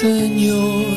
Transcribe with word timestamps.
Señor. 0.00 0.96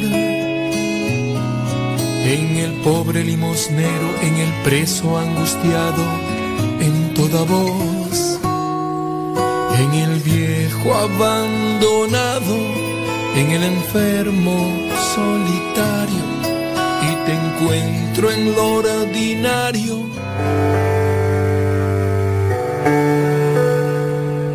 En 2.24 2.58
el 2.58 2.72
pobre 2.84 3.24
limosnero, 3.24 4.10
en 4.22 4.36
el 4.36 4.52
preso 4.64 5.18
angustiado, 5.18 6.04
en 6.80 7.12
toda 7.16 7.42
voz. 7.42 8.40
En 9.80 9.94
el 9.94 10.20
viejo 10.20 10.94
abandonado, 10.94 12.56
en 13.36 13.50
el 13.50 13.64
enfermo 13.64 14.58
solitario. 15.16 16.26
Y 17.02 17.16
te 17.26 17.34
encuentro 17.34 18.30
en 18.30 18.54
lo 18.54 18.68
ordinario. 18.76 20.06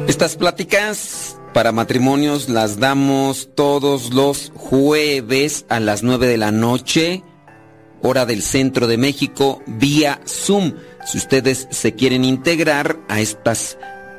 Estas 0.06 0.36
pláticas 0.36 1.25
para 1.56 1.72
matrimonios 1.72 2.50
las 2.50 2.80
damos 2.80 3.48
todos 3.54 4.12
los 4.12 4.52
jueves 4.54 5.64
a 5.70 5.80
las 5.80 6.02
9 6.02 6.26
de 6.26 6.36
la 6.36 6.52
noche, 6.52 7.22
hora 8.02 8.26
del 8.26 8.42
centro 8.42 8.86
de 8.86 8.98
México, 8.98 9.62
vía 9.66 10.20
Zoom. 10.28 10.74
Si 11.06 11.16
ustedes 11.16 11.66
se 11.70 11.94
quieren 11.94 12.26
integrar 12.26 12.98
a 13.08 13.22
estas 13.22 13.78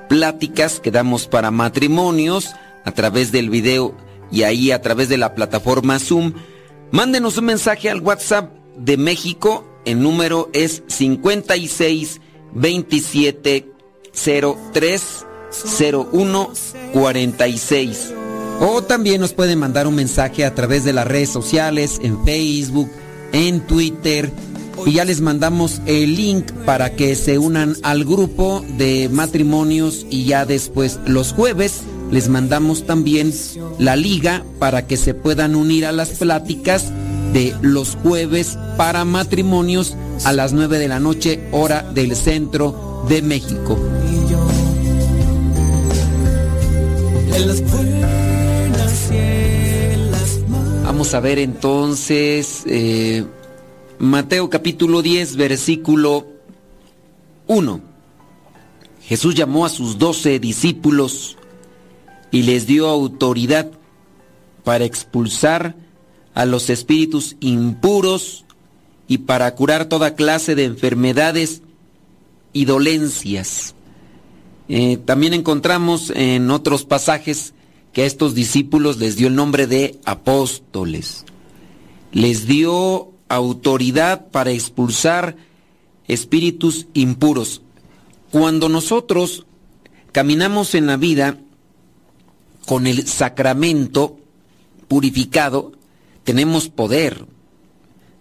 pláticas 0.10 0.80
que 0.80 0.90
damos 0.90 1.28
para 1.28 1.52
matrimonios 1.52 2.56
a 2.86 2.92
través 2.94 3.32
del 3.32 3.52
video 3.52 3.96
y 4.32 4.42
ahí 4.42 4.72
a 4.72 4.82
través 4.82 5.08
de 5.08 5.18
la 5.18 5.36
plataforma 5.36 6.00
Zoom, 6.00 6.34
mándenos 6.90 7.38
un 7.38 7.46
mensaje 7.46 7.92
al 7.92 8.02
WhatsApp 8.02 8.52
de 8.78 8.98
México. 8.98 9.64
El 9.86 10.02
número 10.02 10.50
es 10.54 10.82
56 10.88 12.20
27 12.56 13.72
03 14.74 15.27
0146. 15.52 18.14
O 18.60 18.82
también 18.82 19.22
nos 19.22 19.34
pueden 19.34 19.60
mandar 19.60 19.86
un 19.88 19.94
mensaje 19.96 20.44
a 20.46 20.56
través 20.56 20.84
de 20.84 20.94
las 20.94 21.08
redes 21.08 21.30
sociales, 21.30 22.00
en 22.02 22.26
Facebook, 22.26 22.90
en 23.32 23.62
Twitter. 23.62 24.32
Y 24.86 24.94
ya 24.94 25.06
les 25.06 25.22
mandamos 25.22 25.82
el 25.86 26.16
link 26.16 26.52
para 26.66 26.96
que 26.96 27.16
se 27.16 27.40
unan 27.40 27.76
al 27.84 28.06
grupo 28.06 28.64
de 28.78 29.10
matrimonios 29.12 30.06
y 30.10 30.26
ya 30.26 30.46
después 30.46 31.00
los 31.06 31.34
jueves 31.34 31.82
les 32.12 32.30
mandamos 32.30 32.86
también 32.86 33.34
la 33.80 33.96
liga 33.96 34.44
para 34.60 34.88
que 34.88 34.98
se 34.98 35.14
puedan 35.14 35.56
unir 35.56 35.86
a 35.86 35.92
las 35.92 36.10
pláticas 36.10 36.92
de 37.34 37.54
los 37.62 37.96
jueves 37.96 38.58
para 38.78 39.04
matrimonios 39.04 39.96
a 40.24 40.34
las 40.34 40.54
9 40.54 40.80
de 40.80 40.88
la 40.88 41.00
noche 41.00 41.42
hora 41.52 41.82
del 41.94 42.16
centro 42.16 43.04
de 43.10 43.22
México. 43.22 43.78
Vamos 50.84 51.14
a 51.14 51.20
ver 51.20 51.38
entonces 51.38 52.64
eh, 52.66 53.24
Mateo 54.00 54.50
capítulo 54.50 55.02
10 55.02 55.36
versículo 55.36 56.26
1. 57.46 57.82
Jesús 59.04 59.36
llamó 59.36 59.66
a 59.66 59.70
sus 59.70 60.00
doce 60.00 60.40
discípulos 60.40 61.38
y 62.32 62.42
les 62.42 62.66
dio 62.66 62.88
autoridad 62.88 63.70
para 64.64 64.86
expulsar 64.86 65.76
a 66.34 66.46
los 66.46 66.70
espíritus 66.70 67.36
impuros 67.40 68.46
y 69.08 69.20
para 69.20 69.54
curar 69.56 69.86
toda 69.86 70.16
clase 70.16 70.56
de 70.56 70.66
enfermedades 70.66 71.62
y 72.52 72.66
dolencias. 72.66 73.77
Eh, 74.70 74.98
también 74.98 75.34
encontramos 75.34 76.12
en 76.16 76.52
otros 76.52 76.86
pasajes 76.86 77.54
que 77.94 78.04
a 78.04 78.06
estos 78.06 78.36
discípulos 78.36 78.98
les 78.98 79.16
dio 79.16 79.28
el 79.28 79.36
nombre 79.36 79.68
de 79.68 80.00
apóstoles. 80.06 81.26
Les 82.12 82.48
dio 82.48 83.12
autoridad 83.30 84.28
para 84.28 84.52
expulsar 84.52 85.36
espíritus 86.08 86.88
impuros. 86.94 87.62
Cuando 88.32 88.70
nosotros 88.70 89.46
caminamos 90.12 90.76
en 90.76 90.88
la 90.88 90.98
vida 90.98 91.38
con 92.66 92.88
el 92.88 93.08
sacramento 93.08 94.18
purificado, 94.88 95.72
tenemos 96.24 96.70
poder, 96.70 97.26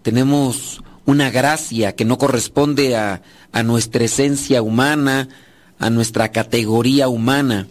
tenemos 0.03 0.83
una 1.07 1.31
gracia 1.31 1.95
que 1.97 2.05
no 2.05 2.19
corresponde 2.19 2.97
a, 2.97 3.23
nuestra 3.65 4.05
esencia 4.05 4.61
humana, 4.61 5.31
a 5.79 5.91
nuestra 5.91 6.33
categoría 6.33 7.09
humana. 7.09 7.69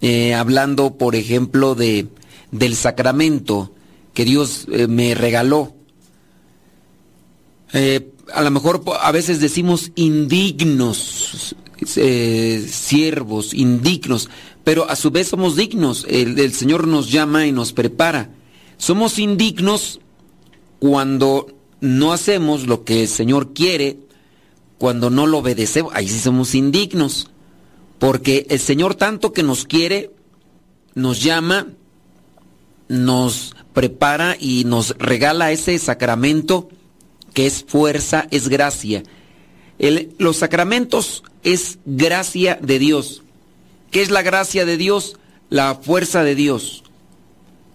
Eh, 0.00 0.34
hablando, 0.34 0.96
por 0.96 1.14
ejemplo, 1.14 1.74
de, 1.74 2.08
del 2.50 2.74
sacramento 2.74 3.72
que 4.14 4.24
Dios 4.24 4.66
eh, 4.70 4.86
me 4.86 5.14
regaló. 5.14 5.74
Eh, 7.72 8.12
a 8.32 8.42
lo 8.42 8.50
mejor 8.50 8.82
a 9.00 9.12
veces 9.12 9.40
decimos 9.40 9.92
indignos, 9.94 11.54
siervos, 11.84 13.54
indignos, 13.54 14.28
pero 14.64 14.88
a 14.88 14.96
su 14.96 15.10
vez 15.10 15.28
somos 15.28 15.56
dignos. 15.56 16.06
el 16.08 16.52
Señor 16.52 16.86
nos 16.86 17.10
llama 17.10 17.46
y 17.46 17.52
nos 17.52 17.72
prepara. 17.72 18.30
Somos 18.76 19.18
indignos 19.18 20.00
cuando 20.78 21.48
no 21.80 22.12
hacemos 22.12 22.66
lo 22.66 22.84
que 22.84 23.02
el 23.02 23.08
Señor 23.08 23.52
quiere, 23.52 23.98
cuando 24.80 25.10
no 25.10 25.26
lo 25.26 25.38
obedecemos. 25.38 25.92
Ahí 25.94 26.08
sí 26.08 26.18
somos 26.18 26.54
indignos. 26.54 27.28
Porque 27.98 28.46
el 28.48 28.58
Señor 28.58 28.94
tanto 28.94 29.34
que 29.34 29.42
nos 29.42 29.66
quiere, 29.66 30.10
nos 30.94 31.22
llama, 31.22 31.66
nos 32.88 33.54
prepara 33.74 34.38
y 34.40 34.64
nos 34.64 34.96
regala 34.96 35.52
ese 35.52 35.78
sacramento 35.78 36.70
que 37.34 37.46
es 37.46 37.62
fuerza, 37.62 38.26
es 38.30 38.48
gracia. 38.48 39.02
los 40.16 40.38
sacramentos 40.38 41.24
es 41.44 41.78
gracia 41.84 42.58
de 42.62 42.78
Dios. 42.78 43.22
¿Qué 43.90 44.00
es 44.00 44.10
la 44.10 44.22
gracia 44.22 44.64
de 44.64 44.78
Dios? 44.78 45.18
La 45.50 45.74
fuerza 45.74 46.24
de 46.24 46.34
Dios. 46.34 46.84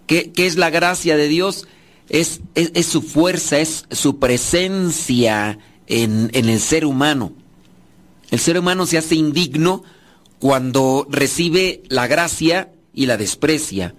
¿Qué, 0.08 0.32
es 0.36 0.56
la 0.56 0.72
gracia 0.72 1.18
de 1.18 1.28
Dios? 1.28 1.68
Es, 2.10 2.42
es, 2.56 2.88
su 2.88 3.04
fuerza, 3.04 3.60
es 3.60 3.86
su 3.92 4.18
presencia 4.18 5.60
en, 5.88 6.30
en 6.34 6.50
el 6.50 6.60
ser 6.60 6.86
humano. 6.86 7.34
El 8.32 8.40
ser 8.40 8.58
humano 8.58 8.86
se 8.86 8.98
hace 8.98 9.16
indigno 9.16 9.84
cuando 10.40 11.08
recibe 11.10 11.84
la 11.90 12.08
gracia 12.08 12.72
y 12.94 13.06
la 13.06 13.18
desprecia. 13.18 13.96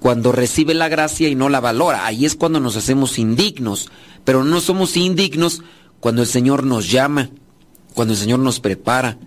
Cuando 0.00 0.32
recibe 0.32 0.74
la 0.74 0.88
gracia 0.88 1.28
y 1.28 1.34
no 1.34 1.48
la 1.48 1.60
valora. 1.60 2.06
Ahí 2.06 2.24
es 2.24 2.36
cuando 2.36 2.60
nos 2.60 2.76
hacemos 2.76 3.18
indignos. 3.18 3.90
Pero 4.24 4.44
no 4.44 4.60
somos 4.60 4.96
indignos 4.96 5.62
cuando 6.00 6.22
el 6.22 6.28
Señor 6.28 6.64
nos 6.64 6.90
llama, 6.90 7.30
cuando 7.94 8.12
el 8.12 8.20
Señor 8.20 8.38
nos 8.38 8.60
prepara, 8.60 9.18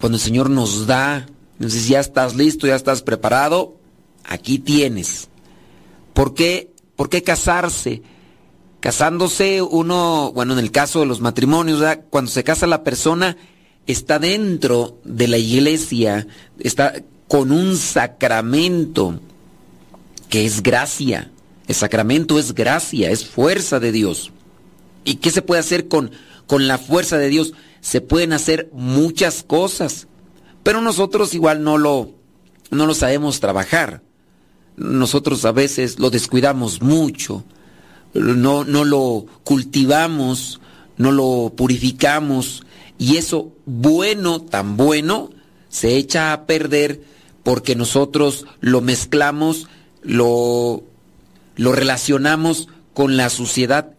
cuando 0.00 0.16
el 0.16 0.22
Señor 0.22 0.48
nos 0.48 0.86
da. 0.86 1.26
Entonces 1.54 1.88
ya 1.88 2.00
estás 2.00 2.36
listo, 2.36 2.66
ya 2.66 2.76
estás 2.76 3.02
preparado, 3.02 3.76
aquí 4.24 4.58
tienes. 4.58 5.28
¿Por 6.14 6.34
qué, 6.34 6.72
¿Por 6.96 7.08
qué 7.08 7.22
casarse? 7.22 8.02
Casándose 8.80 9.62
uno, 9.62 10.32
bueno, 10.32 10.54
en 10.54 10.58
el 10.58 10.70
caso 10.70 11.00
de 11.00 11.06
los 11.06 11.20
matrimonios, 11.20 11.82
cuando 12.08 12.30
se 12.30 12.44
casa 12.44 12.66
la 12.66 12.82
persona, 12.82 13.36
está 13.86 14.18
dentro 14.18 14.98
de 15.04 15.28
la 15.28 15.38
iglesia, 15.38 16.26
está 16.58 16.94
con 17.28 17.52
un 17.52 17.76
sacramento 17.76 19.20
que 20.28 20.46
es 20.46 20.62
gracia. 20.62 21.30
El 21.68 21.74
sacramento 21.74 22.38
es 22.38 22.54
gracia, 22.54 23.10
es 23.10 23.26
fuerza 23.26 23.80
de 23.80 23.92
Dios. 23.92 24.32
¿Y 25.04 25.16
qué 25.16 25.30
se 25.30 25.42
puede 25.42 25.60
hacer 25.60 25.88
con, 25.88 26.10
con 26.46 26.66
la 26.66 26.78
fuerza 26.78 27.18
de 27.18 27.28
Dios? 27.28 27.52
Se 27.80 28.00
pueden 28.00 28.32
hacer 28.32 28.70
muchas 28.72 29.42
cosas, 29.42 30.08
pero 30.62 30.80
nosotros 30.80 31.34
igual 31.34 31.62
no 31.62 31.78
lo, 31.78 32.14
no 32.70 32.86
lo 32.86 32.94
sabemos 32.94 33.40
trabajar 33.40 34.02
nosotros 34.80 35.44
a 35.44 35.52
veces 35.52 35.98
lo 35.98 36.10
descuidamos 36.10 36.80
mucho, 36.80 37.44
no, 38.14 38.64
no 38.64 38.84
lo 38.84 39.26
cultivamos, 39.44 40.60
no 40.96 41.12
lo 41.12 41.52
purificamos 41.56 42.64
y 42.98 43.16
eso 43.16 43.52
bueno, 43.64 44.42
tan 44.42 44.76
bueno, 44.76 45.30
se 45.68 45.96
echa 45.96 46.32
a 46.32 46.46
perder 46.46 47.02
porque 47.42 47.74
nosotros 47.74 48.44
lo 48.60 48.80
mezclamos, 48.80 49.68
lo, 50.02 50.82
lo 51.56 51.72
relacionamos 51.72 52.68
con 52.92 53.16
la 53.16 53.30
suciedad 53.30 53.94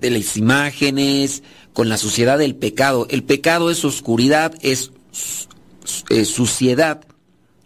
de 0.00 0.10
las 0.10 0.36
imágenes, 0.36 1.42
con 1.72 1.88
la 1.88 1.96
suciedad 1.96 2.38
del 2.38 2.54
pecado. 2.54 3.06
El 3.10 3.24
pecado 3.24 3.70
es 3.70 3.84
oscuridad, 3.84 4.54
es, 4.60 4.92
es 6.10 6.28
suciedad. 6.28 7.04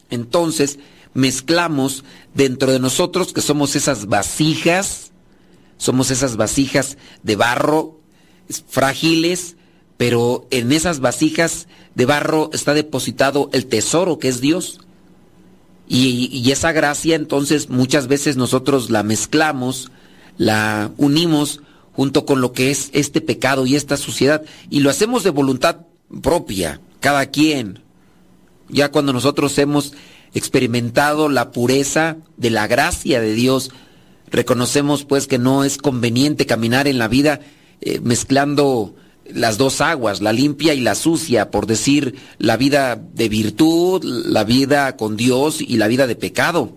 Entonces, 0.09 0.79
mezclamos 1.15 2.05
dentro 2.35 2.73
de 2.73 2.79
nosotros, 2.79 3.33
que 3.33 3.41
somos 3.41 3.77
esas 3.77 4.07
vasijas, 4.07 5.10
somos 5.81 6.11
esas 6.11 6.37
vasijas 6.37 6.99
de 7.23 7.37
barro 7.37 8.01
frágiles, 8.69 9.57
pero 9.97 10.47
en 10.51 10.73
esas 10.73 11.01
vasijas 11.01 11.69
de 11.95 12.05
barro 12.05 12.51
está 12.53 12.75
depositado 12.75 13.49
el 13.55 13.65
tesoro 13.65 14.19
que 14.19 14.29
es 14.29 14.43
Dios. 14.43 14.81
Y, 15.89 16.29
y, 16.31 16.53
esa 16.53 16.73
gracia 16.73 17.17
entonces 17.17 17.71
muchas 17.71 18.09
veces 18.09 18.37
nosotros 18.37 18.91
la 18.91 19.03
mezclamos, 19.03 19.91
la 20.37 20.93
unimos 20.99 21.63
junto 21.95 22.27
con 22.27 22.43
lo 22.43 22.53
que 22.53 22.71
es 22.71 22.91
este 22.93 23.23
pecado 23.23 23.67
y 23.67 23.75
esta 23.75 23.97
suciedad, 23.97 24.43
y 24.69 24.81
lo 24.81 24.91
hacemos 24.91 25.25
de 25.25 25.31
voluntad 25.31 25.79
propia, 26.23 26.83
cada 27.01 27.27
quien. 27.27 27.81
Ya 28.69 28.91
cuando 28.91 29.15
nosotros 29.15 29.57
hemos 29.59 29.95
experimentado 30.35 31.31
la 31.31 31.53
pureza 31.53 32.19
de 32.37 32.51
la 32.51 32.67
gracia 32.67 33.21
de 33.21 33.33
Dios, 33.33 33.71
reconocemos 34.31 35.05
pues 35.05 35.27
que 35.27 35.39
no 35.39 35.65
es 35.65 35.79
conveniente 35.79 36.47
caminar 36.47 36.87
en 36.89 36.99
la 36.99 37.09
vida 37.09 37.41
eh, 37.81 38.01
mezclando 38.01 38.95
las 39.33 39.59
dos 39.59 39.81
aguas, 39.81 40.21
la 40.21 40.33
limpia 40.33 40.75
y 40.75 40.81
la 40.81 40.95
sucia, 40.95 41.51
por 41.51 41.67
decir 41.67 42.17
la 42.39 42.57
vida 42.57 42.97
de 42.97 43.29
virtud, 43.29 44.03
la 44.05 44.45
vida 44.45 44.97
con 44.97 45.17
Dios 45.17 45.61
y 45.61 45.77
la 45.77 45.89
vida 45.89 46.07
de 46.07 46.17
pecado. 46.17 46.77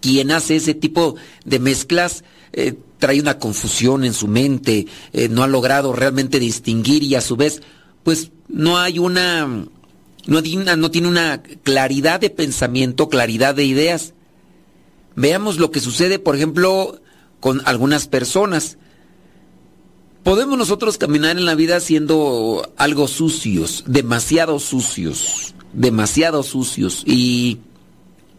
Quien 0.00 0.30
hace 0.30 0.56
ese 0.56 0.74
tipo 0.74 1.16
de 1.44 1.58
mezclas 1.58 2.24
eh, 2.52 2.74
trae 2.98 3.20
una 3.20 3.38
confusión 3.38 4.04
en 4.04 4.14
su 4.14 4.28
mente, 4.28 4.86
eh, 5.12 5.28
no 5.28 5.42
ha 5.42 5.48
logrado 5.48 5.92
realmente 5.92 6.38
distinguir 6.38 7.02
y 7.02 7.14
a 7.14 7.20
su 7.20 7.36
vez, 7.36 7.60
pues 8.02 8.30
no 8.48 8.78
hay 8.78 8.98
una 8.98 9.66
no 10.26 10.42
tiene, 10.42 11.08
una, 11.08 11.42
claridad 11.62 12.20
de 12.20 12.30
pensamiento, 12.30 13.08
claridad 13.08 13.54
de 13.54 13.64
ideas. 13.64 14.12
Veamos 15.16 15.58
lo 15.58 15.70
que 15.70 15.80
sucede, 15.80 16.18
por 16.18 16.36
ejemplo, 16.36 17.00
con 17.40 17.62
algunas 17.64 18.06
personas. 18.06 18.76
Podemos 20.22 20.58
nosotros 20.58 20.98
caminar 20.98 21.38
en 21.38 21.46
la 21.46 21.54
vida 21.54 21.80
siendo 21.80 22.70
algo 22.76 23.08
sucios, 23.08 23.84
demasiado 23.86 24.58
sucios, 24.58 25.54
demasiado 25.72 26.42
sucios. 26.42 27.02
Y 27.06 27.58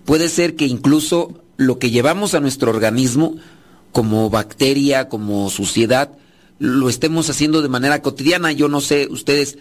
puede 0.05 0.29
ser 0.29 0.55
que 0.55 0.65
incluso 0.65 1.41
lo 1.57 1.79
que 1.79 1.89
llevamos 1.89 2.35
a 2.35 2.39
nuestro 2.39 2.69
organismo, 2.69 3.35
como 3.91 4.29
bacteria, 4.29 5.09
como 5.09 5.49
suciedad, 5.49 6.11
lo 6.59 6.89
estemos 6.89 7.29
haciendo 7.29 7.63
de 7.63 7.69
manera 7.69 8.03
cotidiana. 8.03 8.51
Yo 8.51 8.67
no 8.67 8.81
sé, 8.81 9.07
ustedes 9.09 9.57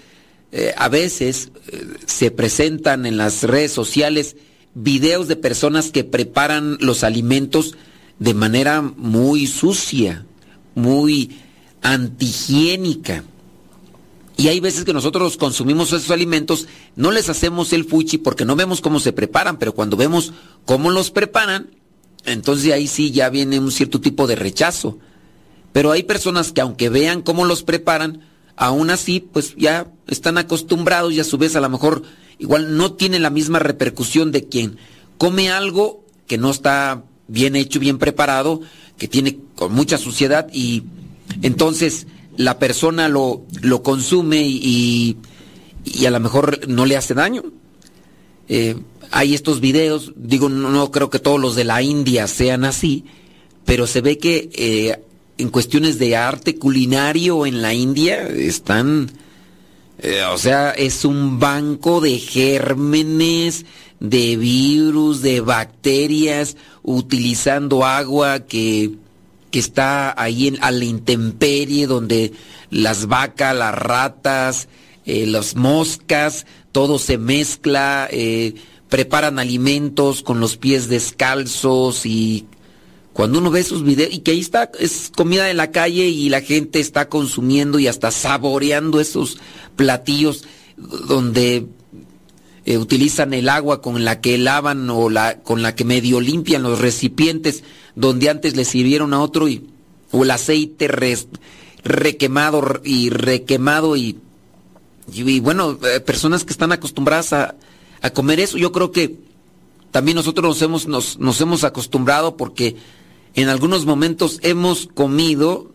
eh, 0.53 0.75
a 0.77 0.89
veces 0.91 1.51
eh, 1.69 1.83
se 2.05 2.31
presentan 2.31 3.07
en 3.07 3.17
las 3.17 3.43
redes 3.43 3.73
sociales 3.73 4.37
videos 4.79 5.27
de 5.27 5.37
personas 5.37 5.91
que 5.91 6.05
preparan 6.05 6.77
los 6.81 7.03
alimentos 7.03 7.75
de 8.19 8.35
manera 8.35 8.83
muy 8.83 9.47
sucia, 9.47 10.27
muy 10.75 11.39
antihigiénica. 11.81 13.25
Y 14.37 14.49
hay 14.49 14.61
veces 14.61 14.85
que 14.85 14.93
nosotros 14.93 15.39
consumimos 15.39 15.95
esos 15.95 16.11
alimentos, 16.11 16.69
no 16.95 17.11
les 17.11 17.31
hacemos 17.31 17.73
el 17.73 17.87
fuchi 17.87 18.19
porque 18.19 18.45
no 18.45 18.55
vemos 18.55 18.83
cómo 18.83 19.01
se 19.01 19.15
preparan, 19.15 19.59
pero 19.59 19.75
cuando 19.75 19.97
vemos 19.97 20.35
cómo 20.67 20.91
los 20.91 21.11
preparan, 21.11 21.71
entonces 22.27 22.71
ahí 22.71 22.87
sí 22.87 23.13
ya 23.13 23.31
viene 23.31 23.59
un 23.59 23.73
cierto 23.73 24.03
tipo 24.03 24.27
de 24.27 24.37
rechazo. 24.37 24.99
Pero 25.73 25.91
hay 25.91 26.03
personas 26.03 26.53
que 26.53 26.61
aunque 26.61 26.91
vean 26.91 27.23
cómo 27.23 27.47
los 27.47 27.63
preparan, 27.63 28.21
aún 28.57 28.91
así, 28.91 29.21
pues 29.21 29.55
ya 29.57 29.91
están 30.07 30.37
acostumbrados 30.37 31.15
y 31.15 31.21
a 31.21 31.25
su 31.25 31.39
vez 31.39 31.57
a 31.57 31.63
lo 31.63 31.71
mejor 31.71 32.03
igual 32.39 32.77
no 32.77 32.93
tiene 32.93 33.19
la 33.19 33.31
misma 33.31 33.59
repercusión 33.59 34.33
de 34.33 34.45
quien 34.45 34.79
come 35.19 35.51
algo 35.51 36.05
que 36.27 36.39
no 36.39 36.51
está 36.51 37.05
bien 37.29 37.57
hecho, 37.57 37.81
bien 37.81 37.99
preparado, 37.99 38.61
que 38.99 39.09
tiene 39.09 39.39
con 39.55 39.73
mucha 39.73 39.99
suciedad 39.99 40.49
y 40.53 40.85
entonces 41.43 42.07
la 42.37 42.59
persona 42.59 43.09
lo, 43.09 43.45
lo 43.63 43.83
consume 43.83 44.43
y, 44.47 45.17
y 45.85 46.07
a 46.07 46.11
lo 46.11 46.21
mejor 46.21 46.69
no 46.69 46.87
le 46.87 46.97
hace 46.97 47.15
daño. 47.15 47.43
Eh, 48.49 48.77
hay 49.11 49.35
estos 49.35 49.61
videos, 49.61 50.13
digo, 50.17 50.49
no, 50.49 50.91
creo 50.91 51.11
que 51.11 51.19
todos 51.19 51.41
los 51.41 51.57
de 51.57 51.65
la 51.65 51.83
India 51.83 52.27
sean 52.27 52.65
así, 52.65 53.05
pero 53.65 53.87
se 53.87 54.01
ve 54.01 54.19
que 54.19 54.51
eh, 54.53 55.01
en 55.39 55.49
cuestiones 55.51 55.99
de 55.99 56.17
arte 56.17 56.57
culinario 56.57 57.47
en 57.47 57.63
la 57.63 57.75
India 57.75 58.27
están, 58.29 59.11
eh, 59.99 60.23
o 60.25 60.39
sea, 60.39 60.71
es 60.71 61.05
un 61.05 61.39
banco 61.39 62.01
de 62.01 62.19
gérmenes, 62.19 63.65
de 64.01 64.37
virus, 64.37 65.23
de 65.23 65.41
bacterias, 65.41 66.57
utilizando 66.83 67.85
agua 67.85 68.41
que, 68.41 68.93
que 69.51 69.59
está 69.59 70.15
ahí 70.21 70.49
en, 70.49 70.63
a 70.63 70.71
la 70.71 70.85
intemperie, 70.85 71.87
donde 71.87 72.33
las 72.71 73.07
vacas, 73.07 73.57
las 73.57 73.75
ratas, 73.75 74.69
eh, 75.07 75.27
las 75.27 75.57
moscas, 75.57 76.47
todo 76.73 76.99
se 76.99 77.17
mezcla, 77.17 78.09
eh, 78.11 78.55
preparan 78.89 79.39
alimentos 79.39 80.23
con 80.23 80.41
los 80.41 80.57
pies 80.57 80.89
descalzos 80.89 82.05
y 82.05 82.47
cuando 83.13 83.39
uno 83.39 83.51
ve 83.51 83.61
esos 83.61 83.83
videos 83.83 84.13
y 84.13 84.19
que 84.19 84.33
ahí 84.33 84.41
está, 84.41 84.71
es 84.79 85.11
comida 85.17 85.45
de 85.45 85.55
la 85.55 85.71
calle 85.71 86.07
y 86.09 86.29
la 86.29 86.43
gente 86.43 86.81
está 86.81 87.09
consumiendo 87.09 87.79
y 87.79 87.87
hasta 87.87 88.11
saboreando 88.11 89.01
esos 89.01 89.39
platillos 89.77 90.45
donde 90.77 91.67
eh, 92.65 92.79
utilizan 92.79 93.33
el 93.33 93.49
agua 93.49 93.81
con 93.81 94.05
la 94.05 94.21
que 94.21 94.39
lavan 94.39 94.91
o 94.91 95.09
la, 95.09 95.39
con 95.43 95.63
la 95.63 95.75
que 95.75 95.85
medio 95.85 96.21
limpian 96.21 96.63
los 96.63 96.81
recipientes 96.81 97.63
donde 97.95 98.29
antes 98.29 98.57
le 98.57 98.65
sirvieron 98.65 99.15
a 99.15 99.21
otro 99.21 99.49
y, 99.49 99.69
o 100.11 100.25
el 100.25 100.31
aceite 100.31 100.89
requemado 101.85 102.81
y 102.85 103.11
requemado 103.11 103.97
y, 103.97 104.19
y, 105.13 105.41
bueno, 105.41 105.79
eh, 105.83 106.01
personas 106.01 106.45
que 106.45 106.53
están 106.53 106.73
acostumbradas 106.73 107.33
a, 107.33 107.55
a, 108.03 108.11
comer 108.11 108.41
eso, 108.41 108.59
yo 108.59 108.73
creo 108.73 108.91
que 108.91 109.17
también 109.93 110.17
nosotros 110.17 110.45
nos 110.45 110.63
hemos, 110.63 110.87
nos, 110.89 111.19
nos 111.19 111.41
hemos 111.41 111.65
acostumbrado 111.65 112.37
porque 112.37 112.77
en 113.35 113.49
algunos 113.49 113.87
momentos 113.87 114.41
hemos 114.43 114.89
comido 114.89 115.71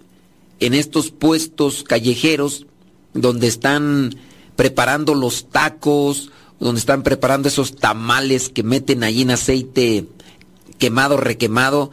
en 0.59 0.73
estos 0.73 1.11
puestos 1.11 1.83
callejeros 1.83 2.65
donde 3.13 3.47
están 3.47 4.15
preparando 4.55 5.15
los 5.15 5.49
tacos, 5.49 6.31
donde 6.59 6.79
están 6.79 7.03
preparando 7.03 7.47
esos 7.47 7.75
tamales 7.75 8.49
que 8.49 8.63
meten 8.63 9.03
allí 9.03 9.23
en 9.23 9.31
aceite 9.31 10.07
quemado, 10.77 11.17
requemado, 11.17 11.91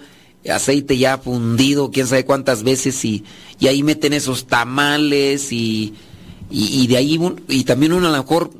aceite 0.50 0.96
ya 0.96 1.18
fundido, 1.18 1.90
quién 1.90 2.06
sabe 2.06 2.24
cuántas 2.24 2.62
veces, 2.62 3.04
y, 3.04 3.24
y 3.58 3.66
ahí 3.66 3.82
meten 3.82 4.12
esos 4.12 4.46
tamales 4.46 5.52
y, 5.52 5.94
y, 6.50 6.86
de 6.86 6.96
ahí, 6.96 7.20
y 7.48 7.64
también 7.64 7.92
uno 7.92 8.08
a 8.08 8.12
lo 8.12 8.18
mejor, 8.18 8.50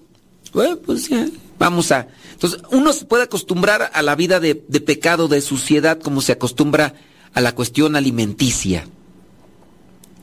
bueno, 0.52 0.78
pues 0.78 1.08
ya, 1.08 1.26
vamos 1.58 1.90
a... 1.92 2.08
Entonces, 2.32 2.60
uno 2.70 2.92
se 2.92 3.04
puede 3.04 3.24
acostumbrar 3.24 3.90
a 3.92 4.02
la 4.02 4.14
vida 4.14 4.38
de, 4.38 4.62
de 4.68 4.80
pecado, 4.80 5.28
de 5.28 5.40
suciedad, 5.40 5.98
como 5.98 6.20
se 6.20 6.32
acostumbra 6.32 6.94
a 7.32 7.40
la 7.40 7.54
cuestión 7.54 7.96
alimenticia. 7.96 8.86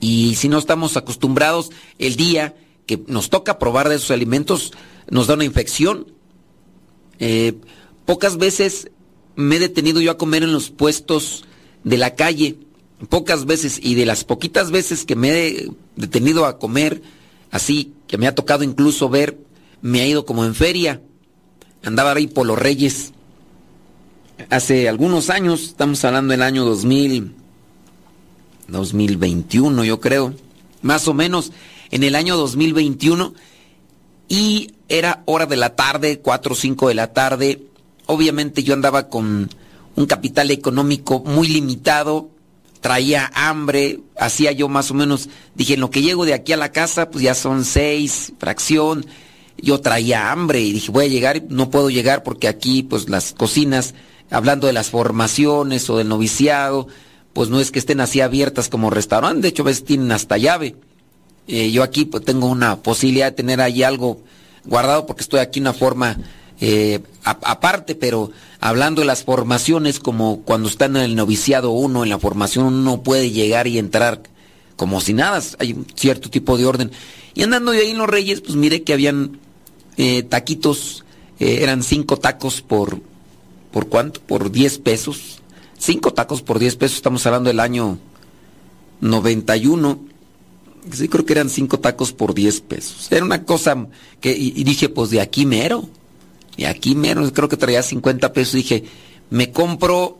Y 0.05 0.35
si 0.35 0.49
no 0.49 0.59
estamos 0.59 0.97
acostumbrados, 0.97 1.71
el 1.97 2.15
día 2.15 2.53
que 2.85 3.03
nos 3.07 3.31
toca 3.31 3.57
probar 3.57 3.89
de 3.89 3.95
esos 3.95 4.11
alimentos, 4.11 4.71
nos 5.09 5.25
da 5.25 5.33
una 5.33 5.45
infección. 5.45 6.13
Eh, 7.17 7.55
pocas 8.05 8.37
veces 8.37 8.91
me 9.35 9.55
he 9.55 9.59
detenido 9.59 10.01
yo 10.01 10.11
a 10.11 10.17
comer 10.19 10.43
en 10.43 10.53
los 10.53 10.69
puestos 10.69 11.45
de 11.83 11.97
la 11.97 12.13
calle, 12.13 12.59
pocas 13.09 13.45
veces, 13.47 13.79
y 13.81 13.95
de 13.95 14.05
las 14.05 14.25
poquitas 14.25 14.69
veces 14.69 15.05
que 15.05 15.15
me 15.15 15.31
he 15.31 15.71
detenido 15.95 16.45
a 16.45 16.59
comer, 16.59 17.01
así, 17.49 17.93
que 18.05 18.19
me 18.19 18.27
ha 18.27 18.35
tocado 18.35 18.63
incluso 18.63 19.09
ver, 19.09 19.39
me 19.81 20.01
ha 20.01 20.07
ido 20.07 20.23
como 20.23 20.45
en 20.45 20.53
feria. 20.53 21.01
Andaba 21.83 22.11
ahí 22.11 22.27
por 22.27 22.45
los 22.45 22.59
Reyes. 22.59 23.11
Hace 24.51 24.87
algunos 24.87 25.31
años, 25.31 25.63
estamos 25.63 26.05
hablando 26.05 26.33
del 26.33 26.43
año 26.43 26.63
2000, 26.63 27.44
2021 28.67 29.83
yo 29.83 29.99
creo, 29.99 30.33
más 30.81 31.07
o 31.07 31.13
menos 31.13 31.51
en 31.91 32.03
el 32.03 32.15
año 32.15 32.37
2021, 32.37 33.33
y 34.27 34.71
era 34.89 35.23
hora 35.25 35.45
de 35.45 35.55
la 35.55 35.75
tarde, 35.75 36.19
4 36.19 36.53
o 36.53 36.55
5 36.55 36.87
de 36.87 36.95
la 36.95 37.13
tarde. 37.13 37.63
Obviamente 38.05 38.63
yo 38.63 38.73
andaba 38.73 39.09
con 39.09 39.49
un 39.95 40.05
capital 40.05 40.51
económico 40.51 41.21
muy 41.25 41.47
limitado, 41.47 42.29
traía 42.81 43.31
hambre, 43.33 44.01
hacía 44.17 44.51
yo 44.51 44.67
más 44.67 44.91
o 44.91 44.93
menos, 44.93 45.29
dije, 45.55 45.75
en 45.75 45.79
lo 45.79 45.89
que 45.89 46.01
llego 46.01 46.25
de 46.25 46.33
aquí 46.33 46.53
a 46.53 46.57
la 46.57 46.71
casa, 46.71 47.09
pues 47.09 47.23
ya 47.23 47.33
son 47.33 47.65
seis, 47.65 48.33
fracción, 48.37 49.05
yo 49.57 49.79
traía 49.79 50.31
hambre 50.31 50.61
y 50.61 50.73
dije, 50.73 50.91
voy 50.91 51.05
a 51.05 51.09
llegar, 51.09 51.43
no 51.49 51.69
puedo 51.69 51.89
llegar 51.89 52.23
porque 52.23 52.47
aquí 52.47 52.83
pues 52.83 53.09
las 53.09 53.33
cocinas, 53.33 53.95
hablando 54.29 54.67
de 54.67 54.73
las 54.73 54.89
formaciones 54.89 55.89
o 55.89 55.97
del 55.97 56.09
noviciado, 56.09 56.87
pues 57.35 57.49
no 57.49 57.59
es 57.59 57.69
que 57.69 57.79
estén 57.79 57.99
así 57.99 58.21
abiertas 58.21 58.69
como 58.69 58.89
restaurante, 58.89 59.41
de 59.41 59.47
hecho 59.49 59.63
a 59.63 59.65
veces 59.65 59.83
tienen 59.83 60.11
hasta 60.13 60.37
llave. 60.37 60.77
Eh, 61.47 61.69
yo 61.69 61.83
aquí 61.83 62.05
pues 62.05 62.23
tengo 62.23 62.47
una 62.47 62.77
posibilidad 62.77 63.27
de 63.27 63.33
tener 63.33 63.59
ahí 63.59 63.83
algo 63.83 64.21
guardado 64.63 65.05
porque 65.05 65.21
estoy 65.21 65.41
aquí 65.41 65.59
una 65.59 65.73
forma 65.73 66.17
eh, 66.61 67.01
aparte, 67.23 67.93
pero 67.93 68.31
hablando 68.61 69.01
de 69.01 69.07
las 69.07 69.25
formaciones, 69.25 69.99
como 69.99 70.41
cuando 70.43 70.69
está 70.69 70.85
en 70.85 70.95
el 70.95 71.15
noviciado 71.15 71.71
uno, 71.71 72.03
en 72.03 72.09
la 72.09 72.19
formación 72.19 72.67
uno 72.67 73.03
puede 73.03 73.31
llegar 73.31 73.67
y 73.67 73.77
entrar 73.79 74.23
como 74.77 75.01
si 75.01 75.13
nada, 75.13 75.41
hay 75.59 75.73
un 75.73 75.85
cierto 75.93 76.29
tipo 76.29 76.57
de 76.57 76.65
orden. 76.65 76.91
Y 77.33 77.43
andando 77.43 77.71
de 77.71 77.79
ahí 77.79 77.91
en 77.91 77.97
los 77.97 78.07
Reyes, 78.07 78.39
pues 78.39 78.55
miré 78.55 78.83
que 78.83 78.93
habían 78.93 79.39
eh, 79.97 80.23
taquitos, 80.23 81.03
eh, 81.39 81.59
eran 81.61 81.83
cinco 81.83 82.17
tacos 82.17 82.61
por, 82.61 83.01
¿por 83.71 83.87
cuánto? 83.87 84.21
Por 84.21 84.51
10 84.51 84.79
pesos. 84.79 85.41
Cinco 85.85 86.13
tacos 86.13 86.41
por 86.41 86.57
10 86.57 86.77
pesos, 86.77 86.97
estamos 86.97 87.23
hablando 87.27 87.49
del 87.49 87.59
año 87.59 87.99
91 89.01 89.99
sí 90.91 91.07
creo 91.07 91.25
que 91.27 91.33
eran 91.33 91.51
cinco 91.51 91.79
tacos 91.79 92.11
por 92.11 92.33
10 92.33 92.61
pesos. 92.61 93.11
Era 93.11 93.23
una 93.23 93.43
cosa 93.43 93.87
que, 94.19 94.35
y, 94.35 94.63
dije, 94.63 94.89
pues 94.89 95.11
de 95.11 95.21
aquí 95.21 95.45
mero, 95.45 95.87
de 96.57 96.65
aquí 96.65 96.95
mero, 96.95 97.31
creo 97.31 97.49
que 97.49 97.55
traía 97.55 97.83
50 97.83 98.33
pesos. 98.33 98.55
Dije, 98.55 98.85
me 99.29 99.51
compro 99.51 100.17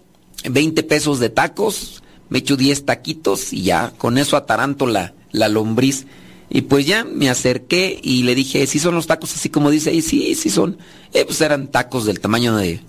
20 0.48 0.84
pesos 0.84 1.20
de 1.20 1.30
tacos, 1.30 2.04
me 2.30 2.40
echo 2.40 2.58
10 2.58 2.86
taquitos 2.86 3.52
y 3.52 3.64
ya, 3.64 3.92
con 3.98 4.20
eso 4.20 4.38
ataranto 4.38 4.86
la, 4.86 5.16
la 5.32 5.50
lombriz. 5.50 6.06
Y 6.48 6.62
pues 6.62 6.86
ya 6.86 7.04
me 7.06 7.28
acerqué 7.28 8.00
y 8.04 8.22
le 8.22 8.36
dije, 8.36 8.68
¿sí 8.68 8.78
son 8.78 8.94
los 8.94 9.08
tacos 9.08 9.34
así 9.34 9.50
como 9.50 9.72
dice? 9.72 9.92
Y 9.96 10.04
sí, 10.04 10.36
sí 10.36 10.52
son. 10.52 10.78
Eh, 11.12 11.26
pues 11.26 11.42
eran 11.42 11.72
tacos 11.72 12.06
del 12.06 12.20
tamaño 12.20 12.56
de, 12.56 12.82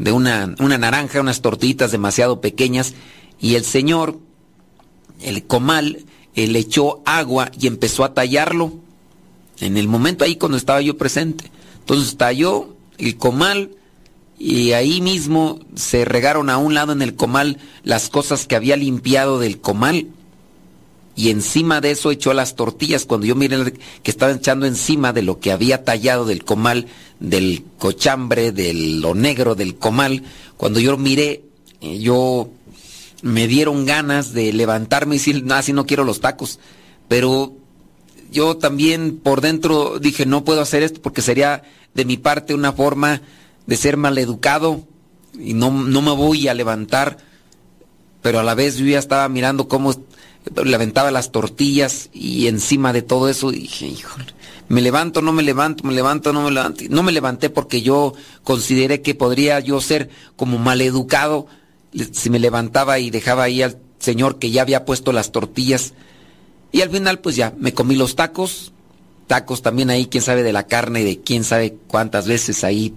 de 0.00 0.12
una, 0.12 0.54
una 0.58 0.78
naranja, 0.78 1.20
unas 1.20 1.42
tortillitas 1.42 1.92
demasiado 1.92 2.40
pequeñas. 2.40 2.94
Y 3.38 3.54
el 3.54 3.64
señor, 3.64 4.18
el 5.20 5.46
comal, 5.46 6.04
le 6.34 6.58
echó 6.58 7.02
agua 7.04 7.50
y 7.58 7.66
empezó 7.66 8.04
a 8.04 8.14
tallarlo. 8.14 8.72
En 9.60 9.76
el 9.76 9.88
momento 9.88 10.24
ahí 10.24 10.36
cuando 10.36 10.56
estaba 10.56 10.80
yo 10.80 10.96
presente. 10.96 11.50
Entonces 11.80 12.16
talló 12.16 12.74
el 12.98 13.16
comal 13.16 13.76
y 14.38 14.72
ahí 14.72 15.02
mismo 15.02 15.60
se 15.74 16.06
regaron 16.06 16.48
a 16.48 16.56
un 16.56 16.72
lado 16.72 16.92
en 16.92 17.02
el 17.02 17.14
comal 17.14 17.58
las 17.82 18.08
cosas 18.08 18.46
que 18.46 18.56
había 18.56 18.76
limpiado 18.76 19.38
del 19.38 19.60
comal. 19.60 20.06
Y 21.16 21.30
encima 21.30 21.80
de 21.80 21.90
eso 21.90 22.10
echó 22.10 22.32
las 22.32 22.56
tortillas. 22.56 23.04
Cuando 23.04 23.26
yo 23.26 23.34
miré 23.34 23.74
que 24.02 24.10
estaba 24.10 24.32
echando 24.32 24.66
encima 24.66 25.12
de 25.12 25.22
lo 25.22 25.40
que 25.40 25.52
había 25.52 25.84
tallado 25.84 26.24
del 26.24 26.44
comal, 26.44 26.86
del 27.18 27.64
cochambre, 27.78 28.52
de 28.52 28.72
lo 28.72 29.14
negro 29.14 29.54
del 29.54 29.76
comal, 29.76 30.22
cuando 30.56 30.80
yo 30.80 30.96
miré, 30.96 31.42
eh, 31.80 31.98
yo 31.98 32.50
me 33.22 33.46
dieron 33.46 33.84
ganas 33.86 34.32
de 34.32 34.52
levantarme 34.52 35.16
y 35.16 35.18
decir, 35.18 35.44
no, 35.44 35.54
así 35.54 35.72
no 35.72 35.86
quiero 35.86 36.04
los 36.04 36.20
tacos. 36.20 36.58
Pero 37.08 37.54
yo 38.30 38.56
también 38.56 39.18
por 39.18 39.40
dentro 39.40 39.98
dije, 39.98 40.26
no 40.26 40.44
puedo 40.44 40.60
hacer 40.60 40.82
esto 40.82 41.02
porque 41.02 41.22
sería 41.22 41.62
de 41.94 42.04
mi 42.04 42.16
parte 42.16 42.54
una 42.54 42.72
forma 42.72 43.20
de 43.66 43.76
ser 43.76 43.96
maleducado 43.96 44.84
y 45.38 45.54
no, 45.54 45.70
no 45.70 46.02
me 46.02 46.12
voy 46.12 46.48
a 46.48 46.54
levantar. 46.54 47.18
Pero 48.22 48.38
a 48.38 48.42
la 48.42 48.54
vez 48.54 48.76
yo 48.76 48.86
ya 48.86 48.98
estaba 48.98 49.28
mirando 49.28 49.68
cómo 49.68 49.94
levantaba 50.64 51.10
las 51.10 51.32
tortillas 51.32 52.08
y 52.12 52.46
encima 52.46 52.92
de 52.92 53.02
todo 53.02 53.28
eso 53.28 53.50
dije, 53.50 53.86
híjole, 53.86 54.26
me 54.68 54.80
levanto, 54.80 55.20
no 55.20 55.32
me 55.32 55.42
levanto, 55.42 55.84
me 55.84 55.92
levanto, 55.92 56.32
no 56.32 56.42
me 56.42 56.50
levanto. 56.50 56.84
No 56.88 57.02
me 57.02 57.12
levanté 57.12 57.50
porque 57.50 57.82
yo 57.82 58.14
consideré 58.44 59.02
que 59.02 59.14
podría 59.14 59.60
yo 59.60 59.80
ser 59.80 60.10
como 60.36 60.58
maleducado 60.58 61.46
si 62.12 62.30
me 62.30 62.38
levantaba 62.38 62.98
y 62.98 63.10
dejaba 63.10 63.44
ahí 63.44 63.62
al 63.62 63.78
señor 63.98 64.38
que 64.38 64.50
ya 64.50 64.62
había 64.62 64.84
puesto 64.84 65.12
las 65.12 65.32
tortillas. 65.32 65.92
Y 66.72 66.82
al 66.82 66.90
final 66.90 67.18
pues 67.18 67.36
ya 67.36 67.52
me 67.58 67.74
comí 67.74 67.96
los 67.96 68.14
tacos, 68.14 68.72
tacos 69.26 69.60
también 69.60 69.90
ahí, 69.90 70.06
quién 70.06 70.22
sabe 70.22 70.42
de 70.42 70.52
la 70.52 70.66
carne, 70.66 71.04
de 71.04 71.20
quién 71.20 71.42
sabe 71.42 71.76
cuántas 71.88 72.28
veces 72.28 72.62
ahí, 72.62 72.94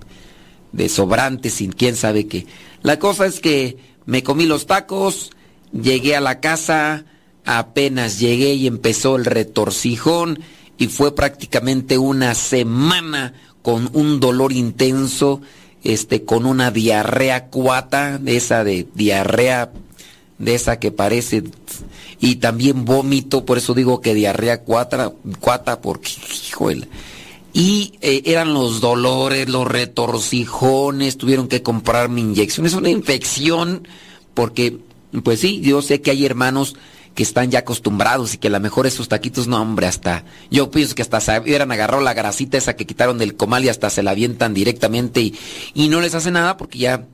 de 0.72 0.90
sobrantes 0.90 1.60
y 1.60 1.70
quién 1.70 1.96
sabe 1.96 2.28
qué. 2.28 2.46
La 2.84 3.00
cosa 3.00 3.26
es 3.26 3.40
que 3.40 3.94
Me 4.06 4.22
comí 4.22 4.46
los 4.46 4.66
tacos, 4.66 5.32
llegué 5.72 6.18
a 6.18 6.22
la 6.22 6.42
casa, 6.42 7.06
apenas 7.46 8.20
llegué 8.20 8.54
y 8.54 8.68
empezó 8.68 9.16
el 9.16 9.26
retorcijón 9.26 10.40
y 10.78 10.88
fue 10.88 11.16
prácticamente 11.16 11.98
una 11.98 12.36
semana 12.36 13.34
con 13.62 13.90
un 13.94 14.20
dolor 14.20 14.52
intenso, 14.52 15.42
este, 15.84 16.24
con 16.24 16.46
una 16.46 16.72
diarrea 16.72 17.48
cuata, 17.48 18.18
de 18.18 18.38
esa 18.38 18.64
de 18.64 18.88
diarrea, 18.94 19.72
de 20.38 20.56
esa 20.56 20.80
que 20.80 20.92
parece, 20.92 21.44
y 22.20 22.36
también 22.36 22.86
vómito, 22.86 23.46
por 23.46 23.58
eso 23.58 23.74
digo 23.74 24.02
que 24.02 24.14
diarrea 24.14 24.62
cuata, 24.62 25.14
cuata, 25.40 25.82
porque, 25.82 26.12
híjole. 26.48 26.88
Y 27.54 27.94
eh, 28.02 28.24
eran 28.26 28.54
los 28.54 28.82
dolores, 28.82 29.48
los 29.48 29.68
retorcijones, 29.68 31.18
tuvieron 31.18 31.48
que 31.48 31.62
comprar 31.62 32.10
mi 32.10 32.22
inyección. 32.22 32.66
Es 32.66 32.74
una 32.74 32.90
infección, 32.90 33.88
porque, 34.34 34.80
pues 35.24 35.40
sí, 35.40 35.62
yo 35.62 35.82
sé 35.82 36.02
que 36.02 36.12
hay 36.12 36.26
hermanos 36.26 36.76
que 37.14 37.24
están 37.24 37.52
ya 37.52 37.60
acostumbrados 37.60 38.34
y 38.34 38.38
que 38.38 38.48
a 38.48 38.52
lo 38.52 38.60
mejor 38.60 38.88
esos 38.88 39.08
taquitos, 39.08 39.48
no 39.48 39.62
hombre, 39.62 39.86
hasta, 39.86 40.26
yo 40.50 40.72
pienso 40.72 40.96
que 40.96 41.04
hasta 41.04 41.20
se 41.20 41.40
hubieran 41.40 41.72
agarrado 41.72 42.02
la 42.02 42.14
grasita 42.14 42.58
esa 42.58 42.76
que 42.76 42.88
quitaron 42.88 43.18
del 43.18 43.36
comal 43.36 43.64
y 43.66 43.70
hasta 43.70 43.90
se 43.90 44.04
la 44.04 44.12
avientan 44.12 44.54
directamente 44.54 45.22
y, 45.22 45.38
y 45.74 45.90
no 45.90 46.02
les 46.02 46.16
hace 46.16 46.32
nada 46.32 46.58
porque 46.58 46.80
ya, 46.80 47.06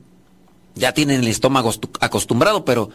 ya 0.74 0.92
tienen 0.92 1.20
el 1.20 1.28
estómago 1.28 1.72
acostumbrado, 2.00 2.64
pero 2.64 2.90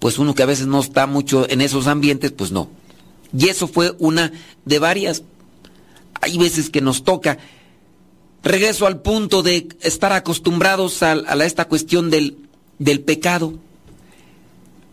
pues 0.00 0.18
uno 0.18 0.34
que 0.34 0.42
a 0.42 0.46
veces 0.46 0.66
no 0.66 0.80
está 0.80 1.06
mucho 1.06 1.48
en 1.48 1.60
esos 1.60 1.86
ambientes, 1.86 2.32
pues 2.32 2.50
no. 2.50 2.68
Y 3.36 3.48
eso 3.48 3.68
fue 3.68 3.94
una 3.98 4.32
de 4.64 4.78
varias. 4.78 5.22
Hay 6.20 6.38
veces 6.38 6.70
que 6.70 6.80
nos 6.80 7.04
toca. 7.04 7.38
Regreso 8.42 8.86
al 8.86 9.00
punto 9.02 9.42
de 9.42 9.68
estar 9.82 10.12
acostumbrados 10.12 11.02
a, 11.02 11.12
a 11.12 11.44
esta 11.44 11.66
cuestión 11.66 12.10
del, 12.10 12.38
del 12.78 13.00
pecado 13.00 13.58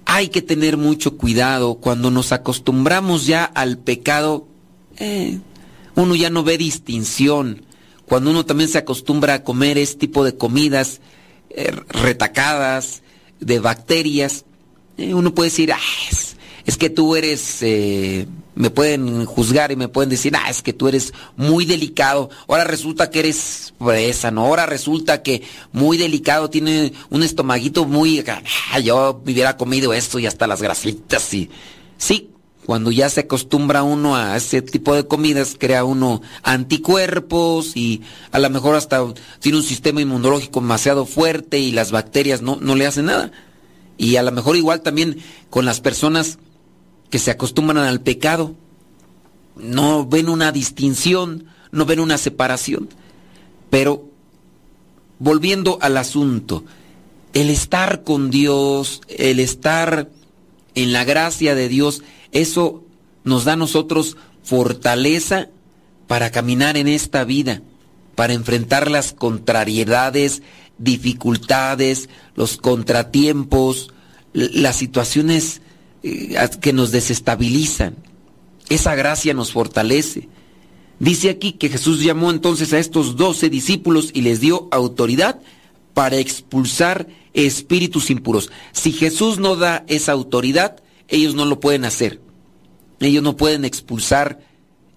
hay 0.06 0.30
que 0.30 0.42
tener 0.42 0.78
mucho 0.78 1.18
cuidado. 1.18 1.76
Cuando 1.76 2.12
nos 2.12 2.32
acostumbramos 2.32 3.26
ya 3.26 3.44
al 3.44 3.78
pecado, 3.78 4.48
eh, 4.98 5.40
uno 5.96 6.16
ya 6.16 6.30
no 6.30 6.44
ve 6.44 6.58
distinción. 6.58 7.66
Cuando 8.06 8.30
uno 8.30 8.46
también 8.46 8.70
se 8.70 8.78
acostumbra 8.78 9.34
a 9.34 9.44
comer 9.44 9.78
este 9.78 10.00
tipo 10.00 10.24
de 10.24 10.36
comidas 10.36 11.02
eh, 11.50 11.72
retacadas, 11.90 13.02
de 13.40 13.60
bacterias, 13.60 14.46
eh, 14.98 15.14
uno 15.14 15.34
puede 15.34 15.50
decir, 15.50 15.74
ah, 15.74 15.80
es 16.66 16.78
que 16.78 16.90
tú 16.90 17.16
eres, 17.16 17.62
eh, 17.62 18.28
me 18.56 18.70
pueden 18.70 19.26
juzgar 19.26 19.72
y 19.72 19.76
me 19.76 19.88
pueden 19.88 20.10
decir, 20.10 20.34
ah, 20.36 20.50
es 20.50 20.62
que 20.62 20.74
tú 20.74 20.88
eres 20.88 21.14
muy 21.36 21.66
delicado. 21.66 22.30
Ahora 22.48 22.64
resulta 22.64 23.10
que 23.10 23.20
eres 23.20 23.74
presa, 23.78 24.32
¿no? 24.32 24.46
Ahora 24.46 24.66
resulta 24.66 25.22
que 25.22 25.44
muy 25.72 25.98
delicado, 25.98 26.50
tiene 26.50 26.94
un 27.10 27.24
estomaguito 27.24 27.86
muy, 27.86 28.24
ah, 28.72 28.80
yo 28.80 29.22
hubiera 29.24 29.58
comido 29.58 29.94
esto 29.94 30.20
y 30.20 30.26
hasta 30.26 30.48
las 30.48 30.62
grasitas 30.62 31.34
y, 31.34 31.50
sí, 31.98 32.30
cuando 32.66 32.90
ya 32.90 33.10
se 33.10 33.22
acostumbra 33.22 33.84
uno 33.84 34.16
a 34.16 34.36
ese 34.36 34.62
tipo 34.64 34.96
de 34.96 35.06
comidas, 35.06 35.56
crea 35.60 35.84
uno 35.84 36.22
anticuerpos 36.42 37.78
y 37.78 38.02
a 38.32 38.40
lo 38.40 38.50
mejor 38.50 38.76
hasta 38.76 39.06
tiene 39.40 39.60
un 39.60 39.64
sistema 39.64 40.02
inmunológico 40.02 40.62
demasiado 40.62 41.06
fuerte 41.06 41.60
y 41.60 41.72
las 41.72 41.92
bacterias 41.92 42.42
no, 42.42 42.58
no 42.60 42.76
le 42.76 42.88
hacen 42.88 43.06
nada. 43.06 43.32
Y 43.98 44.16
a 44.16 44.24
lo 44.24 44.32
mejor 44.32 44.58
igual 44.58 44.82
también 44.82 45.20
con 45.50 45.66
las 45.66 45.80
personas 45.80 46.40
que 47.16 47.20
se 47.20 47.32
acostumbran 47.32 47.86
al 47.86 48.02
pecado. 48.02 48.58
No 49.56 50.06
ven 50.06 50.28
una 50.28 50.52
distinción, 50.52 51.46
no 51.72 51.86
ven 51.86 52.02
una 52.02 52.18
separación. 52.18 52.90
Pero, 53.70 54.10
volviendo 55.18 55.78
al 55.80 55.96
asunto, 55.96 56.66
el 57.32 57.50
estar 57.50 58.04
con 58.04 58.32
Dios, 58.32 59.00
el 59.08 59.40
estar 59.40 60.10
en 60.74 60.92
la 60.92 61.06
gracia 61.06 61.56
de 61.56 61.70
Dios, 61.70 62.04
eso 62.34 62.84
nos 63.24 63.46
da 63.46 63.54
a 63.54 63.56
nosotros 63.56 64.18
fortaleza 64.44 65.48
para 66.08 66.32
caminar 66.32 66.76
en 66.76 66.90
esta 66.90 67.24
vida, 67.24 67.62
para 68.16 68.34
enfrentar 68.34 68.92
las 68.92 69.14
contrariedades, 69.14 70.42
dificultades, 70.80 72.10
los 72.36 72.58
contratiempos, 72.58 73.94
las 74.34 74.76
situaciones 74.76 75.62
que 76.62 76.74
nos 76.74 76.92
desestabilizan. 76.92 77.96
Esa 78.70 78.96
gracia 78.96 79.34
nos 79.34 79.52
fortalece. 79.52 80.28
Dice 81.00 81.30
aquí 81.30 81.54
que 81.54 81.70
Jesús 81.70 82.02
llamó 82.02 82.32
entonces 82.32 82.74
a 82.74 82.80
estos 82.80 83.16
doce 83.16 83.50
discípulos 83.50 84.12
y 84.14 84.22
les 84.22 84.40
dio 84.40 84.68
autoridad 84.72 85.42
para 85.94 86.18
expulsar 86.18 87.08
espíritus 87.34 88.10
impuros. 88.10 88.50
Si 88.72 88.92
Jesús 88.92 89.40
no 89.40 89.56
da 89.56 89.84
esa 89.88 90.14
autoridad, 90.14 90.82
ellos 91.08 91.36
no 91.36 91.46
lo 91.46 91.60
pueden 91.60 91.86
hacer. 91.86 92.22
Ellos 93.00 93.24
no 93.24 93.36
pueden 93.36 93.66
expulsar 93.66 94.40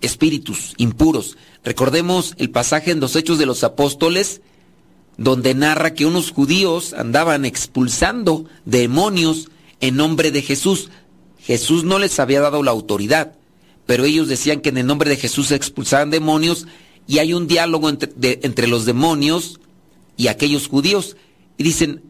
espíritus 0.01 0.75
impuros. 0.77 1.37
Recordemos 1.65 2.35
el 2.39 2.51
pasaje 2.51 2.93
en 2.93 3.01
los 3.01 3.17
Hechos 3.17 3.39
de 3.39 3.47
los 3.47 3.65
Apóstoles, 3.65 4.41
donde 5.17 5.55
narra 5.55 5.95
que 5.95 6.07
unos 6.07 6.31
judíos 6.31 6.93
andaban 6.93 7.45
expulsando 7.45 8.45
demonios 8.65 9.51
en 9.81 9.97
nombre 9.97 10.31
de 10.31 10.43
Jesús. 10.43 10.91
Jesús 11.49 11.83
no 11.83 11.99
les 11.99 12.21
había 12.21 12.43
dado 12.43 12.63
la 12.63 12.73
autoridad, 12.73 13.33
pero 13.87 14.05
ellos 14.05 14.29
decían 14.29 14.61
que 14.61 14.69
en 14.69 14.77
el 14.77 14.87
nombre 14.87 15.09
de 15.09 15.17
Jesús 15.17 15.47
se 15.47 15.55
expulsaban 15.55 16.11
demonios 16.11 16.67
y 17.07 17.21
hay 17.21 17.33
un 17.33 17.47
diálogo 17.47 17.89
entre, 17.89 18.13
entre 18.43 18.67
los 18.67 18.85
demonios 18.85 19.59
y 20.19 20.27
aquellos 20.27 20.69
judíos. 20.69 21.17
Y 21.57 21.63
dicen, 21.63 22.03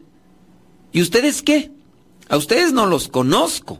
¿y 0.91 1.01
ustedes 1.01 1.41
qué? 1.41 1.71
A 2.27 2.35
ustedes 2.35 2.73
no 2.73 2.85
los 2.85 3.07
conozco. 3.07 3.79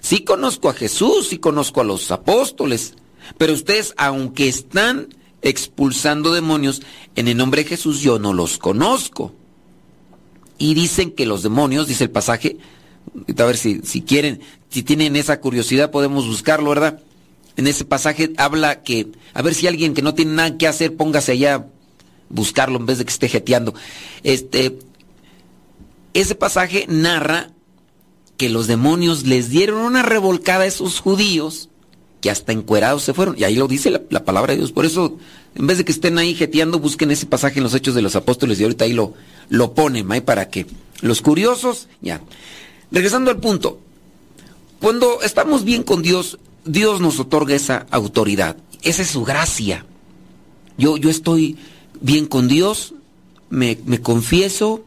Sí 0.00 0.24
conozco 0.24 0.70
a 0.70 0.72
Jesús, 0.72 1.28
sí 1.28 1.36
conozco 1.36 1.82
a 1.82 1.84
los 1.84 2.10
apóstoles, 2.10 2.94
pero 3.36 3.52
ustedes, 3.52 3.92
aunque 3.98 4.48
están 4.48 5.14
expulsando 5.42 6.32
demonios 6.32 6.80
en 7.14 7.28
el 7.28 7.36
nombre 7.36 7.64
de 7.64 7.68
Jesús, 7.68 8.00
yo 8.00 8.18
no 8.18 8.32
los 8.32 8.56
conozco. 8.56 9.34
Y 10.56 10.72
dicen 10.72 11.10
que 11.10 11.26
los 11.26 11.42
demonios, 11.42 11.88
dice 11.88 12.04
el 12.04 12.10
pasaje, 12.10 12.56
a 13.36 13.44
ver 13.44 13.56
si, 13.56 13.80
si 13.82 14.02
quieren, 14.02 14.40
si 14.68 14.82
tienen 14.82 15.16
esa 15.16 15.40
curiosidad 15.40 15.90
podemos 15.90 16.26
buscarlo, 16.26 16.70
¿verdad? 16.70 17.00
En 17.56 17.66
ese 17.66 17.84
pasaje 17.84 18.32
habla 18.36 18.82
que, 18.82 19.08
a 19.34 19.42
ver 19.42 19.54
si 19.54 19.66
alguien 19.66 19.94
que 19.94 20.02
no 20.02 20.14
tiene 20.14 20.32
nada 20.32 20.56
que 20.56 20.66
hacer, 20.66 20.96
póngase 20.96 21.32
allá 21.32 21.66
buscarlo 22.28 22.78
en 22.78 22.86
vez 22.86 22.98
de 22.98 23.04
que 23.04 23.10
esté 23.10 23.28
jeteando. 23.28 23.74
Este, 24.22 24.78
ese 26.14 26.34
pasaje 26.34 26.86
narra 26.88 27.50
que 28.36 28.48
los 28.48 28.66
demonios 28.66 29.26
les 29.26 29.50
dieron 29.50 29.82
una 29.82 30.02
revolcada 30.02 30.64
a 30.64 30.66
esos 30.66 31.00
judíos 31.00 31.68
que 32.20 32.30
hasta 32.30 32.52
encuerados 32.52 33.02
se 33.02 33.14
fueron. 33.14 33.36
Y 33.36 33.44
ahí 33.44 33.56
lo 33.56 33.68
dice 33.68 33.90
la, 33.90 34.00
la, 34.08 34.24
palabra 34.24 34.52
de 34.52 34.58
Dios. 34.58 34.72
Por 34.72 34.86
eso, 34.86 35.18
en 35.54 35.66
vez 35.66 35.78
de 35.78 35.84
que 35.84 35.92
estén 35.92 36.18
ahí 36.18 36.34
jeteando, 36.34 36.78
busquen 36.78 37.10
ese 37.10 37.26
pasaje 37.26 37.58
en 37.58 37.64
los 37.64 37.74
Hechos 37.74 37.94
de 37.94 38.02
los 38.02 38.16
Apóstoles 38.16 38.60
y 38.60 38.62
ahorita 38.62 38.84
ahí 38.84 38.92
lo, 38.92 39.14
lo 39.48 39.74
ponen, 39.74 40.10
ahí 40.12 40.20
para 40.20 40.48
que 40.48 40.66
los 41.00 41.20
curiosos, 41.22 41.88
ya. 42.00 42.20
Regresando 42.90 43.30
al 43.30 43.38
punto, 43.38 43.80
cuando 44.80 45.22
estamos 45.22 45.64
bien 45.64 45.82
con 45.82 46.02
Dios, 46.02 46.38
Dios 46.64 47.00
nos 47.00 47.18
otorga 47.20 47.54
esa 47.54 47.86
autoridad. 47.90 48.56
Esa 48.82 49.02
es 49.02 49.08
su 49.08 49.24
gracia. 49.24 49.86
Yo, 50.76 50.96
yo 50.96 51.10
estoy 51.10 51.58
bien 52.00 52.26
con 52.26 52.48
Dios, 52.48 52.94
me, 53.50 53.78
me 53.84 54.00
confieso, 54.00 54.84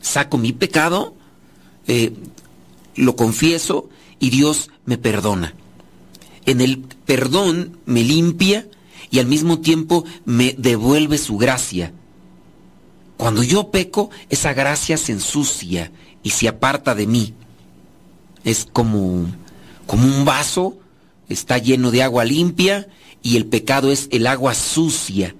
saco 0.00 0.38
mi 0.38 0.52
pecado, 0.52 1.14
eh, 1.86 2.12
lo 2.94 3.16
confieso 3.16 3.88
y 4.18 4.30
Dios 4.30 4.70
me 4.86 4.98
perdona 4.98 5.54
en 6.48 6.62
el 6.62 6.78
perdón 6.78 7.76
me 7.84 8.02
limpia 8.02 8.66
y 9.10 9.18
al 9.18 9.26
mismo 9.26 9.60
tiempo 9.60 10.06
me 10.24 10.54
devuelve 10.56 11.18
su 11.18 11.36
gracia. 11.36 11.92
Cuando 13.18 13.42
yo 13.42 13.70
peco, 13.70 14.08
esa 14.30 14.54
gracia 14.54 14.96
se 14.96 15.12
ensucia 15.12 15.92
y 16.22 16.30
se 16.30 16.48
aparta 16.48 16.94
de 16.94 17.06
mí. 17.06 17.34
Es 18.44 18.66
como, 18.72 19.26
como 19.86 20.04
un 20.06 20.24
vaso, 20.24 20.78
está 21.28 21.58
lleno 21.58 21.90
de 21.90 22.02
agua 22.02 22.24
limpia 22.24 22.88
y 23.22 23.36
el 23.36 23.46
pecado 23.46 23.90
es 23.90 24.08
el 24.10 24.26
agua 24.26 24.54
sucia 24.54 25.34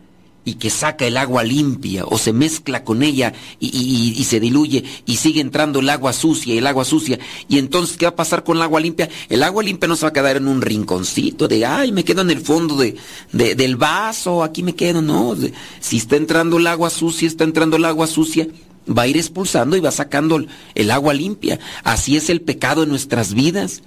y 0.48 0.54
que 0.54 0.70
saca 0.70 1.06
el 1.06 1.18
agua 1.18 1.44
limpia 1.44 2.06
o 2.06 2.16
se 2.16 2.32
mezcla 2.32 2.82
con 2.82 3.02
ella 3.02 3.34
y, 3.60 4.24
se 4.24 4.40
diluye 4.40 4.82
y 5.04 5.16
sigue 5.16 5.42
entrando 5.42 5.80
el 5.80 5.90
agua 5.90 6.14
sucia 6.14 6.54
y 6.54 6.58
el 6.58 6.66
agua 6.66 6.86
sucia. 6.86 7.18
Y 7.50 7.58
entonces, 7.58 7.98
¿qué 7.98 8.06
va 8.06 8.12
a 8.12 8.16
pasar 8.16 8.44
con 8.44 8.56
el 8.56 8.62
agua 8.62 8.80
limpia? 8.80 9.10
El 9.28 9.42
agua 9.42 9.62
limpia 9.62 9.88
no 9.88 9.96
se 9.96 10.06
va 10.06 10.08
a 10.08 10.12
quedar 10.14 10.38
en 10.38 10.48
un 10.48 10.62
rinconcito 10.62 11.48
de, 11.48 11.66
ay, 11.66 11.92
me 11.92 12.02
quedo 12.02 12.22
en 12.22 12.30
el 12.30 12.40
fondo 12.40 12.76
de, 12.76 12.96
del 13.32 13.76
vaso, 13.76 14.42
aquí 14.42 14.62
me 14.62 14.74
quedo, 14.74 15.02
no. 15.02 15.36
Si 15.80 15.98
está 15.98 16.16
entrando 16.16 16.56
el 16.56 16.66
agua 16.66 16.88
sucia, 16.88 17.28
está 17.28 17.44
entrando 17.44 17.76
el 17.76 17.84
agua 17.84 18.06
sucia, 18.06 18.48
va 18.88 19.02
a 19.02 19.06
ir 19.06 19.16
expulsando 19.16 19.76
y 19.76 19.80
va 19.80 19.90
sacando 19.90 20.44
el 20.74 20.90
agua 20.90 21.14
limpia. 21.14 21.58
Así 21.84 22.16
es 22.16 22.30
el 22.30 22.40
pecado 22.40 22.82
en 22.82 22.88
nuestras 22.88 23.34
vidas. 23.34 23.82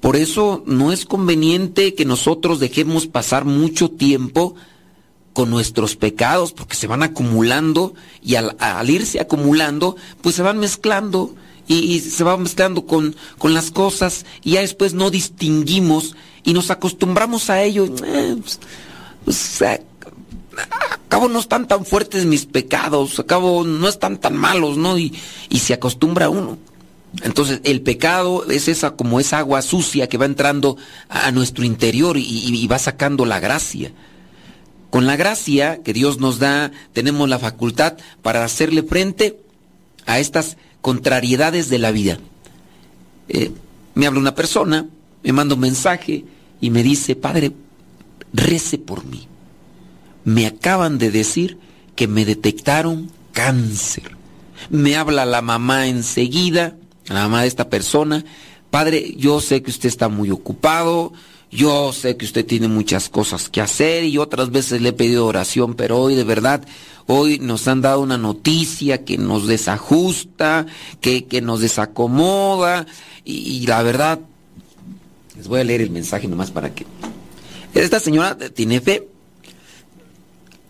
Por 0.00 0.16
eso 0.16 0.62
no 0.66 0.92
es 0.92 1.04
conveniente 1.04 1.94
que 1.94 2.04
nosotros 2.04 2.60
dejemos 2.60 3.06
pasar 3.06 3.44
mucho 3.44 3.90
tiempo 3.90 4.54
con 5.32 5.50
nuestros 5.50 5.96
pecados, 5.96 6.52
porque 6.52 6.76
se 6.76 6.86
van 6.86 7.02
acumulando 7.02 7.94
y 8.22 8.36
al, 8.36 8.56
irse 8.88 9.20
acumulando, 9.20 9.96
pues 10.22 10.34
se 10.34 10.42
van 10.42 10.58
mezclando 10.58 11.34
y, 11.68 12.00
se 12.00 12.24
van 12.24 12.42
mezclando 12.42 12.86
con, 12.86 13.16
con, 13.36 13.52
las 13.52 13.70
cosas 13.70 14.24
y 14.42 14.52
ya 14.52 14.60
después 14.60 14.94
no 14.94 15.10
distinguimos 15.10 16.16
y 16.42 16.54
nos 16.54 16.70
acostumbramos 16.70 17.50
a 17.50 17.62
ello. 17.62 17.84
Eh, 17.84 18.36
pues, 18.40 18.60
pues 19.24 19.62
acabo 21.06 21.28
no 21.28 21.38
están 21.38 21.68
tan 21.68 21.84
fuertes 21.84 22.24
mis 22.26 22.46
pecados, 22.46 23.18
acabo 23.18 23.64
no 23.64 23.88
están 23.88 24.18
tan 24.18 24.36
malos, 24.36 24.76
¿no? 24.76 24.98
Y, 24.98 25.14
y 25.48 25.58
se 25.60 25.74
acostumbra 25.74 26.28
uno. 26.28 26.58
Entonces, 27.22 27.60
el 27.64 27.80
pecado 27.80 28.44
es 28.50 28.68
esa 28.68 28.92
como 28.92 29.20
esa 29.20 29.38
agua 29.38 29.62
sucia 29.62 30.08
que 30.08 30.18
va 30.18 30.26
entrando 30.26 30.76
a 31.08 31.30
nuestro 31.30 31.64
interior 31.64 32.16
y, 32.18 32.66
va 32.66 32.78
sacando 32.78 33.24
la 33.24 33.40
gracia. 33.40 33.92
Con 34.90 35.06
la 35.06 35.16
gracia 35.16 35.82
que 35.82 35.92
Dios 35.92 36.18
nos 36.18 36.38
da, 36.38 36.72
tenemos 36.92 37.28
la 37.28 37.38
facultad 37.38 37.96
para 38.22 38.44
hacerle 38.44 38.82
frente 38.82 39.38
a 40.04 40.18
estas 40.18 40.56
contrariedades 40.80 41.68
de 41.68 41.78
la 41.78 41.90
vida. 41.90 42.18
Eh, 43.28 43.50
me 43.94 44.06
habla 44.06 44.20
una 44.20 44.34
persona, 44.34 44.86
me 45.22 45.32
manda 45.32 45.54
un 45.54 45.60
mensaje 45.60 46.24
y 46.60 46.70
me 46.70 46.82
dice, 46.82 47.16
Padre, 47.16 47.52
rece 48.32 48.78
por 48.78 49.04
mí. 49.04 49.26
Me 50.26 50.44
acaban 50.46 50.98
de 50.98 51.10
decir 51.10 51.56
que 51.94 52.06
me 52.06 52.26
detectaron 52.26 53.10
cáncer. 53.32 54.14
Me 54.68 54.96
habla 54.96 55.24
la 55.24 55.40
mamá 55.40 55.86
enseguida 55.86 56.76
la 57.08 57.22
mamá 57.22 57.42
de 57.42 57.48
esta 57.48 57.68
persona, 57.68 58.24
padre, 58.70 59.14
yo 59.16 59.40
sé 59.40 59.62
que 59.62 59.70
usted 59.70 59.88
está 59.88 60.08
muy 60.08 60.30
ocupado, 60.30 61.12
yo 61.50 61.92
sé 61.92 62.16
que 62.16 62.24
usted 62.24 62.44
tiene 62.44 62.68
muchas 62.68 63.08
cosas 63.08 63.48
que 63.48 63.60
hacer 63.60 64.04
y 64.04 64.18
otras 64.18 64.50
veces 64.50 64.82
le 64.82 64.88
he 64.88 64.92
pedido 64.92 65.26
oración, 65.26 65.74
pero 65.74 65.98
hoy 65.98 66.16
de 66.16 66.24
verdad, 66.24 66.66
hoy 67.06 67.38
nos 67.38 67.68
han 67.68 67.80
dado 67.80 68.00
una 68.00 68.18
noticia 68.18 69.04
que 69.04 69.18
nos 69.18 69.46
desajusta, 69.46 70.66
que, 71.00 71.26
que 71.26 71.40
nos 71.40 71.60
desacomoda 71.60 72.86
y, 73.24 73.66
la 73.66 73.82
verdad, 73.82 74.18
les 75.36 75.46
voy 75.46 75.60
a 75.60 75.64
leer 75.64 75.80
el 75.80 75.90
mensaje 75.90 76.26
nomás 76.28 76.50
para 76.50 76.74
que... 76.74 76.86
Esta 77.74 78.00
señora 78.00 78.36
tiene 78.36 78.80
fe, 78.80 79.06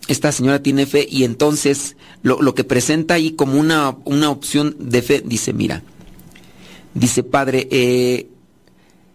esta 0.07 0.31
señora 0.31 0.63
tiene 0.63 0.85
fe 0.85 1.07
y 1.09 1.23
entonces 1.23 1.97
lo, 2.21 2.41
lo 2.41 2.55
que 2.55 2.63
presenta 2.63 3.15
ahí 3.15 3.31
como 3.31 3.59
una, 3.59 3.97
una 4.05 4.29
opción 4.29 4.75
de 4.79 5.01
fe 5.01 5.21
dice, 5.25 5.53
mira, 5.53 5.83
Dice, 6.97 7.21
padre, 7.21 7.67
eh, 7.69 8.27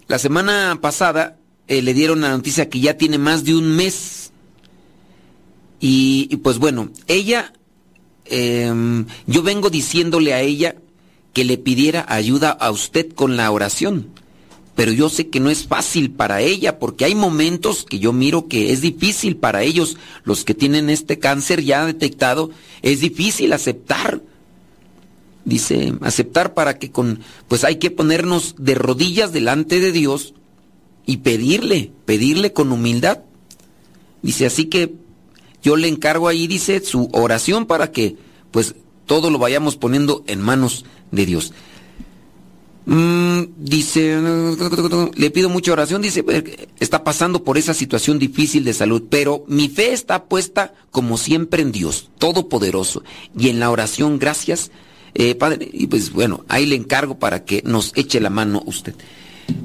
la 0.06 0.20
semana 0.20 0.78
pasada 0.80 1.36
eh, 1.66 1.82
le 1.82 1.94
dieron 1.94 2.20
la 2.20 2.30
noticia 2.30 2.68
que 2.68 2.78
ya 2.78 2.96
tiene 2.96 3.18
más 3.18 3.42
de 3.42 3.56
un 3.56 3.74
mes. 3.74 4.30
Y, 5.80 6.36
pues 6.44 6.58
bueno, 6.58 6.90
ella, 7.08 7.52
em, 8.26 9.06
yo 9.26 9.42
vengo 9.42 9.68
diciéndole 9.68 10.32
a 10.32 10.42
ella 10.42 10.76
que 11.32 11.44
le 11.44 11.58
pidiera 11.58 12.06
ayuda 12.08 12.50
a 12.50 12.70
usted 12.70 13.12
con 13.12 13.36
la 13.36 13.50
oración. 13.50 14.10
Pero 14.74 14.92
yo 14.92 15.08
sé 15.08 15.28
que 15.28 15.40
no 15.40 15.50
es 15.50 15.66
fácil 15.66 16.10
para 16.10 16.40
ella, 16.40 16.78
porque 16.78 17.04
hay 17.04 17.14
momentos 17.14 17.84
que 17.84 17.98
yo 17.98 18.12
miro 18.12 18.48
que 18.48 18.72
es 18.72 18.80
difícil 18.80 19.36
para 19.36 19.62
ellos, 19.62 19.98
los 20.24 20.44
que 20.44 20.54
tienen 20.54 20.88
este 20.88 21.18
cáncer 21.18 21.62
ya 21.62 21.84
detectado, 21.84 22.50
es 22.80 23.00
difícil 23.00 23.52
aceptar 23.52 24.22
dice, 25.44 25.94
aceptar 26.02 26.54
para 26.54 26.78
que 26.78 26.90
con, 26.90 27.20
pues 27.48 27.64
hay 27.64 27.76
que 27.76 27.90
ponernos 27.90 28.54
de 28.58 28.74
rodillas 28.74 29.32
delante 29.32 29.80
de 29.80 29.92
Dios 29.92 30.34
y 31.06 31.18
pedirle, 31.18 31.92
pedirle 32.04 32.52
con 32.52 32.72
humildad. 32.72 33.20
Dice, 34.22 34.46
así 34.46 34.66
que 34.66 34.94
yo 35.62 35.76
le 35.76 35.88
encargo 35.88 36.28
ahí, 36.28 36.46
dice, 36.46 36.80
su 36.80 37.08
oración 37.12 37.66
para 37.66 37.90
que, 37.90 38.16
pues, 38.50 38.74
todo 39.06 39.30
lo 39.30 39.38
vayamos 39.38 39.76
poniendo 39.76 40.22
en 40.26 40.40
manos 40.40 40.84
de 41.10 41.26
Dios. 41.26 41.52
Mm, 42.84 43.42
dice, 43.58 44.20
le 45.14 45.30
pido 45.30 45.48
mucha 45.48 45.72
oración, 45.72 46.02
dice, 46.02 46.24
está 46.80 47.04
pasando 47.04 47.44
por 47.44 47.56
esa 47.56 47.74
situación 47.74 48.18
difícil 48.18 48.64
de 48.64 48.74
salud, 48.74 49.04
pero 49.08 49.44
mi 49.46 49.68
fe 49.68 49.92
está 49.92 50.24
puesta 50.24 50.74
como 50.90 51.16
siempre 51.16 51.62
en 51.62 51.70
Dios, 51.70 52.10
Todopoderoso, 52.18 53.04
y 53.38 53.50
en 53.50 53.60
la 53.60 53.70
oración, 53.70 54.18
gracias, 54.18 54.72
eh, 55.14 55.36
padre, 55.36 55.70
y 55.72 55.86
pues 55.86 56.12
bueno, 56.12 56.44
ahí 56.48 56.66
le 56.66 56.74
encargo 56.74 57.18
para 57.18 57.44
que 57.44 57.62
nos 57.64 57.92
eche 57.94 58.20
la 58.20 58.30
mano 58.30 58.62
usted. 58.66 58.94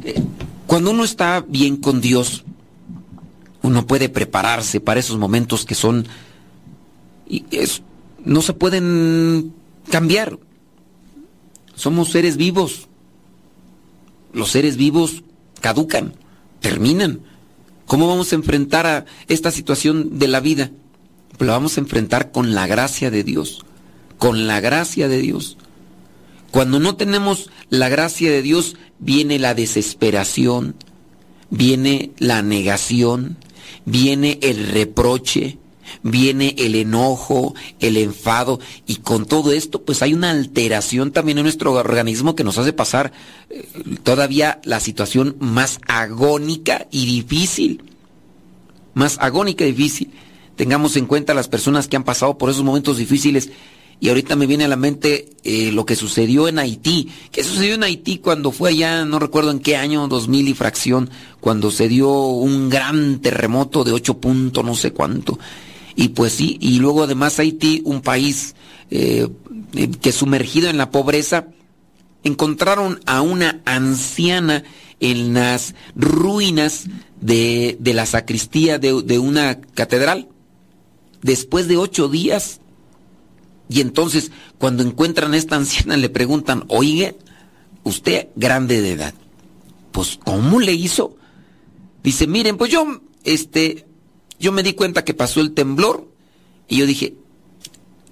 Eh, 0.03 0.21
cuando 0.67 0.91
uno 0.91 1.03
está 1.03 1.43
bien 1.47 1.77
con 1.77 2.01
Dios, 2.01 2.43
uno 3.63 3.88
puede 3.88 4.10
prepararse 4.10 4.80
para 4.80 4.99
esos 4.99 5.17
momentos 5.17 5.65
que 5.65 5.75
son 5.75 6.06
y 7.30 7.45
es, 7.51 7.82
no 8.23 8.41
se 8.41 8.53
pueden 8.53 9.53
cambiar. 9.89 10.38
Somos 11.75 12.10
seres 12.10 12.38
vivos. 12.38 12.88
Los 14.38 14.52
seres 14.52 14.78
vivos 14.78 15.23
caducan, 15.60 16.13
terminan. 16.62 17.19
¿Cómo 17.86 18.08
vamos 18.08 18.32
a 18.32 18.36
enfrentar 18.36 18.86
a 18.86 19.06
esta 19.28 19.52
situación 19.52 20.19
de 20.19 20.28
la 20.28 20.39
vida? 20.39 20.71
Pues 21.38 21.47
la 21.47 21.54
vamos 21.54 21.78
a 21.78 21.82
enfrentar 21.82 22.32
con 22.32 22.54
la 22.54 22.67
gracia 22.67 23.12
de 23.12 23.23
Dios 23.23 23.65
con 24.17 24.47
la 24.47 24.60
gracia 24.60 25.08
de 25.08 25.19
Dios. 25.21 25.58
Cuando 26.52 26.80
no 26.80 26.95
tenemos 26.95 27.50
la 27.69 27.89
gracia 27.89 28.32
de 28.32 28.41
Dios, 28.41 28.76
viene 29.00 29.39
la 29.39 29.54
desesperación, 29.54 30.76
viene 31.50 32.12
la 32.17 32.41
negación, 32.41 33.38
viene 33.86 34.39
el 34.41 34.67
reproche, 34.67 35.58
viene 36.04 36.56
el 36.58 36.76
enojo, 36.76 37.56
el 37.80 37.97
enfado, 37.97 38.60
y 38.86 38.97
con 38.97 39.26
todo 39.26 39.52
esto, 39.52 39.82
pues 39.84 40.02
hay 40.02 40.13
una 40.13 40.32
alteración 40.32 41.12
también 41.12 41.38
en 41.38 41.43
nuestro 41.43 41.73
organismo 41.73 42.36
que 42.36 42.43
nos 42.43 42.58
hace 42.58 42.73
pasar 42.73 43.12
eh, 43.50 43.67
todavía 44.04 44.60
la 44.63 44.80
situación 44.80 45.36
más 45.39 45.80
agónica 45.88 46.88
y 46.91 47.06
difícil. 47.06 47.84
Más 48.93 49.17
agónica 49.19 49.65
y 49.65 49.71
difícil. 49.71 50.12
Tengamos 50.56 50.95
en 50.97 51.06
cuenta 51.06 51.34
las 51.34 51.47
personas 51.47 51.88
que 51.88 51.95
han 51.95 52.04
pasado 52.04 52.38
por 52.38 52.50
esos 52.50 52.63
momentos 52.63 52.97
difíciles 52.97 53.52
y 54.00 54.10
ahorita 54.10 54.36
me 54.36 54.45
viene 54.45 54.65
a 54.65 54.67
la 54.67 54.76
mente 54.76 55.30
eh, 55.43 55.71
lo 55.71 55.86
que 55.86 55.95
sucedió 55.95 56.47
en 56.47 56.60
Haití. 56.60 57.10
¿Qué 57.32 57.43
sucedió 57.43 57.76
en 57.76 57.84
Haití 57.84 58.19
cuando 58.19 58.52
fue 58.52 58.69
allá, 58.69 59.06
no 59.06 59.17
recuerdo 59.17 59.50
en 59.50 59.60
qué 59.60 59.76
año, 59.76 60.08
2000 60.08 60.50
y 60.50 60.54
fracción, 60.54 61.10
cuando 61.39 61.71
se 61.71 61.88
dio 61.88 62.10
un 62.10 62.69
gran 62.69 63.19
terremoto 63.19 63.84
de 63.84 63.93
8 63.93 64.19
puntos, 64.19 64.63
no 64.63 64.76
sé 64.76 64.91
cuánto? 64.91 65.39
Y 65.97 66.10
pues 66.10 66.31
sí, 66.31 66.57
y 66.62 66.77
luego 66.77 67.03
además 67.03 67.39
Haití, 67.39 67.81
un 67.83 68.01
país 68.01 68.55
eh, 68.91 69.27
eh, 69.73 69.89
que 69.99 70.12
sumergido 70.12 70.69
en 70.69 70.77
la 70.77 70.91
pobreza, 70.91 71.47
encontraron 72.23 72.99
a 73.07 73.21
una 73.21 73.62
anciana 73.65 74.63
en 74.99 75.33
las 75.33 75.73
ruinas 75.95 76.86
de, 77.19 77.77
de 77.79 77.93
la 77.95 78.05
sacristía 78.05 78.77
de, 78.77 79.01
de 79.01 79.17
una 79.17 79.60
catedral. 79.60 80.29
Después 81.23 81.67
de 81.67 81.77
ocho 81.77 82.07
días 82.10 82.62
y 83.67 83.81
entonces, 83.81 84.31
cuando 84.60 84.83
encuentran 84.83 85.33
a 85.33 85.38
esta 85.38 85.55
anciana, 85.55 85.97
le 85.97 86.10
preguntan, 86.10 86.63
oye, 86.67 87.17
usted 87.83 88.27
grande 88.36 88.81
de 88.81 88.91
edad, 88.91 89.13
pues 89.91 90.19
¿cómo 90.23 90.60
le 90.60 90.73
hizo? 90.73 91.17
Dice, 92.03 92.27
miren, 92.27 92.55
pues 92.55 92.71
yo, 92.71 93.01
este, 93.23 93.87
yo 94.39 94.52
me 94.52 94.63
di 94.63 94.73
cuenta 94.73 95.04
que 95.04 95.13
pasó 95.13 95.41
el 95.41 95.54
temblor 95.54 96.08
y 96.67 96.78
yo 96.78 96.86
dije, 96.86 97.15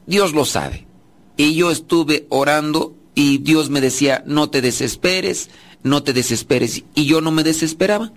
Dios 0.05 0.33
lo 0.33 0.45
sabe. 0.45 0.85
Y 1.38 1.55
yo 1.55 1.71
estuve 1.71 2.25
orando 2.29 2.95
y 3.13 3.39
Dios 3.39 3.69
me 3.69 3.81
decía, 3.81 4.23
no 4.25 4.49
te 4.49 4.61
desesperes, 4.61 5.49
no 5.83 6.03
te 6.03 6.13
desesperes. 6.13 6.83
Y 6.95 7.05
yo 7.05 7.21
no 7.21 7.31
me 7.31 7.43
desesperaba. 7.43 8.11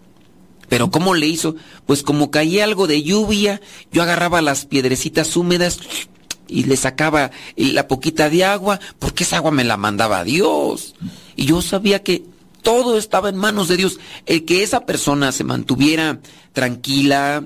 Pero 0.68 0.90
¿cómo 0.90 1.14
le 1.14 1.26
hizo? 1.26 1.56
Pues 1.86 2.02
como 2.02 2.30
caía 2.30 2.64
algo 2.64 2.86
de 2.86 3.02
lluvia, 3.02 3.60
yo 3.90 4.02
agarraba 4.02 4.42
las 4.42 4.66
piedrecitas 4.66 5.36
húmedas 5.36 5.80
y 6.46 6.64
le 6.64 6.76
sacaba 6.76 7.30
la 7.56 7.88
poquita 7.88 8.30
de 8.30 8.44
agua, 8.44 8.80
porque 8.98 9.24
esa 9.24 9.36
agua 9.36 9.50
me 9.50 9.64
la 9.64 9.76
mandaba 9.76 10.24
Dios. 10.24 10.94
Y 11.36 11.46
yo 11.46 11.62
sabía 11.62 12.02
que 12.02 12.24
todo 12.62 12.98
estaba 12.98 13.30
en 13.30 13.36
manos 13.36 13.68
de 13.68 13.76
Dios. 13.76 13.98
El 14.26 14.44
que 14.44 14.62
esa 14.62 14.84
persona 14.84 15.32
se 15.32 15.44
mantuviera 15.44 16.20
tranquila, 16.52 17.44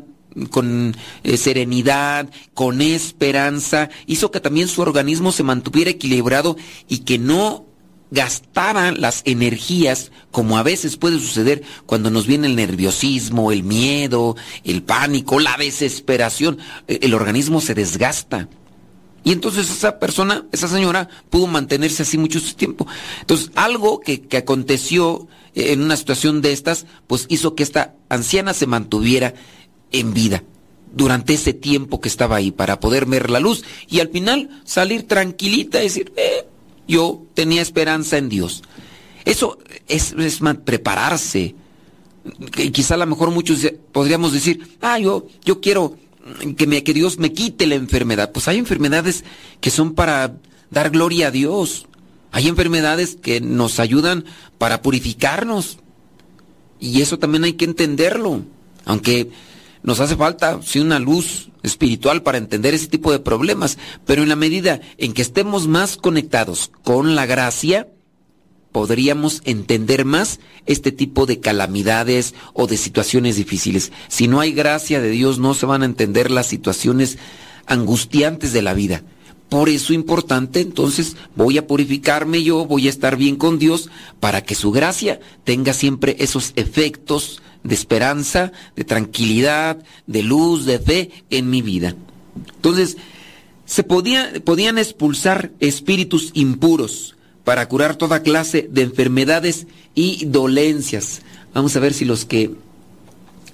con 0.51 0.97
eh, 1.25 1.37
serenidad, 1.37 2.29
con 2.55 2.81
esperanza, 2.83 3.90
hizo 4.07 4.31
que 4.31 4.40
también 4.40 4.68
su 4.68 4.83
organismo 4.83 5.33
se 5.33 5.42
mantuviera 5.42 5.90
equilibrado 5.90 6.57
y 6.88 6.99
que 6.99 7.18
no 7.18 7.66
gastara 8.12 8.92
las 8.92 9.23
energías 9.25 10.12
como 10.31 10.59
a 10.59 10.62
veces 10.62 10.99
puede 10.99 11.18
suceder 11.18 11.62
cuando 11.87 12.11
nos 12.11 12.27
viene 12.27 12.47
el 12.47 12.57
nerviosismo, 12.57 13.53
el 13.53 13.62
miedo, 13.62 14.37
el 14.64 14.83
pánico, 14.83 15.40
la 15.40 15.57
desesperación. 15.57 16.59
E, 16.88 17.01
el 17.03 17.14
organismo 17.14 17.61
se 17.61 17.75
desgasta. 17.75 18.49
Y 19.25 19.33
entonces 19.33 19.71
esa 19.71 19.99
persona, 19.99 20.47
esa 20.53 20.68
señora, 20.68 21.09
pudo 21.31 21.47
mantenerse 21.47 22.03
así 22.03 22.18
mucho 22.18 22.40
tiempo. 22.55 22.87
Entonces, 23.21 23.51
algo 23.55 24.01
que, 24.01 24.27
aconteció 24.37 25.29
en 25.55 25.83
una 25.83 25.97
situación 25.97 26.42
de 26.42 26.53
estas, 26.53 26.87
pues 27.07 27.27
hizo 27.29 27.55
que 27.55 27.62
esta 27.62 27.95
anciana 28.09 28.53
se 28.53 28.66
mantuviera 28.66 29.35
en 29.92 30.14
vida. 30.14 30.42
durante 30.94 31.33
ese 31.33 31.55
tiempo 31.55 32.02
que 32.02 32.09
estaba 32.09 32.37
ahí 32.37 32.50
para 32.50 32.78
poder 32.78 33.07
ver 33.07 33.31
la 33.31 33.40
luz 33.40 33.64
y 33.88 34.00
al 34.00 34.11
final 34.11 34.61
salir 34.64 35.09
tranquilita 35.09 35.81
y 35.81 35.85
decir, 35.85 36.12
eh, 36.16 36.46
yo 36.87 37.22
tenía 37.33 37.62
esperanza 37.62 38.18
en 38.18 38.28
Dios. 38.28 38.62
Eso 39.24 39.59
es, 39.88 40.12
es 40.12 40.40
prepararse. 40.64 41.55
Quizá 42.72 42.94
a 42.94 42.98
lo 42.98 43.07
mejor 43.07 43.31
muchos 43.31 43.66
podríamos 43.90 44.33
decir, 44.33 44.76
ah, 44.81 44.98
yo, 44.98 45.26
yo 45.44 45.61
quiero 45.61 45.96
que, 46.57 46.66
me, 46.66 46.85
que 46.85 46.94
Dios 46.94 47.18
me 47.18 47.33
quite 47.33 47.66
la 47.66 47.74
enfermedad. 47.74 48.33
Pues 48.33 48.48
hay 48.48 48.59
enfermedades 48.59 49.24
que 49.61 49.70
son 49.70 49.94
para 49.94 50.37
dar 50.70 50.90
gloria 50.90 51.28
a 51.28 51.31
Dios. 51.31 51.87
Hay 52.31 52.48
enfermedades 52.48 53.16
que 53.20 53.40
nos 53.40 53.81
ayudan 53.81 54.24
para 54.59 54.83
purificarnos. 54.83 55.78
Y 56.81 57.00
eso 57.00 57.18
también 57.18 57.44
hay 57.44 57.55
que 57.55 57.64
entenderlo. 57.64 58.42
Aunque 58.85 59.31
nos 59.83 60.01
hace 60.01 60.16
falta, 60.16 60.61
sí, 60.62 60.79
una 60.81 60.99
luz 60.99 61.51
espiritual 61.62 62.23
para 62.23 62.38
entender 62.38 62.75
ese 62.75 62.87
tipo 62.87 63.11
de 63.12 63.18
problemas. 63.18 63.79
Pero 64.07 64.23
en 64.23 64.29
la 64.29 64.37
medida 64.37 64.81
en 64.99 65.12
que 65.12 65.23
estemos 65.23 65.66
más 65.66 65.97
conectados 65.97 66.71
con 66.85 67.14
la 67.14 67.27
gracia, 67.27 67.88
podríamos 68.71 69.42
entender 69.45 70.05
más 70.05 70.40
este 70.66 70.92
tipo 70.92 71.27
de 71.27 71.40
calamidades 71.40 72.35
o 72.55 72.66
de 72.66 72.77
situaciones 72.77 73.37
difíciles. 73.37 73.92
Si 74.09 74.29
no 74.29 74.40
hay 74.40 74.53
gracia 74.53 75.01
de 75.01 75.11
Dios, 75.11 75.38
no 75.38 75.55
se 75.55 75.66
van 75.66 75.83
a 75.83 75.87
entender 75.87 76.31
las 76.31 76.47
situaciones 76.47 77.18
angustiantes 77.66 78.53
de 78.53 78.62
la 78.62 78.75
vida. 78.75 79.03
Por 79.49 79.68
eso 79.68 79.92
importante, 79.92 80.61
entonces 80.61 81.16
voy 81.37 81.59
a 81.59 81.66
purificarme 81.66 82.42
yo, 82.42 82.64
voy 82.64 82.87
a 82.87 82.90
estar 82.90 83.16
bien 83.16 83.37
con 83.37 83.59
Dios 83.59 83.90
para 84.18 84.42
que 84.42 84.55
su 84.55 84.73
gracia 84.73 85.21
tenga 85.45 85.75
siempre 85.75 86.16
esos 86.21 86.53
efectos 86.57 87.42
de 87.64 87.75
esperanza, 87.75 88.53
de 88.77 88.85
tranquilidad, 88.85 89.83
de 90.07 90.22
luz, 90.22 90.64
de 90.64 90.79
fe 90.79 91.11
en 91.31 91.51
mi 91.51 91.62
vida. 91.62 91.94
Entonces, 92.57 92.96
se 93.64 93.85
podía, 93.85 94.33
podían 94.44 94.79
expulsar 94.79 95.51
espíritus 95.61 96.31
impuros 96.35 97.16
para 97.44 97.68
curar 97.68 97.96
toda 97.96 98.22
clase 98.22 98.68
de 98.70 98.83
enfermedades 98.83 99.66
y 99.94 100.25
dolencias. 100.27 101.22
Vamos 101.55 101.75
a 101.77 101.81
ver 101.81 101.94
si 101.94 102.05
los 102.05 102.25
que, 102.25 102.51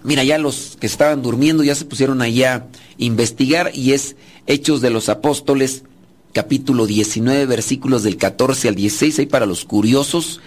mira, 0.02 0.24
ya 0.24 0.38
los 0.38 0.76
que 0.80 0.86
estaban 0.86 1.22
durmiendo 1.22 1.62
ya 1.64 1.74
se 1.74 1.84
pusieron 1.84 2.22
allá 2.22 2.54
a 2.54 2.66
investigar 2.98 3.70
y 3.74 3.92
es 3.92 4.16
Hechos 4.46 4.80
de 4.80 4.90
los 4.90 5.08
Apóstoles, 5.08 5.84
capítulo 6.32 6.86
19, 6.86 7.46
versículos 7.46 8.02
del 8.02 8.16
14 8.16 8.68
al 8.68 8.74
16, 8.74 9.18
ahí 9.18 9.26
para 9.26 9.46
los 9.46 9.64
curiosos 9.64 10.40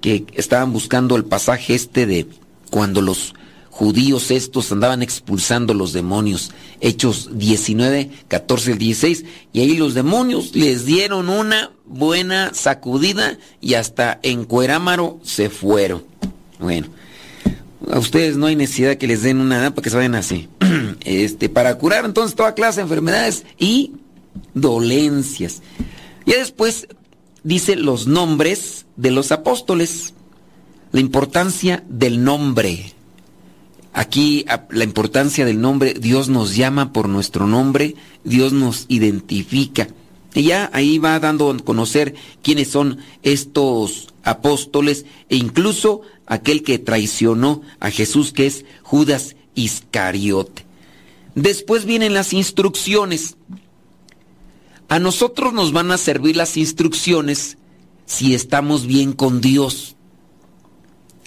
que 0.00 0.24
estaban 0.34 0.72
buscando 0.72 1.16
el 1.16 1.24
pasaje 1.24 1.74
este 1.74 2.06
de 2.06 2.26
cuando 2.70 3.02
los 3.02 3.34
judíos 3.70 4.30
estos 4.30 4.72
andaban 4.72 5.02
expulsando 5.02 5.74
los 5.74 5.92
demonios. 5.92 6.50
Hechos 6.80 7.30
19, 7.32 8.10
14 8.28 8.72
al 8.72 8.78
16. 8.78 9.24
Y 9.52 9.60
ahí 9.60 9.76
los 9.76 9.94
demonios 9.94 10.54
les 10.54 10.86
dieron 10.86 11.28
una 11.28 11.72
buena 11.84 12.54
sacudida 12.54 13.38
y 13.60 13.74
hasta 13.74 14.18
en 14.22 14.44
Cuerámaro 14.44 15.20
se 15.22 15.50
fueron. 15.50 16.04
Bueno, 16.58 16.86
a 17.90 17.98
ustedes 17.98 18.36
no 18.36 18.46
hay 18.46 18.56
necesidad 18.56 18.96
que 18.96 19.06
les 19.06 19.22
den 19.22 19.40
una 19.40 19.70
para 19.70 19.82
que 19.82 19.90
se 19.90 19.96
vayan 19.96 20.14
así. 20.14 20.48
Este, 21.04 21.48
para 21.48 21.78
curar 21.78 22.04
entonces 22.04 22.34
toda 22.34 22.54
clase 22.54 22.80
de 22.80 22.84
enfermedades 22.84 23.44
y 23.58 23.92
dolencias. 24.54 25.62
Y 26.24 26.32
después 26.32 26.88
dice 27.44 27.76
los 27.76 28.08
nombres 28.08 28.86
de 28.96 29.12
los 29.12 29.30
apóstoles. 29.30 30.14
La 30.92 31.00
importancia 31.00 31.84
del 31.88 32.22
nombre. 32.22 32.92
Aquí 33.92 34.44
la 34.70 34.84
importancia 34.84 35.44
del 35.44 35.60
nombre, 35.60 35.94
Dios 35.94 36.28
nos 36.28 36.54
llama 36.54 36.92
por 36.92 37.08
nuestro 37.08 37.46
nombre, 37.46 37.96
Dios 38.24 38.52
nos 38.52 38.84
identifica. 38.88 39.88
Y 40.34 40.44
ya 40.44 40.70
ahí 40.74 40.98
va 40.98 41.18
dando 41.18 41.50
a 41.50 41.56
conocer 41.58 42.14
quiénes 42.42 42.68
son 42.68 42.98
estos 43.22 44.12
apóstoles 44.22 45.06
e 45.30 45.36
incluso 45.36 46.02
aquel 46.26 46.62
que 46.62 46.78
traicionó 46.78 47.62
a 47.80 47.90
Jesús, 47.90 48.32
que 48.32 48.46
es 48.46 48.66
Judas 48.82 49.34
Iscariote. 49.54 50.66
Después 51.34 51.86
vienen 51.86 52.12
las 52.12 52.32
instrucciones. 52.32 53.36
A 54.88 54.98
nosotros 54.98 55.52
nos 55.52 55.72
van 55.72 55.90
a 55.90 55.98
servir 55.98 56.36
las 56.36 56.56
instrucciones 56.56 57.56
si 58.04 58.34
estamos 58.34 58.86
bien 58.86 59.14
con 59.14 59.40
Dios 59.40 59.95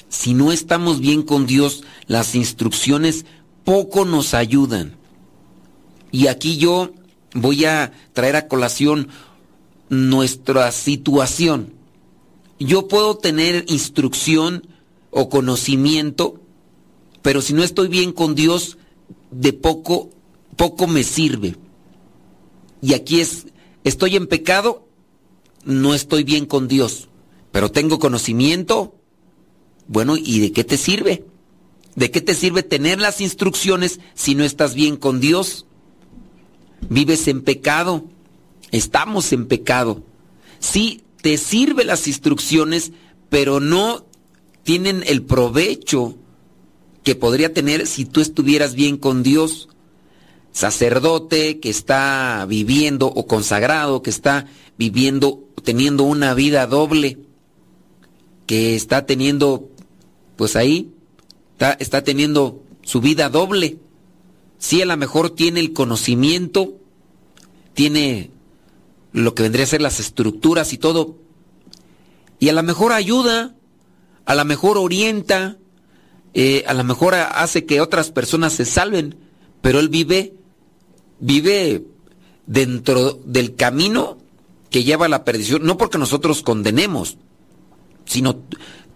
si 0.10 0.34
no 0.34 0.52
estamos 0.52 1.00
bien 1.00 1.22
con 1.22 1.46
Dios, 1.46 1.84
las 2.08 2.36
instrucciones 2.36 3.26
poco 3.64 4.06
nos 4.06 4.34
ayudan. 4.34 4.98
Y 6.12 6.28
aquí 6.28 6.58
yo 6.58 6.92
voy 7.34 7.66
a 7.66 7.94
traer 8.14 8.36
a 8.36 8.48
colación 8.48 9.10
nuestra 9.90 10.72
situación. 10.72 11.74
Yo 12.60 12.88
puedo 12.88 13.18
tener 13.18 13.66
instrucción 13.68 14.68
o 15.12 15.30
conocimiento, 15.30 16.42
pero 17.22 17.42
si 17.42 17.54
no 17.54 17.64
estoy 17.64 17.88
bien 17.88 18.12
con 18.12 18.36
Dios, 18.36 18.78
de 19.32 19.54
poco, 19.54 20.10
poco 20.56 20.88
me 20.88 21.04
sirve. 21.04 21.56
Y 22.82 22.94
aquí 22.94 23.20
es, 23.20 23.48
estoy 23.84 24.16
en 24.16 24.28
pecado, 24.28 24.88
no 25.64 25.94
estoy 25.94 26.24
bien 26.24 26.46
con 26.46 26.68
Dios, 26.68 27.10
pero 27.52 27.72
tengo 27.72 28.00
conocimiento, 28.00 28.99
bueno, 29.90 30.18
¿y 30.18 30.40
de 30.40 30.52
qué 30.52 30.64
te 30.64 30.78
sirve? 30.78 31.26
¿De 31.96 32.12
qué 32.12 32.22
te 32.22 32.36
sirve 32.36 32.62
tener 32.62 33.00
las 33.00 33.22
instrucciones 33.22 34.00
si 34.14 34.36
no 34.36 34.44
estás 34.44 34.76
bien 34.76 34.98
con 34.98 35.20
Dios? 35.20 35.66
Vives 36.88 37.28
en 37.28 37.42
pecado. 37.42 38.06
Estamos 38.72 39.34
en 39.34 39.48
pecado. 39.48 40.04
Sí, 40.60 41.02
te 41.24 41.38
sirven 41.40 41.88
las 41.88 42.08
instrucciones, 42.08 42.92
pero 43.30 43.60
no 43.60 44.06
tienen 44.62 45.04
el 45.08 45.24
provecho 45.24 46.16
que 47.04 47.16
podría 47.16 47.52
tener 47.52 47.88
si 47.88 48.06
tú 48.06 48.22
estuvieras 48.22 48.76
bien 48.76 48.96
con 48.96 49.24
Dios. 49.24 49.70
Sacerdote 50.52 51.60
que 51.60 51.72
está 51.72 52.46
viviendo 52.48 53.08
o 53.08 53.26
consagrado, 53.26 54.04
que 54.04 54.12
está 54.12 54.46
viviendo, 54.78 55.44
teniendo 55.64 56.04
una 56.04 56.36
vida 56.36 56.68
doble, 56.68 57.18
que 58.46 58.76
está 58.76 59.08
teniendo 59.08 59.70
pues 60.40 60.56
ahí 60.56 60.94
está, 61.80 62.02
teniendo 62.06 62.64
su 62.82 63.02
vida 63.02 63.28
doble. 63.28 63.78
Sí, 64.58 64.82
a 64.82 64.86
lo 64.86 64.96
mejor 64.96 65.32
tiene 65.32 65.60
el 65.60 65.74
conocimiento, 65.74 66.78
tiene 67.74 68.32
lo 69.12 69.36
que 69.36 69.44
vendría 69.44 69.66
a 69.66 69.68
ser 69.68 69.82
las 69.82 70.00
estructuras 70.00 70.72
y 70.72 70.78
todo, 70.78 71.18
y 72.40 72.48
a 72.48 72.54
lo 72.54 72.64
mejor 72.64 72.94
ayuda, 72.94 73.54
a 74.24 74.34
lo 74.34 74.46
mejor 74.46 74.78
orienta, 74.78 75.58
eh, 76.34 76.64
a 76.68 76.74
lo 76.74 76.86
mejor 76.86 77.16
hace 77.16 77.66
que 77.66 77.82
otras 77.82 78.10
personas 78.10 78.54
se 78.54 78.64
salven, 78.64 79.18
pero 79.60 79.82
él 79.82 79.90
vive, 79.90 80.36
vive 81.20 81.84
dentro 82.46 83.20
del 83.26 83.56
camino 83.56 84.18
que 84.70 84.86
lleva 84.86 85.08
a 85.08 85.10
la 85.10 85.26
perdición, 85.26 85.66
no 85.66 85.76
porque 85.76 85.98
nosotros 85.98 86.44
condenemos, 86.44 87.18
sino 88.06 88.38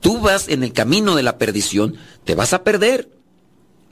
tú 0.03 0.19
vas 0.19 0.49
en 0.49 0.63
el 0.63 0.73
camino 0.73 1.15
de 1.15 1.23
la 1.23 1.39
perdición, 1.39 1.95
te 2.25 2.35
vas 2.35 2.53
a 2.53 2.63
perder. 2.63 3.09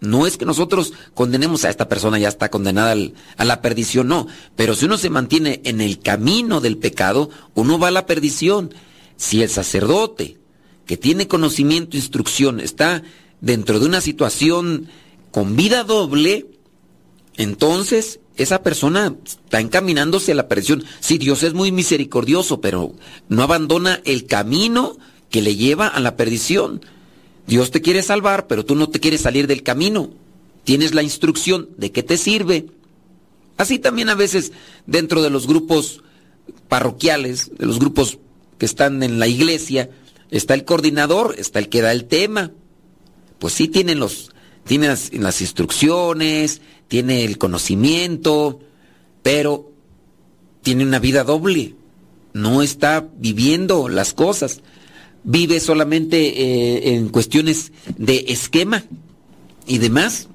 No 0.02 0.28
es 0.28 0.38
que 0.38 0.46
nosotros 0.46 0.94
condenemos 1.14 1.64
a 1.64 1.70
esta 1.70 1.88
persona, 1.88 2.20
ya 2.20 2.28
está 2.28 2.50
condenada 2.50 2.96
a 3.38 3.46
la 3.46 3.62
perdición, 3.62 4.08
no. 4.08 4.28
Pero 4.56 4.76
si 4.76 4.86
uno 4.86 4.98
se 4.98 5.10
mantiene 5.10 5.62
en 5.64 5.80
el 5.80 6.00
camino 6.00 6.60
del 6.60 6.78
pecado, 6.78 7.30
uno 7.56 7.80
va 7.80 7.88
a 7.88 7.92
la 7.92 8.06
perdición. 8.06 8.74
Si 9.16 9.42
el 9.42 9.50
sacerdote, 9.50 10.38
que 10.86 10.98
tiene 10.98 11.28
conocimiento, 11.28 11.96
instrucción, 11.96 12.60
está 12.60 13.04
dentro 13.40 13.80
de 13.80 13.86
una 13.86 14.02
situación 14.02 14.88
con 15.32 15.56
vida 15.56 15.84
doble, 15.84 16.48
entonces 17.38 18.20
esa 18.36 18.64
persona 18.64 19.16
está 19.24 19.62
encaminándose 19.62 20.34
a 20.34 20.36
la 20.36 20.50
perdición. 20.50 20.84
Sí, 21.00 21.20
Dios 21.20 21.44
es 21.44 21.54
muy 21.54 21.72
misericordioso, 21.72 22.60
pero 22.60 22.96
no 23.30 23.44
abandona 23.44 24.02
el 24.04 24.26
camino 24.26 24.98
que 25.32 25.42
le 25.42 25.56
lleva 25.56 25.88
a 25.88 26.00
la 26.00 26.16
perdición. 26.16 26.82
Dios 27.48 27.72
te 27.72 27.82
quiere 27.82 28.04
salvar, 28.04 28.46
pero 28.46 28.64
tú 28.64 28.76
no 28.76 28.90
te 28.90 29.00
quieres 29.00 29.22
salir 29.22 29.48
del 29.48 29.64
camino. 29.64 30.12
Tienes 30.64 30.94
la 30.94 31.02
instrucción 31.02 31.70
de 31.78 31.92
qué 31.92 32.04
te 32.04 32.18
sirve. 32.18 32.68
Así 33.58 33.80
también 33.80 34.10
a 34.10 34.16
veces 34.16 34.52
dentro 34.86 35.24
de 35.24 35.32
los 35.32 35.48
grupos 35.48 36.04
parroquiales, 36.68 37.52
de 37.58 37.66
los 37.66 37.80
grupos 37.80 38.20
que 38.60 38.66
están 38.66 39.02
en 39.02 39.18
la 39.18 39.28
iglesia, 39.28 39.90
está 40.30 40.54
el 40.54 40.66
coordinador, 40.66 41.36
está 41.38 41.60
el 41.60 41.70
que 41.70 41.82
da 41.82 41.92
el 41.92 42.06
tema. 42.06 42.52
Pues 43.40 43.54
sí 43.56 43.68
tienen 43.68 44.00
los 44.00 44.32
tiene 44.66 44.88
las, 44.88 45.12
las 45.14 45.42
instrucciones, 45.42 46.62
tiene 46.88 47.24
el 47.26 47.40
conocimiento, 47.40 48.60
pero 49.24 49.72
tiene 50.62 50.84
una 50.84 51.00
vida 51.00 51.24
doble. 51.24 51.76
No 52.34 52.62
está 52.62 53.08
viviendo 53.18 53.90
las 53.90 54.14
cosas 54.14 54.62
vive 55.24 55.60
solamente 55.60 56.18
eh, 56.18 56.96
en 56.96 57.10
cuestiones 57.10 57.72
de 57.98 58.26
esquema 58.28 58.84
y 59.68 59.78
demás. 59.78 60.28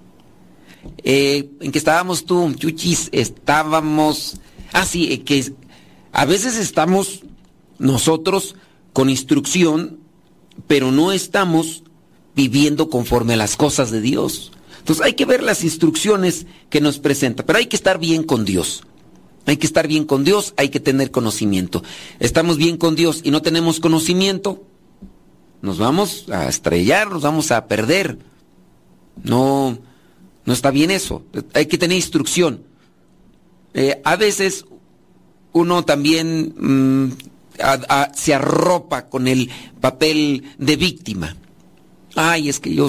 Eh, 1.03 1.51
¿En 1.61 1.73
qué 1.73 1.79
estábamos 1.79 2.25
tú, 2.25 2.53
Chuchis? 2.55 3.09
Estábamos... 3.13 4.41
Ah, 4.73 4.85
sí, 4.85 5.13
eh, 5.13 5.23
que 5.23 5.53
a 6.13 6.25
veces 6.25 6.57
estamos 6.57 7.23
nosotros 7.79 8.57
con 8.93 9.11
instrucción, 9.11 9.99
pero 10.67 10.93
no 10.93 11.13
estamos 11.13 11.83
viviendo 12.35 12.89
conforme 12.91 13.35
a 13.35 13.37
las 13.37 13.57
cosas 13.57 13.91
de 13.91 14.01
Dios. 14.01 14.53
Entonces 14.79 15.05
hay 15.05 15.15
que 15.15 15.25
ver 15.25 15.43
las 15.43 15.65
instrucciones 15.65 16.47
que 16.71 16.81
nos 16.81 16.99
presenta, 16.99 17.45
pero 17.45 17.59
hay 17.59 17.67
que 17.67 17.77
estar 17.77 17.99
bien 17.99 18.23
con 18.23 18.45
Dios. 18.45 18.85
Hay 19.47 19.59
que 19.59 19.67
estar 19.67 19.87
bien 19.87 20.05
con 20.05 20.25
Dios, 20.25 20.55
hay 20.57 20.71
que 20.71 20.81
tener 20.81 21.11
conocimiento. 21.11 21.83
Estamos 22.19 22.57
bien 22.57 22.77
con 22.77 22.97
Dios 22.97 23.21
y 23.23 23.31
no 23.31 23.43
tenemos 23.43 23.79
conocimiento, 23.79 24.65
nos 25.63 25.79
vamos 25.79 26.27
a 26.31 26.49
estrellar, 26.49 27.11
nos 27.11 27.23
vamos 27.23 27.51
a 27.51 27.67
perder. 27.67 28.19
No, 29.23 29.79
no 30.45 30.53
está 30.53 30.71
bien 30.71 30.91
eso. 30.91 31.23
Hay 31.55 31.67
que 31.67 31.79
tener 31.79 31.97
instrucción. 31.97 32.63
Eh, 33.75 34.01
a 34.05 34.17
veces 34.17 34.65
uno 35.53 35.85
también 35.85 36.55
mm, 36.57 37.13
se 38.15 38.35
arropa 38.35 39.07
con 39.07 39.29
el 39.29 39.51
papel 39.81 40.45
de 40.59 40.77
víctima. 40.77 41.37
Ay, 42.15 42.49
es 42.49 42.61
que 42.61 42.75
yo, 42.75 42.89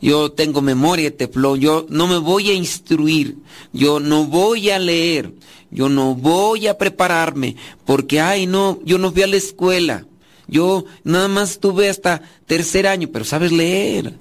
yo 0.00 0.32
tengo 0.32 0.62
memoria, 0.62 1.16
teflón, 1.16 1.60
yo 1.60 1.86
no 1.88 2.06
me 2.06 2.18
voy 2.18 2.50
a 2.50 2.54
instruir, 2.54 3.38
yo 3.72 4.00
no 4.00 4.24
voy 4.26 4.70
a 4.70 4.78
leer, 4.78 5.32
yo 5.70 5.88
no 5.88 6.14
voy 6.14 6.66
a 6.66 6.78
prepararme, 6.78 7.56
porque, 7.84 8.20
ay, 8.20 8.46
no, 8.46 8.78
yo 8.84 8.98
no 8.98 9.12
fui 9.12 9.22
a 9.22 9.26
la 9.26 9.36
escuela. 9.36 10.06
Yo 10.52 10.84
nada 11.02 11.28
más 11.28 11.58
tuve 11.58 11.88
hasta 11.88 12.20
tercer 12.46 12.86
año, 12.86 13.08
pero 13.10 13.24
sabes 13.24 13.52
leer, 13.52 14.18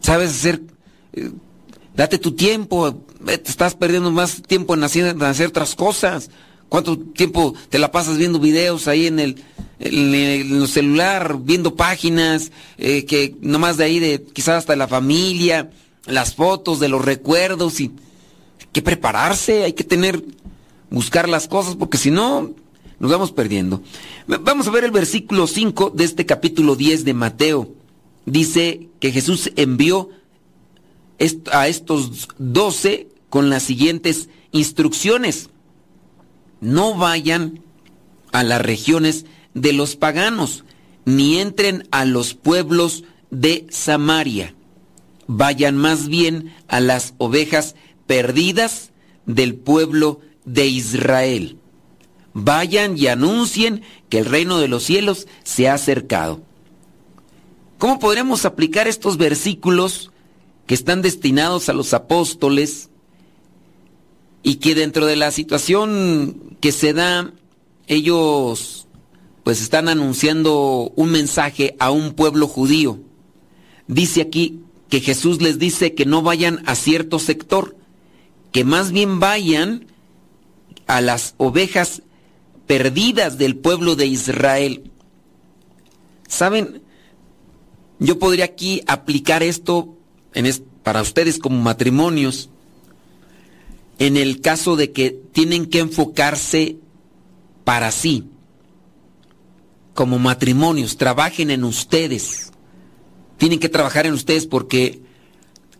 sabes 0.00 0.30
hacer, 0.30 0.60
eh, 1.12 1.30
date 1.94 2.18
tu 2.18 2.32
tiempo, 2.32 3.04
te 3.24 3.34
estás 3.34 3.76
perdiendo 3.76 4.10
más 4.10 4.42
tiempo 4.42 4.74
en 4.74 4.82
hacer, 4.82 5.46
otras 5.46 5.76
cosas. 5.76 6.30
¿Cuánto 6.68 6.98
tiempo 6.98 7.54
te 7.70 7.78
la 7.78 7.92
pasas 7.92 8.18
viendo 8.18 8.40
videos 8.40 8.88
ahí 8.88 9.06
en 9.06 9.20
el, 9.20 9.42
en 9.78 10.14
el 10.14 10.68
celular, 10.68 11.38
viendo 11.40 11.76
páginas, 11.76 12.50
eh, 12.76 13.04
que 13.04 13.36
nomás 13.40 13.76
de 13.76 13.84
ahí, 13.84 14.00
de 14.00 14.24
quizás 14.24 14.56
hasta 14.56 14.74
la 14.74 14.88
familia, 14.88 15.70
las 16.06 16.34
fotos 16.34 16.80
de 16.80 16.88
los 16.88 17.04
recuerdos 17.04 17.80
y 17.80 17.84
hay 17.84 18.66
que 18.72 18.82
prepararse, 18.82 19.62
hay 19.62 19.74
que 19.74 19.84
tener, 19.84 20.24
buscar 20.90 21.28
las 21.28 21.46
cosas, 21.46 21.76
porque 21.76 21.98
si 21.98 22.10
no, 22.10 22.50
nos 22.98 23.10
vamos 23.10 23.32
perdiendo. 23.32 23.82
Vamos 24.26 24.66
a 24.66 24.70
ver 24.70 24.84
el 24.84 24.90
versículo 24.90 25.46
5 25.46 25.92
de 25.94 26.04
este 26.04 26.26
capítulo 26.26 26.74
10 26.74 27.04
de 27.04 27.14
Mateo. 27.14 27.74
Dice 28.26 28.88
que 29.00 29.12
Jesús 29.12 29.52
envió 29.56 30.10
a 31.52 31.68
estos 31.68 32.28
doce 32.38 33.08
con 33.30 33.50
las 33.50 33.62
siguientes 33.62 34.28
instrucciones. 34.50 35.50
No 36.60 36.96
vayan 36.96 37.60
a 38.32 38.42
las 38.42 38.60
regiones 38.60 39.26
de 39.54 39.72
los 39.72 39.96
paganos, 39.96 40.64
ni 41.04 41.38
entren 41.38 41.86
a 41.90 42.04
los 42.04 42.34
pueblos 42.34 43.04
de 43.30 43.66
Samaria. 43.70 44.54
Vayan 45.28 45.76
más 45.76 46.08
bien 46.08 46.54
a 46.66 46.80
las 46.80 47.14
ovejas 47.18 47.76
perdidas 48.06 48.90
del 49.26 49.54
pueblo 49.54 50.20
de 50.44 50.66
Israel 50.66 51.57
vayan 52.44 52.96
y 52.96 53.06
anuncien 53.06 53.82
que 54.08 54.18
el 54.18 54.26
reino 54.26 54.58
de 54.58 54.68
los 54.68 54.84
cielos 54.84 55.26
se 55.44 55.68
ha 55.68 55.74
acercado. 55.74 56.40
¿Cómo 57.78 57.98
podremos 57.98 58.44
aplicar 58.44 58.88
estos 58.88 59.16
versículos 59.16 60.10
que 60.66 60.74
están 60.74 61.02
destinados 61.02 61.68
a 61.68 61.72
los 61.72 61.94
apóstoles 61.94 62.90
y 64.42 64.56
que 64.56 64.74
dentro 64.74 65.06
de 65.06 65.16
la 65.16 65.30
situación 65.30 66.56
que 66.60 66.72
se 66.72 66.92
da, 66.92 67.32
ellos 67.86 68.86
pues 69.44 69.62
están 69.62 69.88
anunciando 69.88 70.92
un 70.94 71.10
mensaje 71.10 71.76
a 71.78 71.90
un 71.90 72.12
pueblo 72.14 72.48
judío? 72.48 73.00
Dice 73.86 74.20
aquí 74.20 74.60
que 74.90 75.00
Jesús 75.00 75.40
les 75.40 75.58
dice 75.58 75.94
que 75.94 76.04
no 76.04 76.22
vayan 76.22 76.62
a 76.66 76.74
cierto 76.74 77.18
sector, 77.18 77.76
que 78.52 78.64
más 78.64 78.92
bien 78.92 79.20
vayan 79.20 79.86
a 80.86 81.00
las 81.00 81.34
ovejas 81.36 82.02
perdidas 82.68 83.38
del 83.38 83.56
pueblo 83.56 83.96
de 83.96 84.06
Israel. 84.06 84.92
¿Saben? 86.28 86.82
Yo 87.98 88.20
podría 88.20 88.44
aquí 88.44 88.82
aplicar 88.86 89.42
esto 89.42 89.96
para 90.84 91.02
ustedes 91.02 91.40
como 91.40 91.60
matrimonios 91.60 92.50
en 93.98 94.16
el 94.16 94.40
caso 94.40 94.76
de 94.76 94.92
que 94.92 95.10
tienen 95.10 95.66
que 95.66 95.80
enfocarse 95.80 96.76
para 97.64 97.90
sí. 97.90 98.28
Como 99.94 100.20
matrimonios, 100.20 100.96
trabajen 100.96 101.50
en 101.50 101.64
ustedes. 101.64 102.52
Tienen 103.38 103.58
que 103.58 103.68
trabajar 103.68 104.06
en 104.06 104.12
ustedes 104.12 104.46
porque 104.46 105.02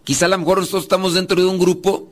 quizá 0.02 0.26
a 0.26 0.30
lo 0.30 0.38
mejor 0.38 0.58
nosotros 0.58 0.82
estamos 0.84 1.14
dentro 1.14 1.40
de 1.40 1.46
un 1.46 1.58
grupo 1.58 2.10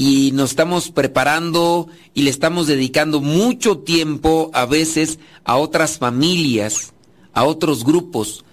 y 0.00 0.30
nos 0.30 0.50
estamos 0.50 0.92
preparando 0.92 1.88
y 2.14 2.22
le 2.22 2.30
estamos 2.30 2.68
dedicando 2.68 3.20
mucho 3.20 3.78
tiempo 3.78 4.48
a 4.54 4.64
veces 4.64 5.18
a 5.44 5.56
otras 5.56 5.98
familias, 5.98 6.94
a 7.34 7.44
otros 7.44 7.84
grupos, 7.84 8.44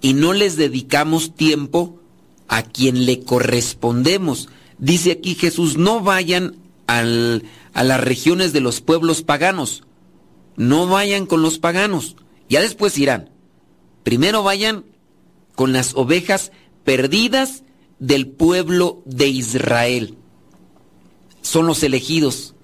y 0.00 0.12
no 0.14 0.32
les 0.32 0.56
dedicamos 0.56 1.36
tiempo 1.36 2.00
a 2.48 2.64
quien 2.64 3.06
le 3.06 3.20
correspondemos. 3.20 4.48
Dice 4.78 5.12
aquí 5.12 5.36
Jesús, 5.36 5.76
no 5.76 6.00
vayan 6.00 6.56
al, 6.88 7.44
a 7.74 7.84
las 7.84 8.00
regiones 8.00 8.52
de 8.52 8.60
los 8.60 8.80
pueblos 8.80 9.22
paganos, 9.22 9.84
no 10.56 10.88
vayan 10.88 11.26
con 11.26 11.42
los 11.42 11.60
paganos, 11.60 12.16
ya 12.48 12.60
después 12.60 12.98
irán. 12.98 13.30
Primero 14.02 14.42
vayan 14.42 14.84
con 15.54 15.72
las 15.72 15.94
ovejas 15.94 16.50
perdidas 16.82 17.62
del 18.00 18.26
pueblo 18.26 19.00
de 19.04 19.28
Israel 19.28 20.16
son 21.48 21.66
los 21.66 21.82
elegidos, 21.82 22.54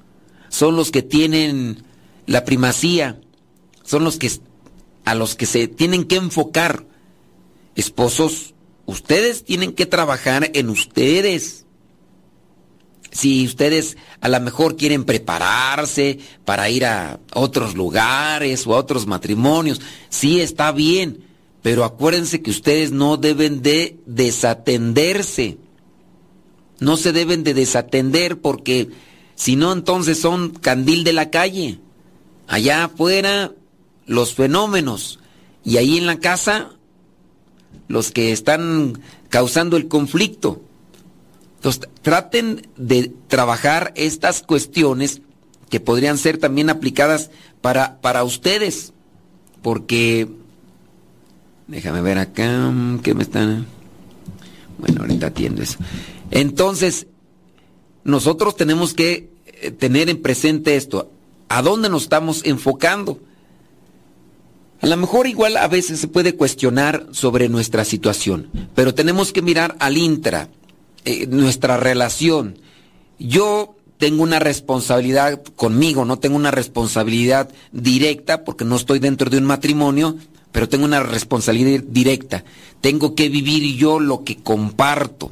son 0.50 0.76
los 0.76 0.90
que 0.90 1.00
tienen 1.00 1.84
la 2.26 2.44
primacía, 2.44 3.18
son 3.82 4.04
los 4.04 4.18
que 4.18 4.30
a 5.06 5.14
los 5.14 5.36
que 5.36 5.46
se 5.46 5.68
tienen 5.68 6.04
que 6.04 6.16
enfocar. 6.16 6.84
Esposos, 7.76 8.52
ustedes 8.84 9.42
tienen 9.42 9.72
que 9.72 9.86
trabajar 9.86 10.50
en 10.52 10.68
ustedes. 10.68 11.64
Si 13.10 13.46
ustedes 13.46 13.96
a 14.20 14.28
lo 14.28 14.38
mejor 14.40 14.76
quieren 14.76 15.04
prepararse 15.04 16.18
para 16.44 16.68
ir 16.68 16.84
a 16.84 17.20
otros 17.32 17.74
lugares 17.74 18.66
o 18.66 18.74
a 18.74 18.78
otros 18.78 19.06
matrimonios, 19.06 19.80
sí 20.10 20.42
está 20.42 20.72
bien, 20.72 21.24
pero 21.62 21.84
acuérdense 21.84 22.42
que 22.42 22.50
ustedes 22.50 22.92
no 22.92 23.16
deben 23.16 23.62
de 23.62 23.98
desatenderse 24.04 25.56
no 26.80 26.96
se 26.96 27.12
deben 27.12 27.44
de 27.44 27.54
desatender 27.54 28.40
porque 28.40 28.90
si 29.34 29.56
no 29.56 29.72
entonces 29.72 30.18
son 30.20 30.50
candil 30.50 31.04
de 31.04 31.12
la 31.12 31.30
calle. 31.30 31.80
Allá 32.46 32.84
afuera 32.84 33.52
los 34.06 34.34
fenómenos 34.34 35.20
y 35.64 35.78
ahí 35.78 35.96
en 35.96 36.06
la 36.06 36.18
casa 36.18 36.72
los 37.88 38.10
que 38.10 38.32
están 38.32 39.00
causando 39.28 39.76
el 39.76 39.88
conflicto. 39.88 40.62
Entonces 41.56 41.88
traten 42.02 42.68
de 42.76 43.12
trabajar 43.28 43.92
estas 43.96 44.42
cuestiones 44.42 45.22
que 45.70 45.80
podrían 45.80 46.18
ser 46.18 46.38
también 46.38 46.70
aplicadas 46.70 47.30
para, 47.60 48.00
para 48.00 48.22
ustedes. 48.22 48.92
Porque, 49.62 50.28
déjame 51.66 52.02
ver 52.02 52.18
acá, 52.18 52.70
que 53.02 53.14
me 53.14 53.22
están... 53.22 53.66
Bueno, 54.78 55.00
ahorita 55.00 55.28
atiendo 55.28 55.62
eso. 55.62 55.78
Entonces, 56.34 57.06
nosotros 58.02 58.56
tenemos 58.56 58.92
que 58.92 59.30
eh, 59.46 59.70
tener 59.70 60.10
en 60.10 60.20
presente 60.20 60.74
esto. 60.74 61.10
¿A 61.48 61.62
dónde 61.62 61.88
nos 61.88 62.02
estamos 62.02 62.42
enfocando? 62.44 63.20
A 64.80 64.86
lo 64.86 64.96
mejor 64.96 65.28
igual 65.28 65.56
a 65.56 65.68
veces 65.68 66.00
se 66.00 66.08
puede 66.08 66.34
cuestionar 66.34 67.06
sobre 67.12 67.48
nuestra 67.48 67.84
situación, 67.84 68.50
pero 68.74 68.94
tenemos 68.94 69.32
que 69.32 69.42
mirar 69.42 69.76
al 69.78 69.96
intra, 69.96 70.48
eh, 71.04 71.28
nuestra 71.28 71.76
relación. 71.76 72.58
Yo 73.20 73.76
tengo 73.98 74.24
una 74.24 74.40
responsabilidad 74.40 75.40
conmigo, 75.54 76.04
no 76.04 76.18
tengo 76.18 76.34
una 76.34 76.50
responsabilidad 76.50 77.48
directa 77.70 78.42
porque 78.42 78.64
no 78.64 78.74
estoy 78.74 78.98
dentro 78.98 79.30
de 79.30 79.38
un 79.38 79.44
matrimonio, 79.44 80.16
pero 80.50 80.68
tengo 80.68 80.84
una 80.84 81.00
responsabilidad 81.00 81.84
directa. 81.86 82.44
Tengo 82.80 83.14
que 83.14 83.28
vivir 83.28 83.76
yo 83.76 84.00
lo 84.00 84.24
que 84.24 84.38
comparto 84.38 85.30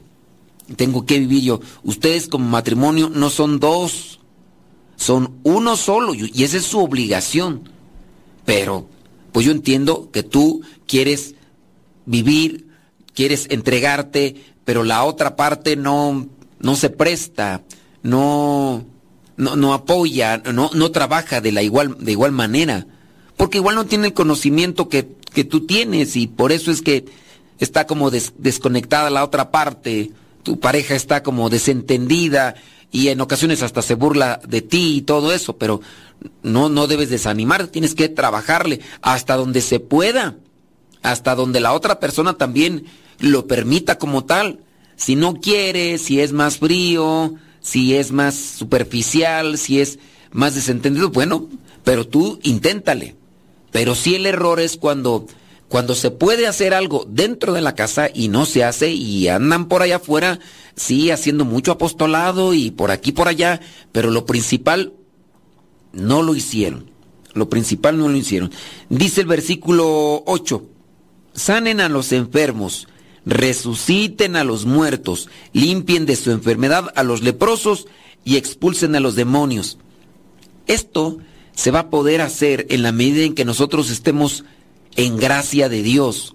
tengo 0.72 1.06
que 1.06 1.18
vivir 1.18 1.42
yo. 1.42 1.60
Ustedes 1.82 2.28
como 2.28 2.48
matrimonio 2.48 3.10
no 3.10 3.30
son 3.30 3.60
dos, 3.60 4.20
son 4.96 5.34
uno 5.42 5.76
solo 5.76 6.14
y 6.14 6.42
esa 6.42 6.56
es 6.56 6.64
su 6.64 6.80
obligación. 6.80 7.68
Pero, 8.44 8.88
pues 9.32 9.46
yo 9.46 9.52
entiendo 9.52 10.10
que 10.10 10.22
tú 10.22 10.62
quieres 10.86 11.34
vivir, 12.06 12.68
quieres 13.14 13.46
entregarte 13.50 14.52
pero 14.64 14.84
la 14.84 15.04
otra 15.04 15.36
parte 15.36 15.76
no, 15.76 16.28
no 16.60 16.76
se 16.76 16.90
presta, 16.90 17.62
no, 18.02 18.84
no, 19.36 19.56
no 19.56 19.74
apoya, 19.74 20.38
no, 20.38 20.70
no 20.72 20.90
trabaja 20.90 21.40
de, 21.40 21.52
la 21.52 21.62
igual, 21.62 21.96
de 21.98 22.12
igual 22.12 22.32
manera, 22.32 22.86
porque 23.36 23.58
igual 23.58 23.74
no 23.74 23.86
tiene 23.86 24.08
el 24.08 24.14
conocimiento 24.14 24.88
que, 24.88 25.08
que 25.32 25.44
tú 25.44 25.66
tienes 25.66 26.16
y 26.16 26.26
por 26.26 26.52
eso 26.52 26.70
es 26.70 26.82
que 26.82 27.06
está 27.58 27.86
como 27.86 28.10
desconectada 28.10 29.10
la 29.10 29.24
otra 29.24 29.50
parte, 29.50 30.10
tu 30.42 30.60
pareja 30.60 30.94
está 30.94 31.22
como 31.22 31.50
desentendida 31.50 32.54
y 32.90 33.08
en 33.08 33.20
ocasiones 33.20 33.62
hasta 33.62 33.82
se 33.82 33.94
burla 33.94 34.40
de 34.46 34.60
ti 34.60 34.96
y 34.96 35.02
todo 35.02 35.32
eso, 35.32 35.56
pero 35.56 35.80
no, 36.42 36.68
no 36.68 36.86
debes 36.86 37.10
desanimar, 37.10 37.68
tienes 37.68 37.94
que 37.94 38.08
trabajarle 38.08 38.80
hasta 39.00 39.36
donde 39.36 39.60
se 39.62 39.80
pueda, 39.80 40.36
hasta 41.02 41.34
donde 41.34 41.60
la 41.60 41.72
otra 41.72 42.00
persona 42.00 42.34
también 42.34 42.84
lo 43.18 43.46
permita 43.46 43.98
como 43.98 44.24
tal. 44.24 44.60
Si 44.96 45.16
no 45.16 45.34
quiere, 45.34 45.98
si 45.98 46.20
es 46.20 46.32
más 46.32 46.58
frío, 46.58 47.34
si 47.60 47.94
es 47.96 48.12
más 48.12 48.34
superficial, 48.34 49.56
si 49.56 49.80
es 49.80 49.98
más 50.30 50.54
desentendido, 50.54 51.10
bueno, 51.10 51.48
pero 51.84 52.06
tú 52.06 52.38
inténtale. 52.42 53.16
Pero 53.70 53.94
sí 53.94 54.14
el 54.14 54.26
error 54.26 54.60
es 54.60 54.76
cuando, 54.76 55.26
cuando 55.72 55.94
se 55.94 56.10
puede 56.10 56.46
hacer 56.46 56.74
algo 56.74 57.06
dentro 57.08 57.54
de 57.54 57.62
la 57.62 57.74
casa 57.74 58.10
y 58.12 58.28
no 58.28 58.44
se 58.44 58.62
hace 58.62 58.92
y 58.92 59.28
andan 59.28 59.68
por 59.68 59.80
allá 59.80 59.96
afuera, 59.96 60.38
sí, 60.76 61.10
haciendo 61.10 61.46
mucho 61.46 61.72
apostolado 61.72 62.52
y 62.52 62.70
por 62.70 62.90
aquí 62.90 63.10
por 63.10 63.26
allá, 63.26 63.58
pero 63.90 64.10
lo 64.10 64.26
principal 64.26 64.92
no 65.94 66.22
lo 66.22 66.34
hicieron. 66.34 66.90
Lo 67.32 67.48
principal 67.48 67.96
no 67.96 68.10
lo 68.10 68.18
hicieron. 68.18 68.50
Dice 68.90 69.22
el 69.22 69.28
versículo 69.28 70.22
8, 70.26 70.62
sanen 71.32 71.80
a 71.80 71.88
los 71.88 72.12
enfermos, 72.12 72.86
resuciten 73.24 74.36
a 74.36 74.44
los 74.44 74.66
muertos, 74.66 75.30
limpien 75.54 76.04
de 76.04 76.16
su 76.16 76.32
enfermedad 76.32 76.92
a 76.96 77.02
los 77.02 77.22
leprosos 77.22 77.86
y 78.26 78.36
expulsen 78.36 78.94
a 78.94 79.00
los 79.00 79.14
demonios. 79.14 79.78
Esto 80.66 81.16
se 81.54 81.70
va 81.70 81.78
a 81.78 81.88
poder 81.88 82.20
hacer 82.20 82.66
en 82.68 82.82
la 82.82 82.92
medida 82.92 83.24
en 83.24 83.34
que 83.34 83.46
nosotros 83.46 83.88
estemos 83.88 84.44
en 84.96 85.16
gracia 85.16 85.68
de 85.68 85.82
Dios. 85.82 86.34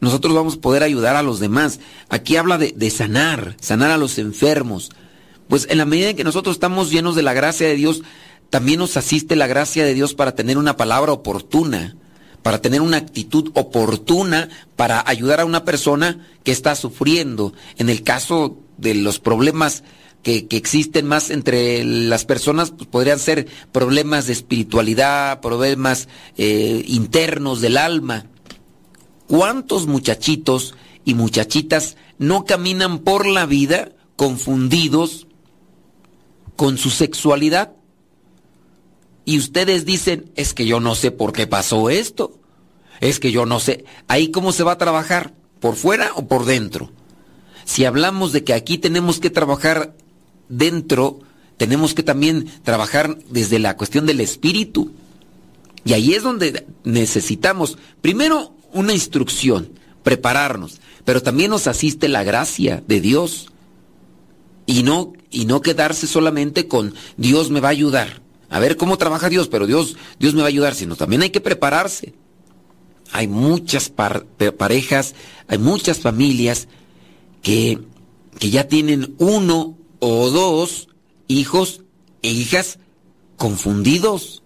Nosotros 0.00 0.34
vamos 0.34 0.56
a 0.56 0.60
poder 0.60 0.82
ayudar 0.82 1.16
a 1.16 1.22
los 1.22 1.40
demás. 1.40 1.80
Aquí 2.08 2.36
habla 2.36 2.58
de, 2.58 2.90
sanar, 2.90 3.56
sanar 3.60 3.90
a 3.90 3.98
los 3.98 4.18
enfermos. 4.18 4.90
Pues 5.48 5.66
en 5.70 5.78
la 5.78 5.84
medida 5.84 6.10
en 6.10 6.16
que 6.16 6.24
nosotros 6.24 6.56
estamos 6.56 6.90
llenos 6.90 7.16
de 7.16 7.22
la 7.22 7.34
gracia 7.34 7.66
de 7.66 7.74
Dios, 7.74 8.02
también 8.48 8.78
nos 8.78 8.96
asiste 8.96 9.36
la 9.36 9.46
gracia 9.46 9.84
de 9.84 9.94
Dios 9.94 10.14
para 10.14 10.34
tener 10.34 10.58
una 10.58 10.76
palabra 10.76 11.12
oportuna 11.12 11.96
para 12.42 12.62
tener 12.62 12.80
una 12.80 12.96
actitud 12.96 13.50
oportuna 13.54 14.48
para 14.76 15.02
ayudar 15.06 15.40
a 15.40 15.44
una 15.44 15.64
persona 15.64 16.26
que 16.42 16.52
está 16.52 16.74
sufriendo. 16.74 17.52
En 17.76 17.88
el 17.88 18.02
caso 18.02 18.58
de 18.78 18.94
los 18.94 19.18
problemas 19.18 19.82
que, 20.22 20.46
existen 20.50 21.06
más 21.06 21.30
entre 21.30 21.84
las 21.84 22.24
personas, 22.24 22.70
pues 22.70 22.88
podrían 22.88 23.18
ser 23.18 23.46
problemas 23.72 24.26
de 24.26 24.32
espiritualidad, 24.32 25.40
problemas 25.40 26.08
eh, 26.36 26.84
internos 26.86 27.60
del 27.60 27.76
alma. 27.76 28.26
¿Cuántos 29.26 29.86
muchachitos 29.86 30.74
y 31.04 31.14
muchachitas 31.14 31.96
no 32.18 32.44
caminan 32.44 32.98
por 32.98 33.26
la 33.26 33.46
vida 33.46 33.92
confundidos 34.16 35.26
con 36.56 36.78
su 36.78 36.90
sexualidad? 36.90 37.72
y 39.30 39.38
ustedes 39.38 39.84
dicen, 39.84 40.32
es 40.34 40.54
que 40.54 40.66
yo 40.66 40.80
no 40.80 40.96
sé 40.96 41.12
por 41.12 41.32
qué 41.32 41.46
pasó 41.46 41.88
esto, 41.88 42.40
es 43.00 43.20
que 43.20 43.30
yo 43.30 43.46
no 43.46 43.60
sé, 43.60 43.84
ahí 44.08 44.32
cómo 44.32 44.50
se 44.50 44.64
va 44.64 44.72
a 44.72 44.78
trabajar, 44.78 45.34
por 45.60 45.76
fuera 45.76 46.10
o 46.16 46.26
por 46.26 46.46
dentro. 46.46 46.90
Si 47.64 47.84
hablamos 47.84 48.32
de 48.32 48.42
que 48.42 48.54
aquí 48.54 48.76
tenemos 48.76 49.20
que 49.20 49.30
trabajar 49.30 49.94
dentro, 50.50 51.20
tenemos 51.56 51.94
que 51.94 52.02
también 52.02 52.50
trabajar 52.62 53.16
desde 53.30 53.58
la 53.58 53.76
cuestión 53.76 54.04
del 54.04 54.20
espíritu. 54.20 54.92
Y 55.84 55.94
ahí 55.94 56.12
es 56.12 56.22
donde 56.22 56.66
necesitamos, 56.84 57.78
primero, 58.02 58.54
una 58.72 58.92
instrucción, 58.92 59.70
prepararnos, 60.02 60.80
pero 61.04 61.22
también 61.22 61.50
nos 61.50 61.66
asiste 61.66 62.08
la 62.08 62.24
gracia 62.24 62.82
de 62.86 63.00
Dios. 63.00 63.46
Y 64.66 64.82
no, 64.82 65.14
y 65.30 65.46
no 65.46 65.62
quedarse 65.62 66.06
solamente 66.06 66.68
con 66.68 66.94
Dios 67.16 67.50
me 67.50 67.60
va 67.60 67.68
a 67.68 67.72
ayudar 67.72 68.20
a 68.50 68.58
ver 68.58 68.76
cómo 68.76 68.98
trabaja 68.98 69.28
Dios, 69.28 69.48
pero 69.48 69.66
Dios, 69.66 69.96
Dios 70.18 70.34
me 70.34 70.40
va 70.40 70.46
a 70.46 70.48
ayudar, 70.48 70.74
sino 70.74 70.96
también 70.96 71.22
hay 71.22 71.30
que 71.30 71.40
prepararse. 71.40 72.14
Hay 73.12 73.28
muchas 73.28 73.90
parejas, 73.90 75.14
hay 75.46 75.58
muchas 75.58 76.00
familias 76.00 76.68
que, 77.42 77.78
que 78.38 78.50
ya 78.50 78.66
tienen 78.68 79.14
uno 79.18 79.76
o 80.00 80.30
dos 80.30 80.88
hijos 81.28 81.82
e 82.22 82.30
hijas 82.30 82.78
confundidos. 83.36 84.42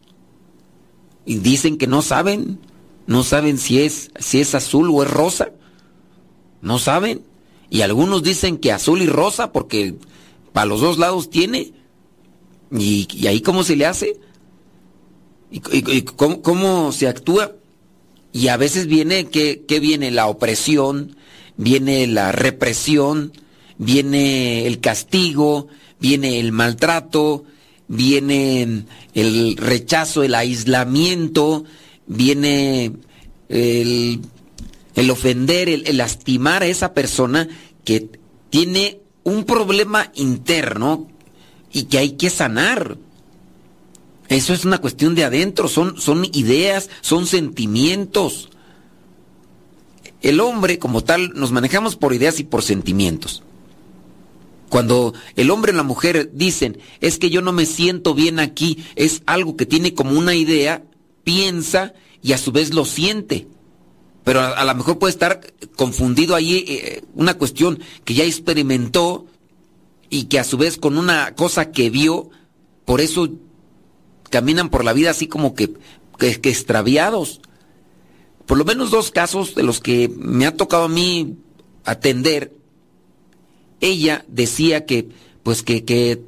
Y 1.26 1.38
dicen 1.38 1.78
que 1.78 1.86
no 1.86 2.02
saben, 2.02 2.61
no 3.07 3.24
saben 3.24 3.59
si 3.59 3.80
es, 3.80 4.11
si 4.18 4.40
es 4.40 4.55
azul 4.55 4.90
o 4.90 5.02
es 5.02 5.11
rosa. 5.11 5.50
No 6.61 6.78
saben. 6.78 7.24
Y 7.70 7.80
algunos 7.80 8.22
dicen 8.22 8.59
que 8.59 8.72
azul 8.72 9.02
y 9.02 9.07
rosa 9.07 9.52
porque 9.52 9.94
para 10.52 10.66
los 10.66 10.80
dos 10.80 10.98
lados 10.98 11.30
tiene. 11.30 11.72
¿Y, 12.70 13.26
ahí 13.26 13.40
cómo 13.40 13.64
se 13.64 13.76
le 13.76 13.86
hace? 13.86 14.18
¿Y, 15.50 16.02
cómo, 16.02 16.92
se 16.92 17.09
actúa? 17.09 17.52
Y 18.32 18.48
a 18.48 18.57
veces 18.57 18.86
viene, 18.86 19.26
¿qué, 19.26 19.80
viene? 19.80 20.11
La 20.11 20.26
opresión, 20.26 21.16
viene 21.57 22.07
la 22.07 22.32
represión, 22.32 23.32
viene 23.78 24.66
el 24.66 24.80
castigo, 24.80 25.68
viene 26.00 26.40
el 26.40 26.52
maltrato, 26.52 27.44
viene 27.88 28.84
el 29.14 29.56
rechazo, 29.56 30.22
el 30.22 30.34
aislamiento, 30.34 31.64
viene 32.06 32.92
el, 33.48 34.20
ofender, 35.10 35.68
el, 35.68 35.96
lastimar 35.96 36.62
a 36.62 36.66
esa 36.66 36.94
persona 36.94 37.48
que 37.84 38.10
tiene 38.50 39.00
un 39.24 39.44
problema 39.44 40.12
interno 40.14 41.08
y 41.72 41.84
que 41.84 41.98
hay 41.98 42.12
que 42.12 42.30
sanar. 42.30 42.98
Eso 44.28 44.54
es 44.54 44.64
una 44.64 44.78
cuestión 44.78 45.14
de 45.14 45.24
adentro, 45.24 45.68
son, 45.68 46.00
son 46.00 46.24
ideas, 46.32 46.88
son 47.02 47.26
sentimientos. 47.26 48.50
El 50.22 50.40
hombre 50.40 50.78
como 50.78 51.04
tal 51.04 51.32
nos 51.34 51.52
manejamos 51.52 51.96
por 51.96 52.14
ideas 52.14 52.40
y 52.40 52.44
por 52.44 52.62
sentimientos. 52.62 53.42
Cuando 54.74 55.14
el 55.36 55.52
hombre 55.52 55.72
y 55.72 55.76
la 55.76 55.84
mujer 55.84 56.32
dicen, 56.34 56.78
es 57.00 57.20
que 57.20 57.30
yo 57.30 57.42
no 57.42 57.52
me 57.52 57.64
siento 57.64 58.12
bien 58.12 58.40
aquí, 58.40 58.84
es 58.96 59.22
algo 59.24 59.56
que 59.56 59.66
tiene 59.66 59.94
como 59.94 60.18
una 60.18 60.34
idea, 60.34 60.82
piensa 61.22 61.94
y 62.22 62.32
a 62.32 62.38
su 62.38 62.50
vez 62.50 62.74
lo 62.74 62.84
siente. 62.84 63.46
Pero 64.24 64.40
a, 64.40 64.64
lo 64.64 64.74
mejor 64.74 64.98
puede 64.98 65.12
estar 65.12 65.40
confundido 65.76 66.34
ahí 66.34 66.64
eh, 66.66 67.04
una 67.14 67.34
cuestión 67.34 67.78
que 68.04 68.14
ya 68.14 68.24
experimentó 68.24 69.26
y 70.10 70.24
que 70.24 70.40
a 70.40 70.44
su 70.44 70.58
vez 70.58 70.76
con 70.76 70.98
una 70.98 71.36
cosa 71.36 71.70
que 71.70 71.88
vio, 71.88 72.30
por 72.84 73.00
eso 73.00 73.28
caminan 74.28 74.70
por 74.70 74.84
la 74.84 74.92
vida 74.92 75.10
así 75.12 75.28
como 75.28 75.54
que, 75.54 75.72
que, 76.18 76.50
extraviados. 76.50 77.40
Por 78.44 78.58
lo 78.58 78.64
menos 78.64 78.90
dos 78.90 79.12
casos 79.12 79.54
de 79.54 79.62
los 79.62 79.80
que 79.80 80.08
me 80.08 80.46
ha 80.46 80.56
tocado 80.56 80.82
a 80.82 80.88
mí 80.88 81.36
atender, 81.84 82.56
ella 83.85 84.24
decía 84.28 84.87
que 84.87 85.09
pues 85.43 85.62
que, 85.62 85.85
que 85.85 86.22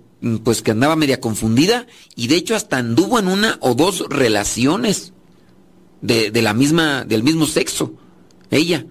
pues 0.45 0.61
que 0.61 0.73
andaba 0.73 0.95
media 0.95 1.21
confundida 1.21 1.87
y 2.15 2.27
de 2.27 2.37
hecho 2.37 2.55
hasta 2.55 2.77
anduvo 2.77 3.19
en 3.19 3.29
una 3.29 3.59
o 3.61 3.75
dos 3.75 4.05
relaciones 4.11 5.15
de, 6.03 6.31
de 6.31 6.43
la 6.43 6.53
misma, 6.53 7.05
del 7.05 7.23
mismo 7.23 7.47
sexo, 7.47 7.95
ella. 8.51 8.87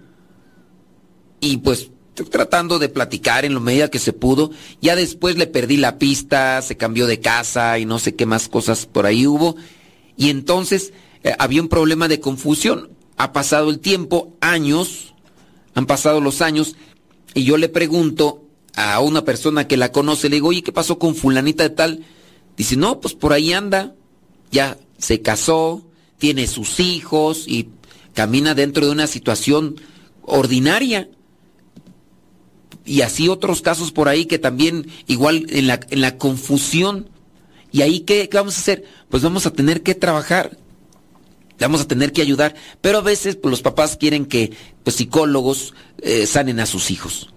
Y 1.40 1.58
pues 1.58 1.92
tratando 2.16 2.80
de 2.80 2.90
platicar 2.90 3.46
en 3.46 3.54
lo 3.54 3.60
medida 3.60 3.92
que 3.92 4.00
se 4.00 4.14
pudo. 4.14 4.52
Ya 4.82 4.96
después 4.96 5.38
le 5.38 5.48
perdí 5.48 5.78
la 5.78 6.00
pista, 6.00 6.62
se 6.62 6.78
cambió 6.78 7.06
de 7.06 7.20
casa 7.20 7.78
y 7.78 7.86
no 7.86 8.00
sé 8.00 8.16
qué 8.16 8.26
más 8.26 8.48
cosas 8.48 8.88
por 8.88 9.06
ahí 9.06 9.28
hubo. 9.28 9.58
Y 10.18 10.30
entonces 10.30 10.94
eh, 11.24 11.36
había 11.38 11.62
un 11.62 11.68
problema 11.68 12.08
de 12.08 12.20
confusión. 12.20 12.90
Ha 13.18 13.32
pasado 13.32 13.70
el 13.70 13.80
tiempo, 13.80 14.36
años, 14.42 15.14
han 15.76 15.86
pasado 15.86 16.20
los 16.20 16.42
años, 16.42 16.76
y 17.34 17.44
yo 17.44 17.58
le 17.58 17.70
pregunto 17.70 18.45
a 18.76 19.00
una 19.00 19.24
persona 19.24 19.68
que 19.68 19.78
la 19.78 19.92
conoce, 19.92 20.30
le 20.30 20.38
digo, 20.38 20.50
oye, 20.50 20.64
¿qué 20.64 20.72
pasó 20.72 21.00
con 21.00 21.16
fulanita 21.16 21.64
de 21.64 21.70
tal? 21.70 22.06
Dice, 22.58 22.76
no, 22.76 23.00
pues 23.00 23.14
por 23.14 23.34
ahí 23.34 23.54
anda, 23.54 23.96
ya 24.52 24.78
se 24.98 25.22
casó, 25.22 25.84
tiene 26.18 26.48
sus 26.48 26.80
hijos 26.80 27.46
y 27.48 27.70
camina 28.14 28.54
dentro 28.54 28.86
de 28.86 28.92
una 28.92 29.08
situación 29.08 29.76
ordinaria 30.24 31.10
y 32.86 33.02
así 33.02 33.28
otros 33.30 33.62
casos 33.62 33.92
por 33.92 34.08
ahí 34.08 34.26
que 34.26 34.40
también 34.40 34.88
igual 35.08 35.48
en 35.50 35.68
la, 35.68 35.80
en 35.90 36.02
la 36.02 36.18
confusión. 36.18 37.10
¿Y 37.72 37.82
ahí 37.82 38.02
¿qué, 38.02 38.30
vamos 38.32 38.56
a 38.56 38.60
hacer? 38.60 38.86
Pues 39.10 39.24
vamos 39.24 39.46
a 39.46 39.52
tener 39.52 39.82
que 39.84 39.96
trabajar, 39.96 40.58
vamos 41.60 41.82
a 41.82 41.88
tener 41.88 42.14
que 42.14 42.22
ayudar, 42.22 42.56
pero 42.82 43.00
a 43.00 43.02
veces 43.02 43.36
pues, 43.36 43.50
los 43.50 43.62
papás 43.62 43.98
quieren 43.98 44.26
que 44.26 44.52
pues, 44.84 44.96
psicólogos 44.96 45.74
eh, 46.02 46.26
sanen 46.26 46.60
a 46.60 46.66
sus 46.66 46.92
hijos. 46.92 47.34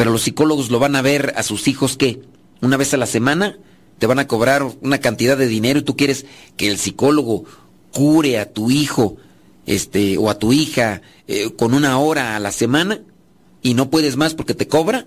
Pero 0.00 0.12
los 0.12 0.22
psicólogos 0.22 0.70
lo 0.70 0.78
van 0.78 0.96
a 0.96 1.02
ver 1.02 1.34
a 1.36 1.42
sus 1.42 1.68
hijos 1.68 1.98
que 1.98 2.22
una 2.62 2.78
vez 2.78 2.94
a 2.94 2.96
la 2.96 3.04
semana 3.04 3.58
te 3.98 4.06
van 4.06 4.18
a 4.18 4.26
cobrar 4.26 4.66
una 4.80 4.96
cantidad 4.96 5.36
de 5.36 5.46
dinero 5.46 5.80
y 5.80 5.82
tú 5.82 5.94
quieres 5.94 6.24
que 6.56 6.68
el 6.68 6.78
psicólogo 6.78 7.44
cure 7.92 8.38
a 8.38 8.50
tu 8.50 8.70
hijo 8.70 9.18
este 9.66 10.16
o 10.16 10.30
a 10.30 10.38
tu 10.38 10.54
hija 10.54 11.02
eh, 11.28 11.50
con 11.54 11.74
una 11.74 11.98
hora 11.98 12.34
a 12.34 12.40
la 12.40 12.50
semana 12.50 13.02
y 13.60 13.74
no 13.74 13.90
puedes 13.90 14.16
más 14.16 14.32
porque 14.32 14.54
te 14.54 14.66
cobra. 14.66 15.06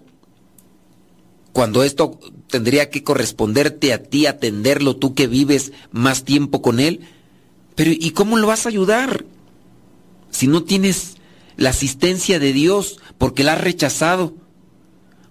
Cuando 1.54 1.82
esto 1.82 2.20
tendría 2.48 2.92
que 2.92 3.04
corresponderte 3.04 3.94
a 3.94 4.04
ti 4.04 4.28
atenderlo 4.28 4.98
tú 4.98 5.16
que 5.16 5.26
vives 5.26 5.72
más 5.90 6.24
tiempo 6.24 6.62
con 6.62 6.80
él. 6.80 7.00
Pero 7.74 7.90
¿y 7.90 8.12
cómo 8.12 8.38
lo 8.38 8.46
vas 8.46 8.68
a 8.68 8.70
ayudar 8.70 9.26
si 10.30 10.46
no 10.46 10.64
tienes 10.64 11.16
la 11.58 11.72
asistencia 11.72 12.38
de 12.38 12.54
Dios 12.54 13.00
porque 13.18 13.44
la 13.44 13.54
has 13.54 13.62
rechazado 13.62 14.36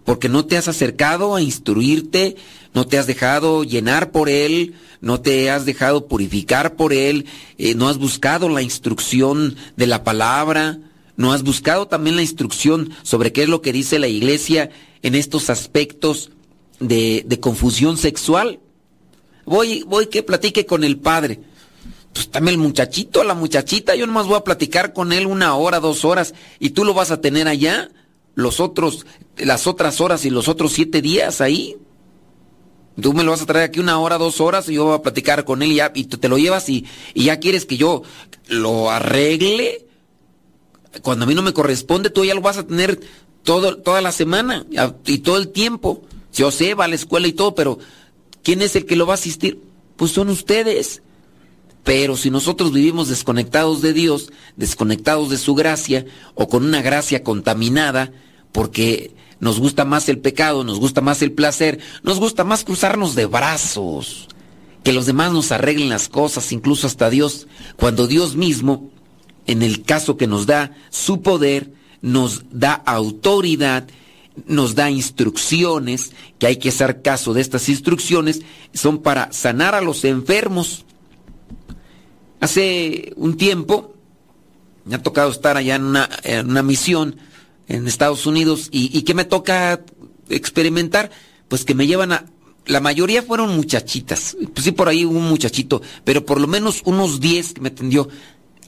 porque 0.05 0.29
no 0.29 0.45
te 0.45 0.57
has 0.57 0.69
acercado 0.69 1.35
a 1.35 1.43
instruirte, 1.43 2.37
no 2.75 2.87
te 2.87 2.99
has 2.99 3.07
dejado 3.07 3.65
llenar 3.65 4.11
por 4.11 4.29
Él, 4.29 4.75
no 5.01 5.21
te 5.21 5.51
has 5.51 5.65
dejado 5.65 6.07
purificar 6.07 6.75
por 6.77 6.93
Él, 6.93 7.27
eh, 7.59 7.75
no 7.75 7.89
has 7.89 7.99
buscado 7.99 8.49
la 8.49 8.63
instrucción 8.63 9.57
de 9.77 9.87
la 9.87 10.05
palabra, 10.05 10.79
no 11.17 11.33
has 11.33 11.43
buscado 11.43 11.87
también 11.87 12.17
la 12.17 12.23
instrucción 12.23 12.91
sobre 13.03 13.33
qué 13.33 13.43
es 13.43 13.49
lo 13.49 13.63
que 13.63 13.73
dice 13.73 13.99
la 13.99 14.09
iglesia 14.09 14.71
en 15.03 15.15
estos 15.15 15.51
aspectos 15.51 16.31
de, 16.81 17.39
confusión 17.41 17.97
sexual. 17.97 18.61
Voy, 19.45 19.85
voy 19.87 20.07
que 20.07 20.23
platique 20.23 20.67
con 20.67 20.85
el 20.85 20.99
padre. 20.99 21.41
Pues 22.13 22.31
dame 22.31 22.51
el 22.51 22.59
muchachito, 22.59 23.25
la 23.25 23.35
muchachita, 23.35 23.95
yo 23.95 24.07
nomás 24.07 24.27
voy 24.27 24.37
a 24.37 24.45
platicar 24.45 24.93
con 24.93 25.13
él 25.13 25.27
una 25.27 25.55
hora, 25.55 25.81
dos 25.81 26.05
horas, 26.05 26.35
y 26.59 26.71
tú 26.71 26.85
lo 26.85 26.93
vas 26.93 27.11
a 27.11 27.21
tener 27.21 27.49
allá 27.49 27.91
los 28.35 28.61
otros, 28.61 29.07
las 29.37 29.67
otras 29.67 30.01
horas 30.01 30.25
y 30.25 30.31
los 30.31 30.49
otros 30.49 30.73
siete 30.73 31.03
días 31.03 31.41
ahí. 31.41 31.77
Tú 33.01 33.15
me 33.15 33.25
lo 33.25 33.31
vas 33.31 33.43
a 33.43 33.47
traer 33.47 33.65
aquí 33.65 33.81
una 33.81 33.99
hora, 33.99 34.19
dos 34.19 34.41
horas 34.41 34.69
y 34.69 34.75
yo 34.75 34.85
voy 34.85 34.95
a 34.95 35.03
platicar 35.03 35.45
con 35.45 35.63
él 35.63 35.73
y, 35.73 35.77
ya, 35.77 35.93
y 35.95 36.05
te 36.05 36.29
lo 36.29 36.37
llevas 36.37 36.69
y, 36.69 36.85
y, 37.15 37.25
ya 37.25 37.39
quieres 37.41 37.65
que 37.65 37.77
yo 37.77 38.03
lo 38.49 38.91
arregle. 38.91 39.87
Cuando 41.01 41.25
a 41.25 41.29
mí 41.29 41.35
no 41.35 41.43
me 41.43 41.55
corresponde, 41.55 42.11
tú 42.11 42.25
ya 42.25 42.35
lo 42.35 42.43
vas 42.43 42.59
a 42.59 42.67
tener 42.67 43.01
todo, 43.45 43.79
toda 43.79 44.03
la 44.03 44.13
semana 44.13 44.67
y 45.07 45.19
todo 45.19 45.39
el 45.39 45.49
tiempo. 45.49 46.03
Yo 46.35 46.51
sé, 46.51 46.75
va 46.75 46.85
a 46.85 46.89
la 46.89 46.95
escuela 46.95 47.27
y 47.27 47.33
todo, 47.33 47.55
pero 47.55 47.79
¿quién 48.43 48.61
es 48.61 48.77
el 48.77 48.85
que 48.85 48.97
lo 48.97 49.07
va 49.07 49.15
a 49.15 49.17
asistir? 49.17 49.59
Pues 49.97 50.13
son 50.13 50.29
ustedes. 50.29 51.03
Pero 51.85 52.17
si 52.17 52.31
nosotros 52.31 52.73
vivimos 52.73 53.09
desconectados 53.09 53.83
de 53.83 53.93
Dios, 53.93 54.31
desconectados 54.57 55.31
de 55.31 55.39
su 55.39 55.55
gracia, 55.55 56.05
o 56.35 56.49
con 56.49 56.65
una 56.65 56.81
gracia 56.81 57.25
contaminada, 57.25 58.13
porque 58.53 59.15
nos 59.41 59.59
gusta 59.59 59.85
más 59.85 60.09
el 60.09 60.19
pecado, 60.19 60.63
nos 60.63 60.79
gusta 60.79 61.01
más 61.01 61.23
el 61.23 61.33
placer, 61.33 61.81
nos 62.05 62.21
gusta 62.21 62.45
más 62.45 62.63
cruzarnos 62.65 63.17
de 63.17 63.27
brazos, 63.27 64.29
que 64.85 64.93
los 64.93 65.07
demás 65.07 65.33
nos 65.33 65.51
arreglen 65.51 65.89
las 65.89 66.09
cosas, 66.09 66.53
incluso 66.53 66.87
hasta 66.87 67.11
Dios, 67.11 67.49
cuando 67.77 68.07
Dios 68.07 68.37
mismo, 68.37 68.91
en 69.47 69.63
el 69.63 69.83
caso 69.83 70.17
que 70.17 70.29
nos 70.29 70.47
da 70.47 70.77
su 70.91 71.23
poder, 71.23 71.73
nos 72.01 72.45
da 72.53 72.75
autoridad, 72.75 73.89
nos 74.47 74.77
da 74.77 74.91
instrucciones, 74.91 76.13
que 76.39 76.47
hay 76.47 76.57
que 76.59 76.69
hacer 76.69 77.03
caso 77.03 77.35
de 77.35 77.41
estas 77.41 77.69
instrucciones, 77.69 78.43
son 78.73 78.99
para 78.99 79.33
sanar 79.33 79.75
a 79.75 79.81
los 79.81 80.05
enfermos 80.05 80.85
Hace 82.41 83.13
un 83.17 83.37
tiempo 83.37 83.95
me 84.85 84.97
ha 84.97 85.03
tocado 85.03 85.31
estar 85.31 85.57
allá 85.57 85.77
en 85.77 85.85
una, 85.85 86.63
misión 86.63 87.17
en 87.69 87.87
Estados 87.87 88.27
Unidos 88.27 88.69
y, 88.73 88.97
y 88.97 89.03
que 89.03 89.15
me 89.15 89.25
toca 89.25 89.81
experimentar, 90.29 91.11
pues 91.49 91.65
que 91.65 91.75
me 91.75 91.87
llevan 91.87 92.13
a... 92.13 92.27
La 92.67 92.81
mayoría 92.81 93.23
fueron 93.23 93.57
muchachitas, 93.57 94.37
pues 94.55 94.65
sí 94.65 94.73
por 94.73 94.89
ahí 94.89 95.05
un 95.05 95.29
muchachito, 95.29 95.83
pero 96.05 96.25
por 96.25 96.41
lo 96.41 96.47
menos 96.47 96.83
unos 96.85 97.19
10 97.19 97.55
que 97.55 97.61
me 97.61 97.69
atendió, 97.71 98.09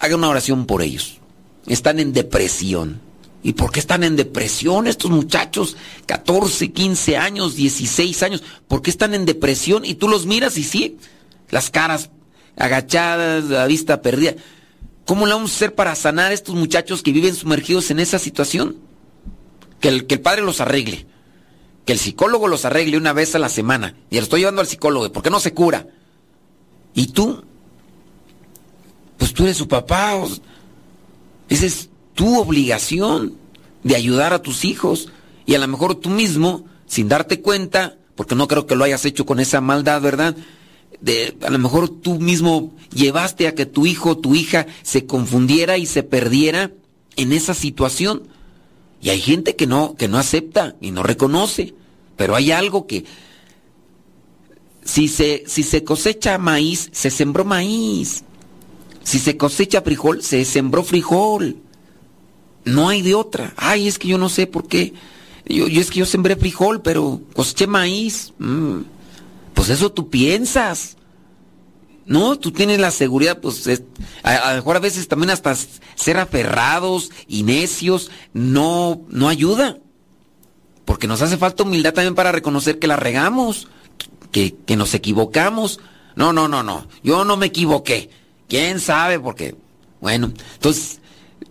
haga 0.00 0.16
una 0.16 0.28
oración 0.28 0.66
por 0.66 0.82
ellos. 0.82 1.18
Están 1.66 2.00
en 2.00 2.12
depresión. 2.12 3.00
¿Y 3.44 3.52
por 3.52 3.70
qué 3.70 3.78
están 3.78 4.02
en 4.02 4.16
depresión 4.16 4.86
estos 4.88 5.10
muchachos? 5.10 5.76
14, 6.06 6.72
15 6.72 7.16
años, 7.16 7.54
16 7.54 8.22
años. 8.24 8.42
¿Por 8.66 8.82
qué 8.82 8.90
están 8.90 9.14
en 9.14 9.26
depresión? 9.26 9.84
Y 9.84 9.94
tú 9.94 10.08
los 10.08 10.26
miras 10.26 10.56
y 10.58 10.64
sí, 10.64 10.96
las 11.50 11.70
caras 11.70 12.10
agachadas, 12.56 13.44
la 13.44 13.66
vista 13.66 14.02
perdida. 14.02 14.34
¿Cómo 15.04 15.26
le 15.26 15.34
vamos 15.34 15.52
a 15.52 15.56
hacer 15.56 15.74
para 15.74 15.94
sanar 15.94 16.30
a 16.30 16.34
estos 16.34 16.54
muchachos 16.54 17.02
que 17.02 17.12
viven 17.12 17.34
sumergidos 17.34 17.90
en 17.90 18.00
esa 18.00 18.18
situación? 18.18 18.76
Que 19.80 19.88
el, 19.88 20.06
que 20.06 20.14
el 20.14 20.20
padre 20.20 20.42
los 20.42 20.60
arregle. 20.60 21.06
Que 21.84 21.92
el 21.92 21.98
psicólogo 21.98 22.48
los 22.48 22.64
arregle 22.64 22.96
una 22.96 23.12
vez 23.12 23.34
a 23.34 23.38
la 23.38 23.50
semana. 23.50 23.96
Y 24.10 24.16
lo 24.16 24.22
estoy 24.22 24.40
llevando 24.40 24.62
al 24.62 24.66
psicólogo. 24.66 25.12
¿Por 25.12 25.22
qué 25.22 25.30
no 25.30 25.40
se 25.40 25.52
cura? 25.52 25.86
¿Y 26.94 27.08
tú? 27.08 27.44
Pues 29.18 29.34
tú 29.34 29.42
eres 29.42 29.58
su 29.58 29.68
papá. 29.68 30.14
Esa 31.50 31.66
es 31.66 31.90
tu 32.14 32.38
obligación 32.38 33.36
de 33.82 33.96
ayudar 33.96 34.32
a 34.32 34.40
tus 34.40 34.64
hijos. 34.64 35.10
Y 35.44 35.54
a 35.54 35.58
lo 35.58 35.68
mejor 35.68 35.96
tú 35.96 36.08
mismo, 36.08 36.64
sin 36.86 37.10
darte 37.10 37.42
cuenta, 37.42 37.98
porque 38.14 38.34
no 38.34 38.48
creo 38.48 38.66
que 38.66 38.76
lo 38.76 38.84
hayas 38.84 39.04
hecho 39.04 39.26
con 39.26 39.38
esa 39.38 39.60
maldad, 39.60 40.00
¿verdad? 40.00 40.34
A 41.42 41.50
lo 41.50 41.58
mejor 41.58 41.88
tú 41.88 42.18
mismo 42.18 42.74
llevaste 42.92 43.46
a 43.46 43.54
que 43.54 43.66
tu 43.66 43.86
hijo 43.86 44.10
o 44.10 44.18
tu 44.18 44.34
hija 44.34 44.66
se 44.82 45.06
confundiera 45.06 45.78
y 45.78 45.86
se 45.86 46.02
perdiera 46.02 46.70
en 47.16 47.32
esa 47.32 47.54
situación. 47.54 48.22
Y 49.00 49.10
hay 49.10 49.20
gente 49.20 49.56
que 49.56 49.66
no, 49.66 49.96
que 49.96 50.08
no 50.08 50.18
acepta 50.18 50.76
y 50.80 50.90
no 50.90 51.02
reconoce. 51.02 51.74
Pero 52.16 52.34
hay 52.34 52.52
algo 52.52 52.86
que 52.86 53.04
si 54.84 55.08
se, 55.08 55.44
si 55.46 55.62
se 55.62 55.84
cosecha 55.84 56.38
maíz, 56.38 56.88
se 56.92 57.10
sembró 57.10 57.44
maíz. 57.44 58.24
Si 59.02 59.18
se 59.18 59.36
cosecha 59.36 59.82
frijol, 59.82 60.22
se 60.22 60.44
sembró 60.44 60.82
frijol. 60.84 61.56
No 62.64 62.88
hay 62.88 63.02
de 63.02 63.14
otra. 63.14 63.52
Ay, 63.56 63.88
es 63.88 63.98
que 63.98 64.08
yo 64.08 64.16
no 64.16 64.28
sé 64.28 64.46
por 64.46 64.68
qué. 64.68 64.94
Yo, 65.46 65.66
es 65.66 65.90
que 65.90 65.98
yo 66.00 66.06
sembré 66.06 66.36
frijol, 66.36 66.80
pero 66.80 67.20
coseché 67.34 67.66
maíz. 67.66 68.32
Mm. 68.38 68.80
Pues 69.54 69.70
eso 69.70 69.92
tú 69.92 70.10
piensas. 70.10 70.96
No, 72.06 72.38
tú 72.38 72.52
tienes 72.52 72.78
la 72.78 72.90
seguridad, 72.90 73.40
pues 73.40 73.66
a, 74.22 74.50
lo 74.50 74.56
mejor 74.56 74.76
a 74.76 74.80
veces 74.80 75.08
también 75.08 75.30
hasta 75.30 75.56
ser 75.94 76.18
aferrados 76.18 77.10
y 77.26 77.44
necios 77.44 78.10
no, 78.34 79.00
no 79.08 79.28
ayuda. 79.28 79.78
Porque 80.84 81.06
nos 81.06 81.22
hace 81.22 81.38
falta 81.38 81.62
humildad 81.62 81.94
también 81.94 82.14
para 82.14 82.30
reconocer 82.30 82.78
que 82.78 82.88
la 82.88 82.96
regamos, 82.96 83.68
que, 84.32 84.54
que 84.66 84.76
nos 84.76 84.92
equivocamos. 84.92 85.80
No, 86.14 86.34
no, 86.34 86.46
no, 86.46 86.62
no, 86.62 86.86
yo 87.02 87.24
no 87.24 87.38
me 87.38 87.46
equivoqué. 87.46 88.10
¿Quién 88.48 88.80
sabe? 88.80 89.18
Porque, 89.18 89.56
bueno, 90.02 90.30
entonces, 90.54 91.00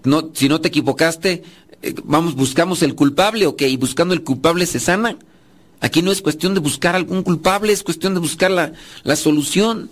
no, 0.04 0.30
si 0.34 0.50
no 0.50 0.62
te 0.62 0.68
equivocaste, 0.68 1.44
eh, 1.82 1.96
vamos, 2.04 2.36
buscamos 2.36 2.84
el 2.84 2.94
culpable, 2.94 3.48
ok, 3.48 3.64
y 3.64 3.78
buscando 3.78 4.14
el 4.14 4.24
culpable 4.24 4.68
se 4.68 4.80
sana. 4.80 5.18
Aquí 5.84 6.02
no 6.02 6.14
es 6.14 6.22
cuestión 6.22 6.54
de 6.54 6.62
buscar 6.62 6.96
algún 6.96 7.24
culpable, 7.24 7.74
es 7.74 7.84
cuestión 7.84 8.14
de 8.14 8.22
buscar 8.22 8.50
la, 8.50 9.16
solución. 9.18 9.90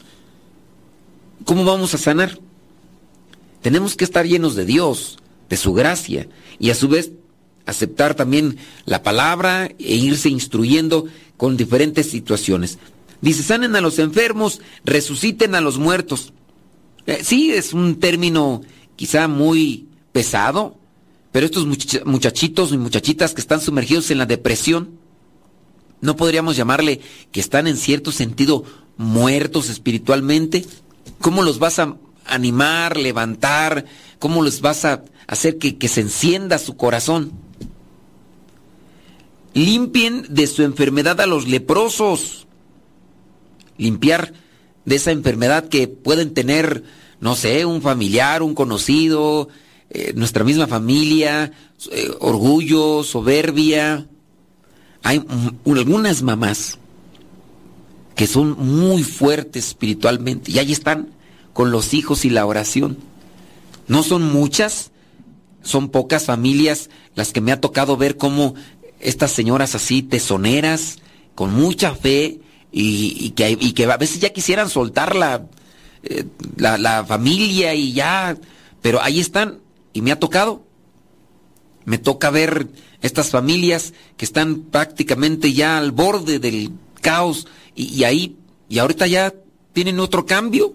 ¿Cómo 1.43 1.65
vamos 1.65 1.93
a 1.93 1.97
sanar? 1.97 2.39
Tenemos 3.61 3.97
que 3.97 4.05
estar 4.05 4.25
llenos 4.25 4.55
de 4.55 4.63
Dios, 4.63 5.19
de 5.49 5.57
su 5.57 5.73
gracia, 5.73 6.29
y 6.59 6.69
a 6.69 6.75
su 6.75 6.87
vez 6.87 7.11
aceptar 7.65 8.15
también 8.15 8.55
la 8.85 9.03
palabra 9.03 9.65
e 9.65 9.95
irse 9.95 10.29
instruyendo 10.29 11.07
con 11.35 11.57
diferentes 11.57 12.09
situaciones. 12.09 12.79
Dice, 13.19 13.43
sanen 13.43 13.75
a 13.75 13.81
los 13.81 13.99
enfermos, 13.99 14.61
resuciten 14.85 15.55
a 15.55 15.61
los 15.61 15.77
muertos. 15.77 16.31
Eh, 17.05 17.19
sí, 17.21 17.51
es 17.51 17.73
un 17.73 17.99
término 17.99 18.61
quizá 18.95 19.27
muy 19.27 19.89
pesado, 20.13 20.77
pero 21.33 21.45
estos 21.45 21.65
muchachitos 21.65 22.71
y 22.71 22.77
muchachitas 22.77 23.33
que 23.33 23.41
están 23.41 23.59
sumergidos 23.59 24.09
en 24.09 24.19
la 24.19 24.25
depresión, 24.25 25.00
¿No 26.01 26.15
podríamos 26.15 26.57
llamarle 26.57 26.99
que 27.31 27.39
están 27.39 27.67
en 27.67 27.77
cierto 27.77 28.11
sentido 28.11 28.63
muertos 28.97 29.69
espiritualmente? 29.69 30.65
¿Cómo 31.19 31.43
los 31.43 31.59
vas 31.59 31.79
a 31.79 31.95
animar, 32.25 32.97
levantar? 32.97 33.85
¿Cómo 34.19 34.43
les 34.43 34.61
vas 34.61 34.85
a 34.85 35.03
hacer 35.27 35.57
que, 35.57 35.77
que 35.77 35.87
se 35.87 36.01
encienda 36.01 36.57
su 36.57 36.75
corazón? 36.75 37.31
Limpien 39.53 40.25
de 40.29 40.47
su 40.47 40.63
enfermedad 40.63 41.21
a 41.21 41.27
los 41.27 41.47
leprosos. 41.47 42.47
Limpiar 43.77 44.33
de 44.85 44.95
esa 44.95 45.11
enfermedad 45.11 45.69
que 45.69 45.87
pueden 45.87 46.33
tener, 46.33 46.83
no 47.19 47.35
sé, 47.35 47.65
un 47.65 47.81
familiar, 47.81 48.41
un 48.41 48.55
conocido, 48.55 49.49
eh, 49.89 50.13
nuestra 50.15 50.43
misma 50.43 50.67
familia, 50.67 51.51
eh, 51.91 52.09
orgullo, 52.19 53.03
soberbia, 53.03 54.07
hay 55.03 55.25
algunas 55.65 56.21
mamás 56.21 56.77
que 58.15 58.27
son 58.27 58.57
muy 58.57 59.03
fuertes 59.03 59.67
espiritualmente 59.69 60.51
y 60.51 60.59
ahí 60.59 60.71
están 60.71 61.09
con 61.53 61.71
los 61.71 61.93
hijos 61.93 62.25
y 62.25 62.29
la 62.29 62.45
oración. 62.45 62.97
No 63.87 64.03
son 64.03 64.31
muchas, 64.31 64.91
son 65.63 65.89
pocas 65.89 66.25
familias 66.25 66.89
las 67.15 67.33
que 67.33 67.41
me 67.41 67.51
ha 67.51 67.59
tocado 67.59 67.97
ver 67.97 68.17
cómo 68.17 68.55
estas 68.99 69.31
señoras 69.31 69.75
así 69.75 70.03
tesoneras, 70.03 70.99
con 71.35 71.53
mucha 71.53 71.95
fe 71.95 72.39
y, 72.71 73.31
que, 73.31 73.57
y 73.59 73.73
que 73.73 73.85
a 73.85 73.97
veces 73.97 74.19
ya 74.19 74.31
quisieran 74.31 74.69
soltar 74.69 75.15
la, 75.15 75.47
eh, 76.03 76.25
la, 76.57 76.77
la 76.77 77.03
familia 77.03 77.73
y 77.73 77.93
ya, 77.93 78.37
pero 78.81 79.01
ahí 79.01 79.19
están 79.19 79.59
y 79.93 80.01
me 80.01 80.11
ha 80.11 80.19
tocado. 80.19 80.63
Me 81.83 81.97
toca 81.97 82.29
ver 82.29 82.67
estas 83.01 83.29
familias 83.29 83.93
que 84.17 84.25
están 84.25 84.61
prácticamente 84.61 85.53
ya 85.53 85.77
al 85.77 85.91
borde 85.91 86.39
del 86.39 86.71
caos 87.01 87.47
y, 87.75 88.03
ahí, 88.03 88.37
y 88.69 88.79
ahorita 88.79 89.07
ya 89.07 89.33
tienen 89.73 89.99
otro 89.99 90.25
cambio. 90.25 90.73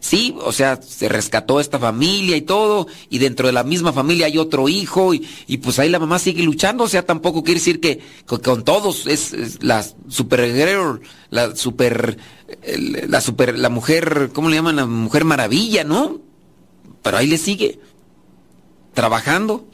Sí, 0.00 0.34
o 0.44 0.52
sea, 0.52 0.82
se 0.82 1.08
rescató 1.08 1.60
esta 1.60 1.78
familia 1.78 2.36
y 2.36 2.42
todo, 2.42 2.86
y 3.08 3.20
dentro 3.20 3.46
de 3.46 3.54
la 3.54 3.64
misma 3.64 3.90
familia 3.90 4.26
hay 4.26 4.36
otro 4.36 4.68
hijo, 4.68 5.14
y, 5.14 5.56
pues 5.62 5.78
ahí 5.78 5.88
la 5.88 5.98
mamá 5.98 6.18
sigue 6.18 6.42
luchando, 6.42 6.84
o 6.84 6.88
sea, 6.88 7.06
tampoco 7.06 7.42
quiere 7.42 7.58
decir 7.58 7.80
que, 7.80 8.00
con, 8.26 8.64
todos 8.64 9.06
es, 9.06 9.62
la 9.62 9.82
super 10.08 11.00
la 11.30 11.56
super, 11.56 12.18
la 13.08 13.20
super, 13.22 13.58
la 13.58 13.70
mujer, 13.70 14.28
¿cómo 14.34 14.50
le 14.50 14.56
llaman? 14.56 14.76
La 14.76 14.84
mujer 14.84 15.24
maravilla, 15.24 15.84
¿no? 15.84 16.20
Pero 17.02 17.16
ahí 17.16 17.26
le 17.26 17.38
sigue, 17.38 17.80
trabajando. 18.92 19.66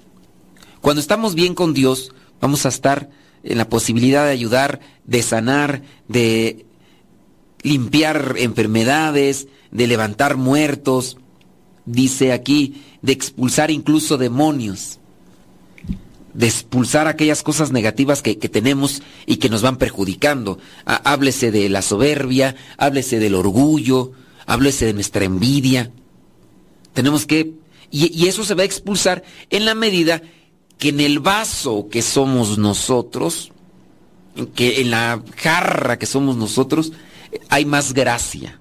Cuando 0.80 1.00
estamos 1.00 1.34
bien 1.34 1.54
con 1.54 1.74
Dios, 1.74 2.12
vamos 2.40 2.64
a 2.64 2.70
estar 2.70 3.10
en 3.42 3.58
la 3.58 3.68
posibilidad 3.68 4.24
de 4.24 4.32
ayudar, 4.32 4.80
de 5.04 5.22
sanar, 5.22 5.82
de 6.08 6.64
limpiar 7.62 8.36
enfermedades, 8.38 9.48
de 9.70 9.86
levantar 9.86 10.36
muertos, 10.36 11.18
dice 11.84 12.32
aquí, 12.32 12.82
de 13.02 13.12
expulsar 13.12 13.70
incluso 13.70 14.16
demonios, 14.16 14.98
de 16.32 16.46
expulsar 16.46 17.08
aquellas 17.08 17.42
cosas 17.42 17.72
negativas 17.72 18.22
que, 18.22 18.34
tenemos 18.36 19.02
y 19.26 19.36
que 19.36 19.50
nos 19.50 19.60
van 19.62 19.76
perjudicando. 19.76 20.58
háblese 20.84 21.50
de 21.50 21.68
la 21.68 21.82
soberbia, 21.82 22.56
háblese 22.78 23.18
del 23.18 23.34
orgullo, 23.34 24.12
háblese 24.46 24.86
de 24.86 24.94
nuestra 24.94 25.24
envidia. 25.24 25.90
Tenemos 26.94 27.26
que, 27.26 27.52
y, 27.90 28.16
y 28.16 28.28
eso 28.28 28.44
se 28.44 28.54
va 28.54 28.62
a 28.62 28.66
expulsar 28.66 29.22
en 29.50 29.66
la 29.66 29.74
medida 29.74 30.22
que 30.80 30.88
en 30.88 31.00
el 31.00 31.20
vaso 31.20 31.88
que 31.88 32.02
somos 32.02 32.58
nosotros, 32.58 33.52
que 34.56 34.80
en 34.80 34.90
la 34.90 35.22
jarra 35.36 35.98
que 35.98 36.06
somos 36.06 36.36
nosotros, 36.36 36.92
hay 37.48 37.64
más 37.64 37.92
gracia 37.92 38.60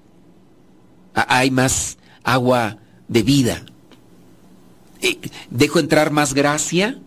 hay 1.14 1.50
más 1.50 1.98
agua 2.22 2.78
de 3.08 3.22
vida. 3.22 3.64
Dejo 5.50 5.78
entrar 5.78 6.10
más 6.10 6.34
gracia, 6.34 6.98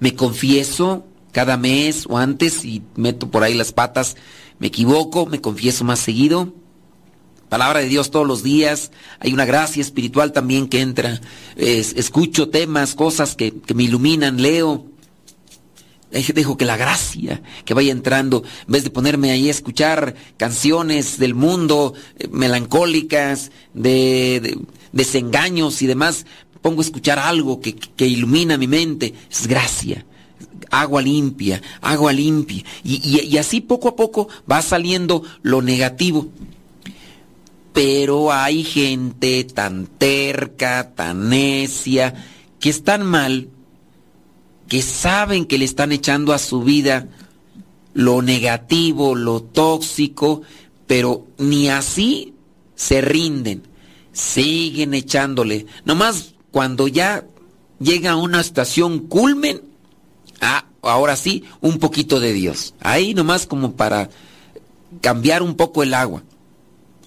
me 0.00 0.14
confieso 0.14 1.06
cada 1.32 1.56
mes 1.56 2.04
o 2.08 2.18
antes 2.18 2.64
y 2.64 2.82
meto 2.96 3.30
por 3.30 3.42
ahí 3.42 3.54
las 3.54 3.72
patas, 3.72 4.16
me 4.58 4.66
equivoco, 4.66 5.26
me 5.26 5.40
confieso 5.40 5.84
más 5.84 5.98
seguido. 5.98 6.52
Palabra 7.52 7.80
de 7.80 7.86
Dios 7.86 8.10
todos 8.10 8.26
los 8.26 8.42
días, 8.42 8.92
hay 9.20 9.34
una 9.34 9.44
gracia 9.44 9.82
espiritual 9.82 10.32
también 10.32 10.68
que 10.68 10.80
entra, 10.80 11.20
escucho 11.54 12.48
temas, 12.48 12.94
cosas 12.94 13.36
que, 13.36 13.52
que 13.52 13.74
me 13.74 13.82
iluminan, 13.82 14.40
leo, 14.40 14.86
Dejo 16.10 16.56
que 16.56 16.64
la 16.64 16.78
gracia 16.78 17.42
que 17.66 17.74
vaya 17.74 17.92
entrando, 17.92 18.42
en 18.66 18.72
vez 18.72 18.84
de 18.84 18.90
ponerme 18.90 19.32
ahí 19.32 19.48
a 19.48 19.50
escuchar 19.50 20.14
canciones 20.38 21.18
del 21.18 21.34
mundo, 21.34 21.92
eh, 22.18 22.26
melancólicas, 22.28 23.50
de, 23.74 24.58
desengaños 24.92 25.82
y 25.82 25.86
demás, 25.86 26.24
pongo 26.62 26.80
a 26.80 26.84
escuchar 26.84 27.18
algo 27.18 27.60
que, 27.60 28.06
ilumina 28.06 28.56
mi 28.56 28.66
mente. 28.66 29.12
Es 29.30 29.46
gracia. 29.46 30.06
Agua 30.70 31.02
limpia, 31.02 31.60
agua 31.82 32.14
limpia. 32.14 32.64
y 32.82 33.36
así 33.36 33.60
poco 33.60 33.88
a 33.88 33.96
poco 33.96 34.28
va 34.50 34.62
saliendo 34.62 35.22
lo 35.42 35.60
negativo. 35.60 36.30
Pero 37.72 38.32
hay 38.32 38.64
gente 38.64 39.44
tan 39.44 39.86
terca, 39.86 40.92
tan 40.94 41.30
necia, 41.30 42.14
que 42.60 42.70
es 42.70 42.84
tan 42.84 43.04
mal 43.06 43.48
que 44.68 44.82
saben 44.82 45.44
que 45.44 45.58
le 45.58 45.64
están 45.64 45.92
echando 45.92 46.32
a 46.32 46.38
su 46.38 46.62
vida 46.62 47.08
lo 47.94 48.22
negativo, 48.22 49.14
lo 49.14 49.42
tóxico, 49.42 50.42
pero 50.86 51.26
ni 51.38 51.68
así 51.68 52.34
se 52.74 53.00
rinden, 53.00 53.62
siguen 54.12 54.94
echándole. 54.94 55.66
Nomás 55.84 56.34
cuando 56.50 56.88
ya 56.88 57.26
llega 57.80 58.12
a 58.12 58.16
una 58.16 58.40
estación 58.40 59.00
culmen, 59.00 59.62
ah, 60.40 60.64
ahora 60.82 61.16
sí, 61.16 61.44
un 61.60 61.78
poquito 61.78 62.20
de 62.20 62.32
Dios. 62.32 62.74
Ahí 62.80 63.14
nomás 63.14 63.46
como 63.46 63.72
para 63.72 64.10
cambiar 65.00 65.42
un 65.42 65.54
poco 65.54 65.82
el 65.82 65.94
agua. 65.94 66.22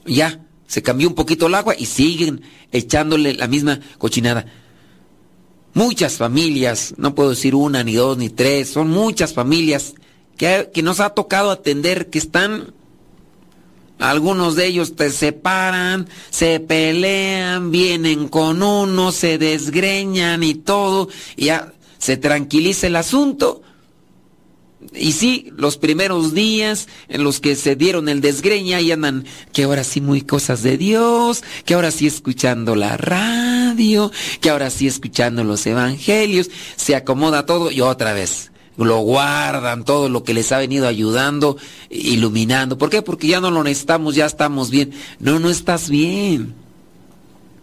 Ya, 0.05 0.45
se 0.68 0.82
cambió 0.82 1.07
un 1.07 1.16
poquito 1.16 1.47
el 1.47 1.55
agua 1.55 1.76
y 1.78 1.86
siguen 1.86 2.41
echándole 2.72 3.34
la 3.34 3.47
misma 3.47 3.80
cochinada. 3.97 4.45
Muchas 5.74 6.18
familias, 6.18 6.93
no 6.97 7.16
puedo 7.16 7.32
decir 7.32 7.53
una, 7.53 7.84
ni 7.84 7.95
dos, 7.95 8.18
ni 8.18 8.30
tres, 8.30 8.70
son 8.70 8.89
muchas 8.89 9.34
familias 9.34 9.93
que, 10.38 10.70
nos 10.84 10.99
ha 10.99 11.09
tocado 11.09 11.51
atender 11.51 12.09
que 12.09 12.18
están, 12.18 12.74
algunos 13.99 14.55
de 14.55 14.68
ellos 14.68 14.95
te 14.95 15.09
separan, 15.11 16.07
se 16.30 16.59
pelean, 16.59 17.72
vienen 17.72 18.28
con 18.28 18.63
uno, 18.63 19.11
se 19.11 19.38
desgreñan 19.38 20.43
y 20.43 20.55
todo, 20.55 21.09
y 21.36 21.45
ya 21.45 21.74
se 21.97 22.18
tranquiliza 22.18 22.88
el 22.88 22.95
asunto, 22.95 23.61
y 24.93 25.11
sí, 25.13 25.51
los 25.57 25.77
primeros 25.77 26.33
días 26.33 26.88
en 27.07 27.23
los 27.23 27.39
que 27.39 27.55
se 27.55 27.75
dieron 27.75 28.09
el 28.09 28.21
desgreña 28.21 28.81
y 28.81 28.91
andan, 28.91 29.25
que 29.53 29.63
ahora 29.63 29.83
sí 29.83 30.01
muy 30.01 30.21
cosas 30.21 30.63
de 30.63 30.77
Dios, 30.77 31.43
que 31.65 31.73
ahora 31.73 31.91
sí 31.91 32.07
escuchando 32.07 32.75
la 32.75 32.97
radio, 32.97 34.11
que 34.41 34.49
ahora 34.49 34.69
sí 34.69 34.88
escuchando 34.88 35.43
los 35.43 35.65
evangelios, 35.65 36.49
se 36.75 36.95
acomoda 36.95 37.45
todo 37.45 37.71
y 37.71 37.81
otra 37.81 38.13
vez 38.13 38.51
lo 38.77 38.99
guardan, 38.99 39.86
todo 39.86 40.09
lo 40.09 40.23
que 40.23 40.33
les 40.33 40.51
ha 40.51 40.57
venido 40.57 40.88
ayudando, 40.88 41.57
iluminando. 41.89 42.77
¿Por 42.77 42.89
qué? 42.89 43.01
Porque 43.01 43.27
ya 43.27 43.39
no 43.39 43.49
lo 43.49 43.63
necesitamos, 43.63 44.15
ya 44.15 44.25
estamos 44.25 44.69
bien. 44.69 44.91
No, 45.19 45.39
no 45.39 45.49
estás 45.49 45.89
bien. 45.89 46.53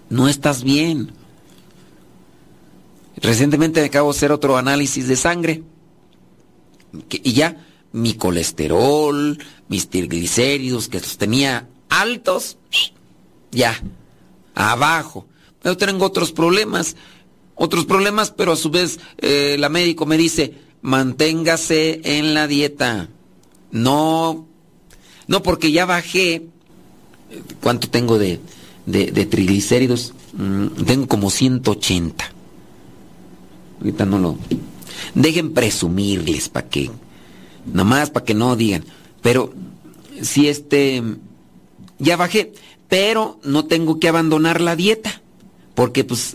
No 0.08 0.28
estás 0.28 0.64
bien. 0.64 1.12
Recientemente 3.16 3.80
me 3.80 3.86
acabo 3.86 4.10
de 4.10 4.16
hacer 4.16 4.32
otro 4.32 4.56
análisis 4.56 5.06
de 5.06 5.16
sangre 5.16 5.62
y 7.10 7.32
ya 7.32 7.56
mi 7.92 8.14
colesterol, 8.14 9.38
mis 9.68 9.88
triglicéridos 9.88 10.88
que 10.88 11.00
los 11.00 11.18
tenía 11.18 11.68
altos, 11.88 12.56
ya, 13.50 13.80
abajo. 14.54 15.26
Pero 15.62 15.76
tengo 15.76 16.06
otros 16.06 16.32
problemas, 16.32 16.96
otros 17.54 17.84
problemas, 17.84 18.30
pero 18.30 18.52
a 18.52 18.56
su 18.56 18.70
vez 18.70 18.98
eh, 19.18 19.56
la 19.58 19.68
médico 19.68 20.06
me 20.06 20.16
dice, 20.16 20.54
manténgase 20.80 22.00
en 22.04 22.34
la 22.34 22.46
dieta. 22.46 23.08
No, 23.70 24.46
no 25.26 25.42
porque 25.42 25.70
ya 25.70 25.86
bajé, 25.86 26.46
¿cuánto 27.60 27.88
tengo 27.88 28.18
de, 28.18 28.40
de, 28.86 29.26
triglicéridos? 29.26 30.14
Mm, 30.32 30.84
tengo 30.84 31.06
como 31.06 31.30
180. 31.30 32.32
Ahorita 33.78 34.04
no 34.06 34.18
lo, 34.18 34.38
Dejen 35.14 35.52
presumirles 35.52 36.48
para 36.48 36.68
que, 36.68 36.90
nomás 37.66 38.10
para 38.10 38.24
que 38.24 38.34
no 38.34 38.56
digan. 38.56 38.84
Pero 39.20 39.52
si 40.20 40.48
este, 40.48 41.02
ya 41.98 42.16
bajé, 42.16 42.52
pero 42.88 43.38
no 43.44 43.64
tengo 43.64 43.98
que 43.98 44.08
abandonar 44.08 44.60
la 44.60 44.76
dieta. 44.76 45.22
Porque 45.74 46.04
pues 46.04 46.34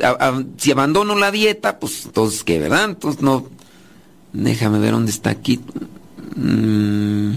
si 0.57 0.71
abandono 0.71 1.15
la 1.15 1.31
dieta, 1.31 1.79
pues 1.79 2.05
entonces 2.05 2.43
qué, 2.43 2.59
¿verdad? 2.59 2.85
Entonces 2.85 3.21
no... 3.21 3.47
Déjame 4.33 4.79
ver 4.79 4.91
dónde 4.91 5.11
está 5.11 5.29
aquí. 5.29 5.59
Mm, 6.35 7.33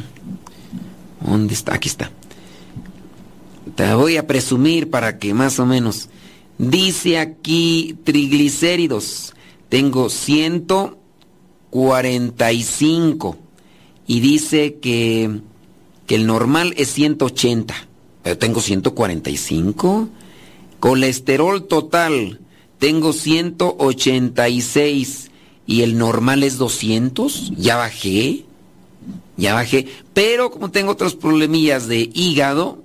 ¿Dónde 1.20 1.54
está? 1.54 1.74
Aquí 1.74 1.88
está. 1.88 2.10
Te 3.74 3.94
voy 3.94 4.16
a 4.16 4.26
presumir 4.26 4.90
para 4.90 5.18
que 5.18 5.32
más 5.34 5.58
o 5.58 5.66
menos. 5.66 6.08
Dice 6.58 7.18
aquí 7.18 7.96
triglicéridos. 8.04 9.34
Tengo 9.68 10.10
ciento 10.10 10.98
45 11.70 13.38
y 14.06 14.20
dice 14.20 14.76
que, 14.80 15.40
que 16.06 16.14
el 16.16 16.26
normal 16.26 16.74
es 16.76 16.92
180, 16.92 17.74
pero 18.22 18.38
tengo 18.38 18.60
145. 18.60 20.08
Colesterol 20.80 21.66
total, 21.66 22.40
tengo 22.78 23.12
186 23.12 25.30
y 25.66 25.82
el 25.82 25.98
normal 25.98 26.42
es 26.42 26.56
200, 26.58 27.52
ya 27.56 27.76
bajé, 27.76 28.44
ya 29.36 29.54
bajé, 29.54 29.86
pero 30.12 30.50
como 30.50 30.72
tengo 30.72 30.90
otros 30.92 31.14
problemillas 31.14 31.86
de 31.86 32.10
hígado, 32.12 32.82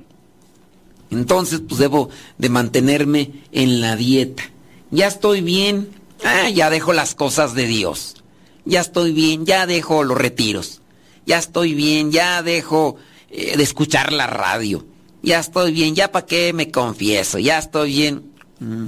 entonces 1.10 1.62
pues 1.68 1.80
debo 1.80 2.10
de 2.38 2.50
mantenerme 2.50 3.32
en 3.52 3.82
la 3.82 3.96
dieta. 3.96 4.44
Ya 4.92 5.08
estoy 5.08 5.42
bien, 5.42 5.90
ah, 6.24 6.48
ya 6.50 6.70
dejo 6.70 6.94
las 6.94 7.16
cosas 7.16 7.56
de 7.56 7.66
Dios 7.66 8.18
ya 8.66 8.82
estoy 8.82 9.14
bien, 9.14 9.46
ya 9.46 9.66
dejo 9.66 10.04
los 10.04 10.18
retiros, 10.18 10.82
ya 11.26 11.38
estoy 11.38 11.74
bien, 11.74 12.12
ya 12.12 12.44
dejo 12.44 12.98
eh, 13.30 13.56
de 13.58 13.64
escuchar 13.64 14.12
la 14.12 14.28
radio, 14.28 14.86
ya 15.22 15.40
estoy 15.40 15.72
bien, 15.72 15.96
ya 15.96 16.12
para 16.12 16.26
qué 16.26 16.52
me 16.54 16.72
confieso, 16.72 17.40
ya 17.40 17.58
estoy 17.58 17.94
bien. 17.94 18.34
Mm. 18.60 18.88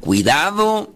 Cuidado, 0.00 0.94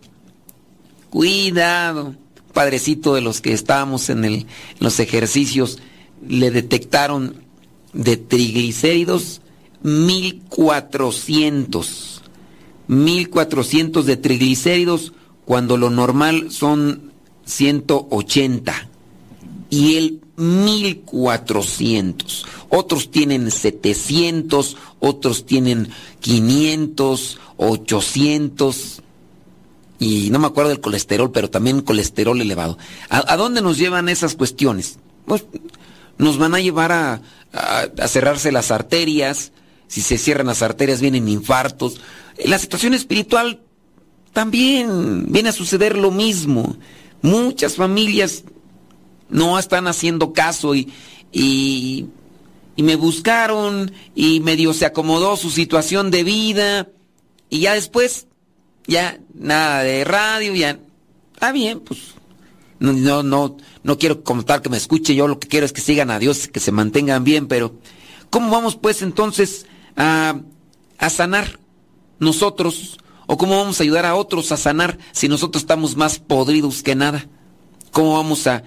cuidado. 1.10 2.14
Padrecito 2.52 3.14
de 3.14 3.20
los 3.20 3.40
que 3.40 3.52
estábamos 3.52 4.10
en, 4.10 4.24
el, 4.24 4.34
en 4.34 4.46
los 4.80 4.98
ejercicios, 5.00 5.78
le 6.26 6.50
detectaron 6.50 7.44
de 7.92 8.16
triglicéridos 8.16 9.40
1400. 9.82 12.22
1400 12.88 14.06
de 14.06 14.16
triglicéridos 14.16 15.12
cuando 15.44 15.76
lo 15.76 15.90
normal 15.90 16.50
son 16.50 17.07
180. 17.48 18.88
Y 19.70 19.96
el 19.96 20.20
1400. 20.36 22.46
Otros 22.68 23.10
tienen 23.10 23.50
700, 23.50 24.76
otros 25.00 25.46
tienen 25.46 25.88
500, 26.20 27.40
800. 27.56 29.02
Y 29.98 30.30
no 30.30 30.38
me 30.38 30.46
acuerdo 30.46 30.68
del 30.70 30.80
colesterol, 30.80 31.32
pero 31.32 31.50
también 31.50 31.80
colesterol 31.80 32.40
elevado. 32.40 32.78
¿A, 33.08 33.36
dónde 33.36 33.62
nos 33.62 33.78
llevan 33.78 34.08
esas 34.08 34.36
cuestiones? 34.36 35.00
Pues 35.26 35.44
nos 36.18 36.38
van 36.38 36.54
a 36.54 36.60
llevar 36.60 36.92
a, 36.92 37.20
a 37.52 38.08
cerrarse 38.08 38.52
las 38.52 38.70
arterias. 38.70 39.50
Si 39.88 40.02
se 40.02 40.18
cierran 40.18 40.46
las 40.46 40.62
arterias 40.62 41.00
vienen 41.00 41.26
infartos. 41.28 42.00
La 42.44 42.58
situación 42.58 42.94
espiritual 42.94 43.60
también 44.32 45.32
viene 45.32 45.48
a 45.48 45.52
suceder 45.52 45.98
lo 45.98 46.12
mismo. 46.12 46.76
Muchas 47.22 47.76
familias 47.76 48.44
no 49.28 49.58
están 49.58 49.86
haciendo 49.86 50.32
caso 50.32 50.74
y, 50.74 50.92
y, 51.32 52.06
me 52.76 52.96
buscaron 52.96 53.92
y 54.14 54.40
medio 54.40 54.72
se 54.72 54.86
acomodó 54.86 55.36
su 55.36 55.50
situación 55.50 56.10
de 56.10 56.22
vida 56.22 56.88
y 57.50 57.60
ya 57.60 57.74
después, 57.74 58.28
ya 58.86 59.18
nada 59.34 59.82
de 59.82 60.04
radio, 60.04 60.54
ya, 60.54 60.78
ah 61.40 61.52
bien, 61.52 61.80
pues 61.80 62.14
no, 62.78 62.92
no, 62.92 63.22
no, 63.24 63.56
no 63.82 63.98
quiero 63.98 64.22
contar 64.22 64.62
que 64.62 64.68
me 64.68 64.76
escuche, 64.76 65.14
yo 65.14 65.26
lo 65.26 65.40
que 65.40 65.48
quiero 65.48 65.66
es 65.66 65.72
que 65.72 65.80
sigan 65.80 66.10
a 66.10 66.20
Dios, 66.20 66.46
que 66.46 66.60
se 66.60 66.70
mantengan 66.70 67.24
bien, 67.24 67.48
pero 67.48 67.74
¿cómo 68.30 68.50
vamos 68.50 68.76
pues 68.76 69.02
entonces 69.02 69.66
a, 69.96 70.40
a 70.98 71.10
sanar 71.10 71.58
nosotros? 72.20 72.98
¿O 73.30 73.36
cómo 73.36 73.58
vamos 73.58 73.78
a 73.78 73.82
ayudar 73.82 74.06
a 74.06 74.14
otros 74.14 74.52
a 74.52 74.56
sanar 74.56 74.98
si 75.12 75.28
nosotros 75.28 75.62
estamos 75.62 75.96
más 75.96 76.18
podridos 76.18 76.82
que 76.82 76.94
nada? 76.94 77.26
¿Cómo 77.92 78.14
vamos 78.14 78.46
a, 78.46 78.64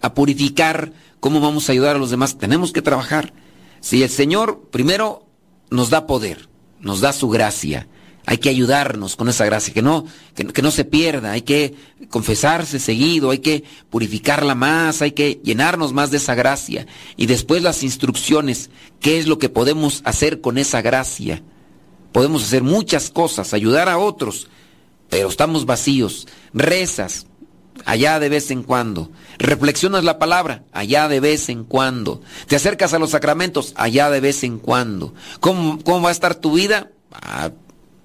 a 0.00 0.14
purificar? 0.14 0.92
¿Cómo 1.18 1.40
vamos 1.40 1.68
a 1.68 1.72
ayudar 1.72 1.96
a 1.96 1.98
los 1.98 2.10
demás? 2.10 2.38
Tenemos 2.38 2.72
que 2.72 2.80
trabajar. 2.80 3.32
Si 3.80 4.04
el 4.04 4.08
Señor 4.08 4.68
primero 4.70 5.26
nos 5.68 5.90
da 5.90 6.06
poder, 6.06 6.48
nos 6.78 7.00
da 7.00 7.12
su 7.12 7.28
gracia, 7.28 7.88
hay 8.24 8.38
que 8.38 8.50
ayudarnos 8.50 9.16
con 9.16 9.28
esa 9.28 9.44
gracia, 9.46 9.74
que 9.74 9.82
no, 9.82 10.04
que, 10.36 10.62
no 10.62 10.70
se 10.70 10.84
pierda, 10.84 11.32
hay 11.32 11.42
que 11.42 11.74
confesarse 12.08 12.78
seguido, 12.78 13.30
hay 13.30 13.40
que 13.40 13.64
purificarla 13.90 14.54
más, 14.54 15.02
hay 15.02 15.10
que 15.10 15.40
llenarnos 15.42 15.92
más 15.92 16.12
de 16.12 16.18
esa 16.18 16.36
gracia. 16.36 16.86
Y 17.16 17.26
después 17.26 17.64
las 17.64 17.82
instrucciones, 17.82 18.70
¿qué 19.00 19.18
es 19.18 19.26
lo 19.26 19.38
que 19.38 19.48
podemos 19.48 20.02
hacer 20.04 20.40
con 20.40 20.56
esa 20.56 20.82
gracia? 20.82 21.42
Podemos 22.12 22.42
hacer 22.42 22.62
muchas 22.62 23.10
cosas, 23.10 23.54
ayudar 23.54 23.88
a 23.88 23.98
otros, 23.98 24.48
pero 25.08 25.28
estamos 25.28 25.66
vacíos. 25.66 26.26
Rezas, 26.52 27.26
allá 27.84 28.18
de 28.18 28.28
vez 28.28 28.50
en 28.50 28.62
cuando. 28.62 29.10
Reflexionas 29.38 30.04
la 30.04 30.18
palabra, 30.18 30.64
allá 30.72 31.08
de 31.08 31.20
vez 31.20 31.48
en 31.48 31.64
cuando. 31.64 32.20
Te 32.46 32.56
acercas 32.56 32.94
a 32.94 32.98
los 32.98 33.10
sacramentos, 33.10 33.72
allá 33.76 34.10
de 34.10 34.20
vez 34.20 34.42
en 34.44 34.58
cuando. 34.58 35.14
¿Cómo, 35.40 35.78
cómo 35.82 36.02
va 36.02 36.08
a 36.08 36.12
estar 36.12 36.34
tu 36.34 36.52
vida? 36.52 36.90
Va 37.12 37.52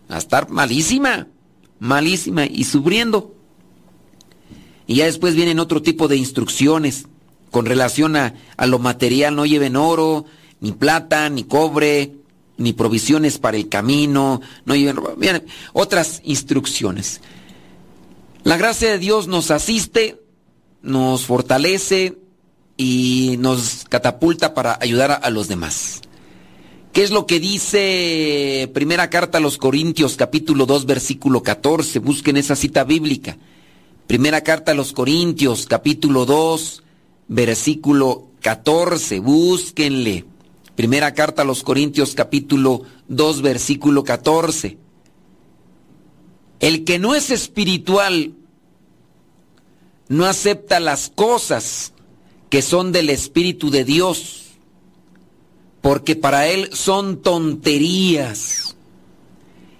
a 0.10 0.18
estar 0.18 0.50
malísima, 0.50 1.28
malísima 1.80 2.46
y 2.46 2.64
sufriendo. 2.66 3.34
Y 4.88 4.96
ya 4.96 5.06
después 5.06 5.36
vienen 5.36 5.60
otro 5.60 5.82
tipo 5.82 6.08
de 6.08 6.18
instrucciones 6.18 7.08
con 7.50 7.66
relación 7.66 8.16
a, 8.16 8.36
a 8.56 8.68
lo 8.68 8.78
material. 8.78 9.36
No 9.36 9.46
lleven 9.46 9.76
oro, 9.76 10.26
ni 10.60 10.72
plata, 10.74 11.30
ni 11.30 11.44
cobre, 11.44 12.14
ni 12.58 12.74
provisiones 12.74 13.38
para 13.38 13.58
el 13.58 13.70
camino, 13.70 14.42
otras 15.74 16.22
instrucciones. 16.24 17.22
La 18.44 18.58
gracia 18.58 18.92
de 18.92 19.00
Dios 19.00 19.28
nos 19.28 19.52
asiste, 19.52 20.22
nos 20.82 21.26
fortalece 21.26 22.18
y 22.78 23.36
nos 23.40 23.86
catapulta 23.90 24.54
para 24.54 24.78
ayudar 24.80 25.12
a, 25.12 25.16
a 25.16 25.30
los 25.30 25.48
demás. 25.48 26.02
¿Qué 26.94 27.04
es 27.04 27.12
lo 27.12 27.26
que 27.26 27.42
dice 27.42 28.72
primera 28.74 29.10
carta 29.10 29.40
a 29.40 29.42
los 29.42 29.58
Corintios 29.58 30.16
capítulo 30.16 30.66
2 30.66 30.86
versículo 30.86 31.44
14? 31.44 32.00
Busquen 32.00 32.38
esa 32.38 32.56
cita 32.56 32.86
bíblica. 32.86 33.38
Primera 34.08 34.42
carta 34.42 34.72
a 34.72 34.76
los 34.76 34.94
Corintios 34.94 35.66
capítulo 35.66 36.26
2 36.26 36.84
versículo 37.28 38.28
14. 38.42 39.20
Búsquenle. 39.20 40.26
Primera 40.76 41.14
carta 41.14 41.44
a 41.44 41.46
los 41.46 41.64
Corintios 41.64 42.16
capítulo 42.16 42.82
2 43.08 43.42
versículo 43.42 44.04
14. 44.04 44.78
El 46.60 46.84
que 46.84 47.00
no 47.00 47.16
es 47.16 47.32
espiritual 47.32 48.34
no 50.10 50.26
acepta 50.26 50.82
las 50.82 51.10
cosas 51.10 51.94
que 52.50 52.62
son 52.62 52.92
del 52.92 53.10
Espíritu 53.10 53.70
de 53.70 53.86
Dios, 53.86 54.44
porque 55.82 56.18
para 56.18 56.48
él 56.48 56.70
son 56.74 57.22
tonterías 57.22 58.76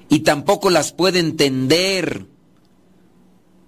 y 0.08 0.20
tampoco 0.20 0.70
las 0.70 0.94
puede 0.94 1.20
entender, 1.20 2.26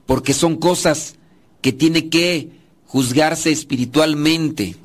porque 0.05 0.33
son 0.33 0.55
cosas 0.55 1.15
que 1.61 1.73
tiene 1.73 2.07
que 2.07 2.51
juzgarse 2.85 3.51
espiritualmente. 3.51 4.77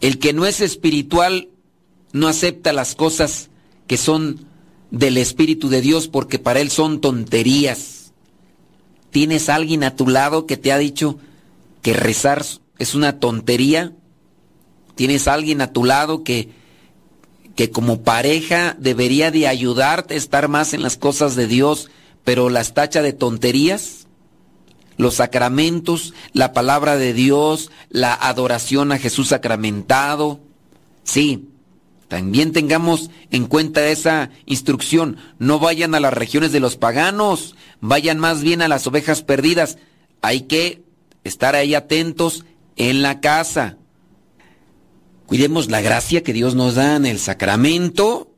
El 0.00 0.18
que 0.18 0.32
no 0.32 0.46
es 0.46 0.60
espiritual 0.60 1.48
no 2.12 2.28
acepta 2.28 2.72
las 2.72 2.94
cosas 2.94 3.50
que 3.86 3.96
son 3.96 4.46
del 4.90 5.18
Espíritu 5.18 5.68
de 5.68 5.80
Dios 5.80 6.08
porque 6.08 6.38
para 6.38 6.60
él 6.60 6.70
son 6.70 7.00
tonterías. 7.00 8.12
¿Tienes 9.10 9.48
alguien 9.48 9.84
a 9.84 9.96
tu 9.96 10.08
lado 10.08 10.46
que 10.46 10.56
te 10.56 10.72
ha 10.72 10.78
dicho 10.78 11.18
que 11.82 11.94
rezar 11.94 12.44
es 12.78 12.94
una 12.94 13.18
tontería? 13.18 13.94
¿Tienes 14.94 15.28
alguien 15.28 15.60
a 15.60 15.72
tu 15.72 15.84
lado 15.84 16.24
que, 16.24 16.50
que 17.54 17.70
como 17.70 18.02
pareja 18.02 18.76
debería 18.78 19.30
de 19.30 19.46
ayudarte 19.46 20.14
a 20.14 20.18
estar 20.18 20.48
más 20.48 20.74
en 20.74 20.82
las 20.82 20.96
cosas 20.96 21.36
de 21.36 21.46
Dios, 21.46 21.90
pero 22.24 22.50
las 22.50 22.74
tacha 22.74 23.02
de 23.02 23.12
tonterías? 23.12 24.05
Los 24.96 25.14
sacramentos, 25.14 26.14
la 26.32 26.52
palabra 26.52 26.96
de 26.96 27.12
Dios, 27.12 27.70
la 27.90 28.14
adoración 28.14 28.92
a 28.92 28.98
Jesús 28.98 29.28
sacramentado. 29.28 30.40
Sí, 31.04 31.48
también 32.08 32.52
tengamos 32.52 33.10
en 33.30 33.46
cuenta 33.46 33.86
esa 33.88 34.30
instrucción. 34.44 35.16
No 35.38 35.58
vayan 35.58 35.94
a 35.94 36.00
las 36.00 36.14
regiones 36.14 36.52
de 36.52 36.60
los 36.60 36.76
paganos, 36.76 37.56
vayan 37.80 38.18
más 38.18 38.42
bien 38.42 38.62
a 38.62 38.68
las 38.68 38.86
ovejas 38.86 39.22
perdidas. 39.22 39.78
Hay 40.22 40.42
que 40.42 40.84
estar 41.24 41.54
ahí 41.54 41.74
atentos 41.74 42.44
en 42.76 43.02
la 43.02 43.20
casa. 43.20 43.76
Cuidemos 45.26 45.68
la 45.68 45.80
gracia 45.80 46.22
que 46.22 46.32
Dios 46.32 46.54
nos 46.54 46.76
da 46.76 46.94
en 46.94 47.06
el 47.06 47.18
sacramento, 47.18 48.30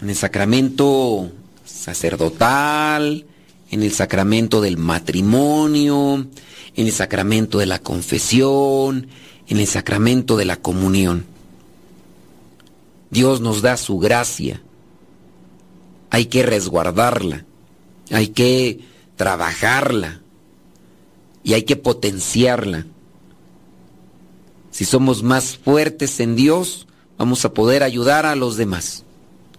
en 0.00 0.10
el 0.10 0.16
sacramento 0.16 1.32
sacerdotal, 1.64 3.26
en 3.70 3.82
el 3.82 3.92
sacramento 3.92 4.60
del 4.60 4.76
matrimonio, 4.76 6.26
en 6.74 6.86
el 6.86 6.92
sacramento 6.92 7.58
de 7.58 7.66
la 7.66 7.78
confesión, 7.78 9.08
en 9.48 9.58
el 9.58 9.66
sacramento 9.66 10.36
de 10.36 10.44
la 10.44 10.56
comunión. 10.56 11.26
Dios 13.10 13.40
nos 13.40 13.62
da 13.62 13.76
su 13.76 13.98
gracia. 13.98 14.62
Hay 16.10 16.26
que 16.26 16.42
resguardarla, 16.42 17.44
hay 18.10 18.28
que 18.28 18.80
trabajarla 19.16 20.20
y 21.42 21.54
hay 21.54 21.62
que 21.62 21.76
potenciarla. 21.76 22.86
Si 24.70 24.84
somos 24.84 25.22
más 25.22 25.56
fuertes 25.56 26.20
en 26.20 26.36
Dios, 26.36 26.86
vamos 27.16 27.44
a 27.44 27.54
poder 27.54 27.82
ayudar 27.82 28.26
a 28.26 28.36
los 28.36 28.56
demás. 28.56 29.04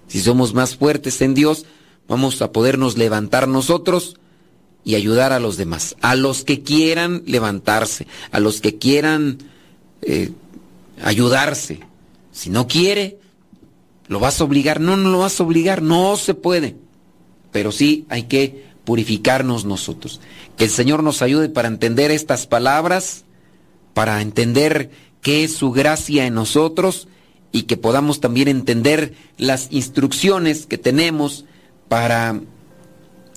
Si 0.08 0.22
somos 0.22 0.54
más 0.54 0.76
fuertes 0.76 1.22
en 1.22 1.34
Dios, 1.34 1.66
vamos 2.08 2.42
a 2.42 2.52
podernos 2.52 2.98
levantar 2.98 3.48
nosotros 3.48 4.18
y 4.84 4.96
ayudar 4.96 5.34
a 5.34 5.40
los 5.40 5.58
demás, 5.58 5.96
a 6.02 6.16
los 6.16 6.44
que 6.44 6.64
quieran 6.64 7.24
levantarse, 7.26 8.08
a 8.32 8.40
los 8.40 8.62
que 8.62 8.78
quieran 8.78 9.40
eh, 10.02 10.32
ayudarse. 11.04 11.82
Si 12.32 12.50
no 12.50 12.68
quiere, 12.68 13.20
¿lo 14.08 14.20
vas 14.20 14.40
a 14.40 14.46
obligar? 14.46 14.80
No, 14.80 14.96
no 14.96 15.10
lo 15.10 15.20
vas 15.20 15.40
a 15.40 15.44
obligar, 15.44 15.82
no 15.82 16.16
se 16.16 16.34
puede. 16.34 16.78
Pero 17.52 17.72
sí 17.72 18.06
hay 18.10 18.24
que 18.24 18.66
purificarnos 18.86 19.66
nosotros. 19.66 20.22
Que 20.56 20.64
el 20.64 20.70
Señor 20.70 21.04
nos 21.04 21.22
ayude 21.22 21.50
para 21.50 21.68
entender 21.68 22.10
estas 22.12 22.48
palabras, 22.48 23.26
para 23.94 24.22
entender 24.22 24.90
qué 25.22 25.44
es 25.44 25.54
su 25.54 25.72
gracia 25.72 26.26
en 26.26 26.36
nosotros 26.36 27.10
y 27.52 27.64
que 27.64 27.76
podamos 27.76 28.22
también 28.22 28.48
entender 28.48 29.16
las 29.38 29.68
instrucciones 29.72 30.66
que 30.66 30.78
tenemos 30.78 31.44
para 31.90 32.40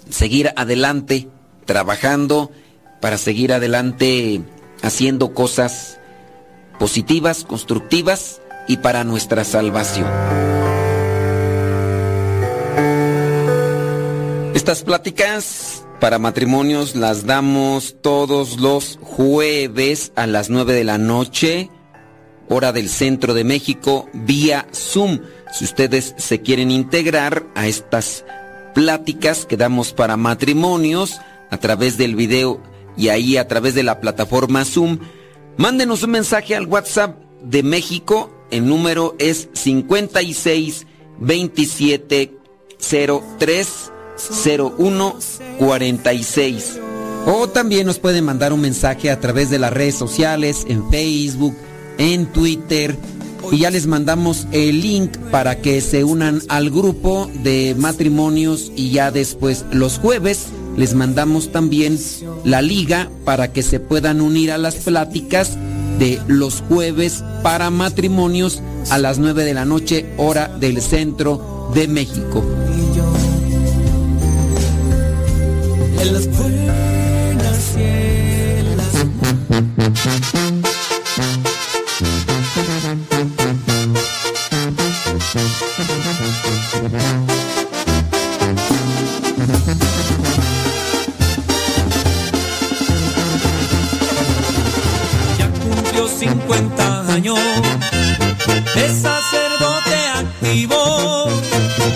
seguir 0.08 0.52
adelante 0.56 1.28
trabajando, 1.64 2.50
para 3.00 3.16
seguir 3.18 3.52
adelante 3.52 4.42
haciendo 4.82 5.34
cosas 5.34 5.98
positivas, 6.78 7.44
constructivas 7.44 8.40
y 8.66 8.78
para 8.78 9.04
nuestra 9.04 9.44
salvación. 9.44 10.08
Estas 14.54 14.82
pláticas 14.82 15.84
para 16.00 16.18
matrimonios 16.18 16.96
las 16.96 17.26
damos 17.26 17.96
todos 18.00 18.58
los 18.58 18.98
jueves 19.02 20.12
a 20.16 20.26
las 20.26 20.48
9 20.48 20.72
de 20.72 20.84
la 20.84 20.96
noche, 20.96 21.70
hora 22.48 22.72
del 22.72 22.88
centro 22.88 23.34
de 23.34 23.44
México, 23.44 24.08
vía 24.12 24.66
Zoom. 24.74 25.20
Si 25.52 25.64
ustedes 25.64 26.14
se 26.16 26.40
quieren 26.40 26.70
integrar 26.70 27.46
a 27.54 27.66
estas 27.66 28.24
pláticas 28.74 29.46
que 29.46 29.56
damos 29.56 29.92
para 29.92 30.16
matrimonios 30.16 31.20
a 31.50 31.58
través 31.58 31.98
del 31.98 32.14
video 32.14 32.60
y 32.96 33.08
ahí 33.08 33.36
a 33.36 33.48
través 33.48 33.74
de 33.74 33.82
la 33.82 34.00
plataforma 34.00 34.64
Zoom, 34.64 34.98
mándenos 35.56 36.02
un 36.02 36.10
mensaje 36.10 36.54
al 36.54 36.66
WhatsApp 36.66 37.16
de 37.42 37.62
México. 37.62 38.30
El 38.50 38.66
número 38.66 39.14
es 39.18 39.48
56 39.52 40.86
27 41.18 42.38
03 42.78 43.92
0146. 44.16 46.80
O 47.26 47.48
también 47.48 47.86
nos 47.86 47.98
pueden 47.98 48.24
mandar 48.24 48.52
un 48.52 48.60
mensaje 48.60 49.10
a 49.10 49.20
través 49.20 49.50
de 49.50 49.58
las 49.58 49.72
redes 49.72 49.94
sociales, 49.94 50.66
en 50.68 50.90
Facebook, 50.90 51.56
en 51.98 52.26
Twitter. 52.26 52.96
Y 53.52 53.58
ya 53.58 53.70
les 53.70 53.86
mandamos 53.86 54.46
el 54.52 54.80
link 54.80 55.16
para 55.30 55.60
que 55.60 55.80
se 55.80 56.04
unan 56.04 56.42
al 56.48 56.70
grupo 56.70 57.30
de 57.42 57.74
matrimonios 57.76 58.70
y 58.76 58.90
ya 58.90 59.10
después 59.10 59.64
los 59.72 59.98
jueves 59.98 60.46
les 60.76 60.94
mandamos 60.94 61.52
también 61.52 61.98
la 62.44 62.62
liga 62.62 63.10
para 63.24 63.52
que 63.52 63.62
se 63.62 63.80
puedan 63.80 64.20
unir 64.20 64.52
a 64.52 64.58
las 64.58 64.76
pláticas 64.76 65.56
de 65.98 66.20
los 66.26 66.62
jueves 66.62 67.22
para 67.42 67.70
matrimonios 67.70 68.62
a 68.90 68.98
las 68.98 69.18
9 69.18 69.44
de 69.44 69.54
la 69.54 69.64
noche 69.64 70.06
hora 70.16 70.48
del 70.48 70.80
centro 70.80 71.70
de 71.74 71.88
México. 71.88 72.44
Ya 86.80 86.88
cumplió 95.60 96.08
50 96.08 97.12
años 97.12 97.38
de 98.74 98.88
sacerdote 98.88 99.94
activo. 100.14 101.28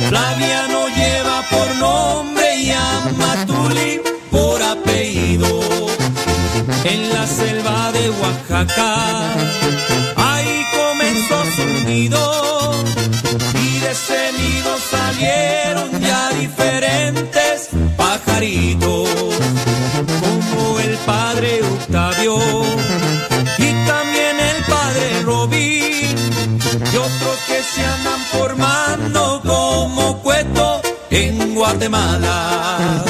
Flaviano 0.09 0.89
lleva 0.89 1.43
por 1.51 1.77
nombre 1.77 2.57
y 2.59 2.73
Amatuli 2.73 4.03
por 4.31 4.63
apellido. 4.63 5.61
En 6.85 7.09
la 7.11 7.27
selva 7.27 7.91
de 7.93 8.11
Oaxaca, 8.11 9.33
ahí 10.17 10.63
comenzó 10.77 11.43
su 11.57 11.89
nido. 11.89 12.85
Y 13.55 13.79
de 13.81 13.95
nido 15.25 15.55
salieron 15.75 16.01
ya 16.01 16.31
diferentes 16.39 17.69
pajaritos, 17.97 19.09
como 20.21 20.81
el 20.81 20.97
padre 21.07 21.63
Octavio 21.63 22.37
y 23.59 23.87
también 23.87 24.41
el 24.41 24.65
padre 24.65 25.23
Robín 25.25 26.17
y 26.93 26.97
otros 26.97 27.39
que 27.47 27.63
se 27.63 27.85
andan 27.85 28.21
formando 28.33 29.41
como 29.45 30.19
cueto 30.23 30.81
en 31.11 31.55
Guatemala. 31.55 33.05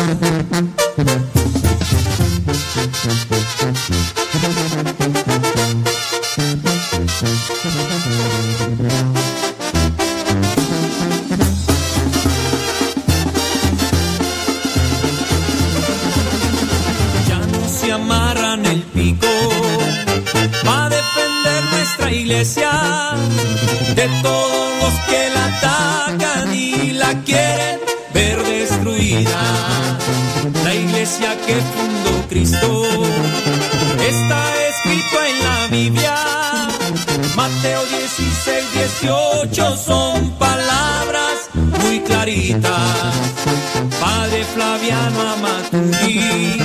De 22.34 24.08
todos 24.20 24.78
los 24.82 24.94
que 25.08 25.30
la 25.32 25.44
atacan 25.56 26.52
y 26.52 26.90
la 26.90 27.22
quieren 27.22 27.78
ver 28.12 28.42
destruida. 28.42 29.40
La 30.64 30.74
iglesia 30.74 31.36
que 31.46 31.54
fundó 31.54 32.28
Cristo 32.28 32.82
está 34.00 34.42
escrito 34.68 35.16
en 35.30 35.44
la 35.44 35.66
Biblia. 35.68 36.16
Mateo 37.36 37.82
16, 37.86 38.64
18 39.00 39.76
son 39.76 40.30
palabras 40.32 41.50
muy 41.84 42.00
claritas. 42.00 43.14
Padre 44.00 44.44
Flaviano 44.54 45.20
Amaturi, 45.34 46.58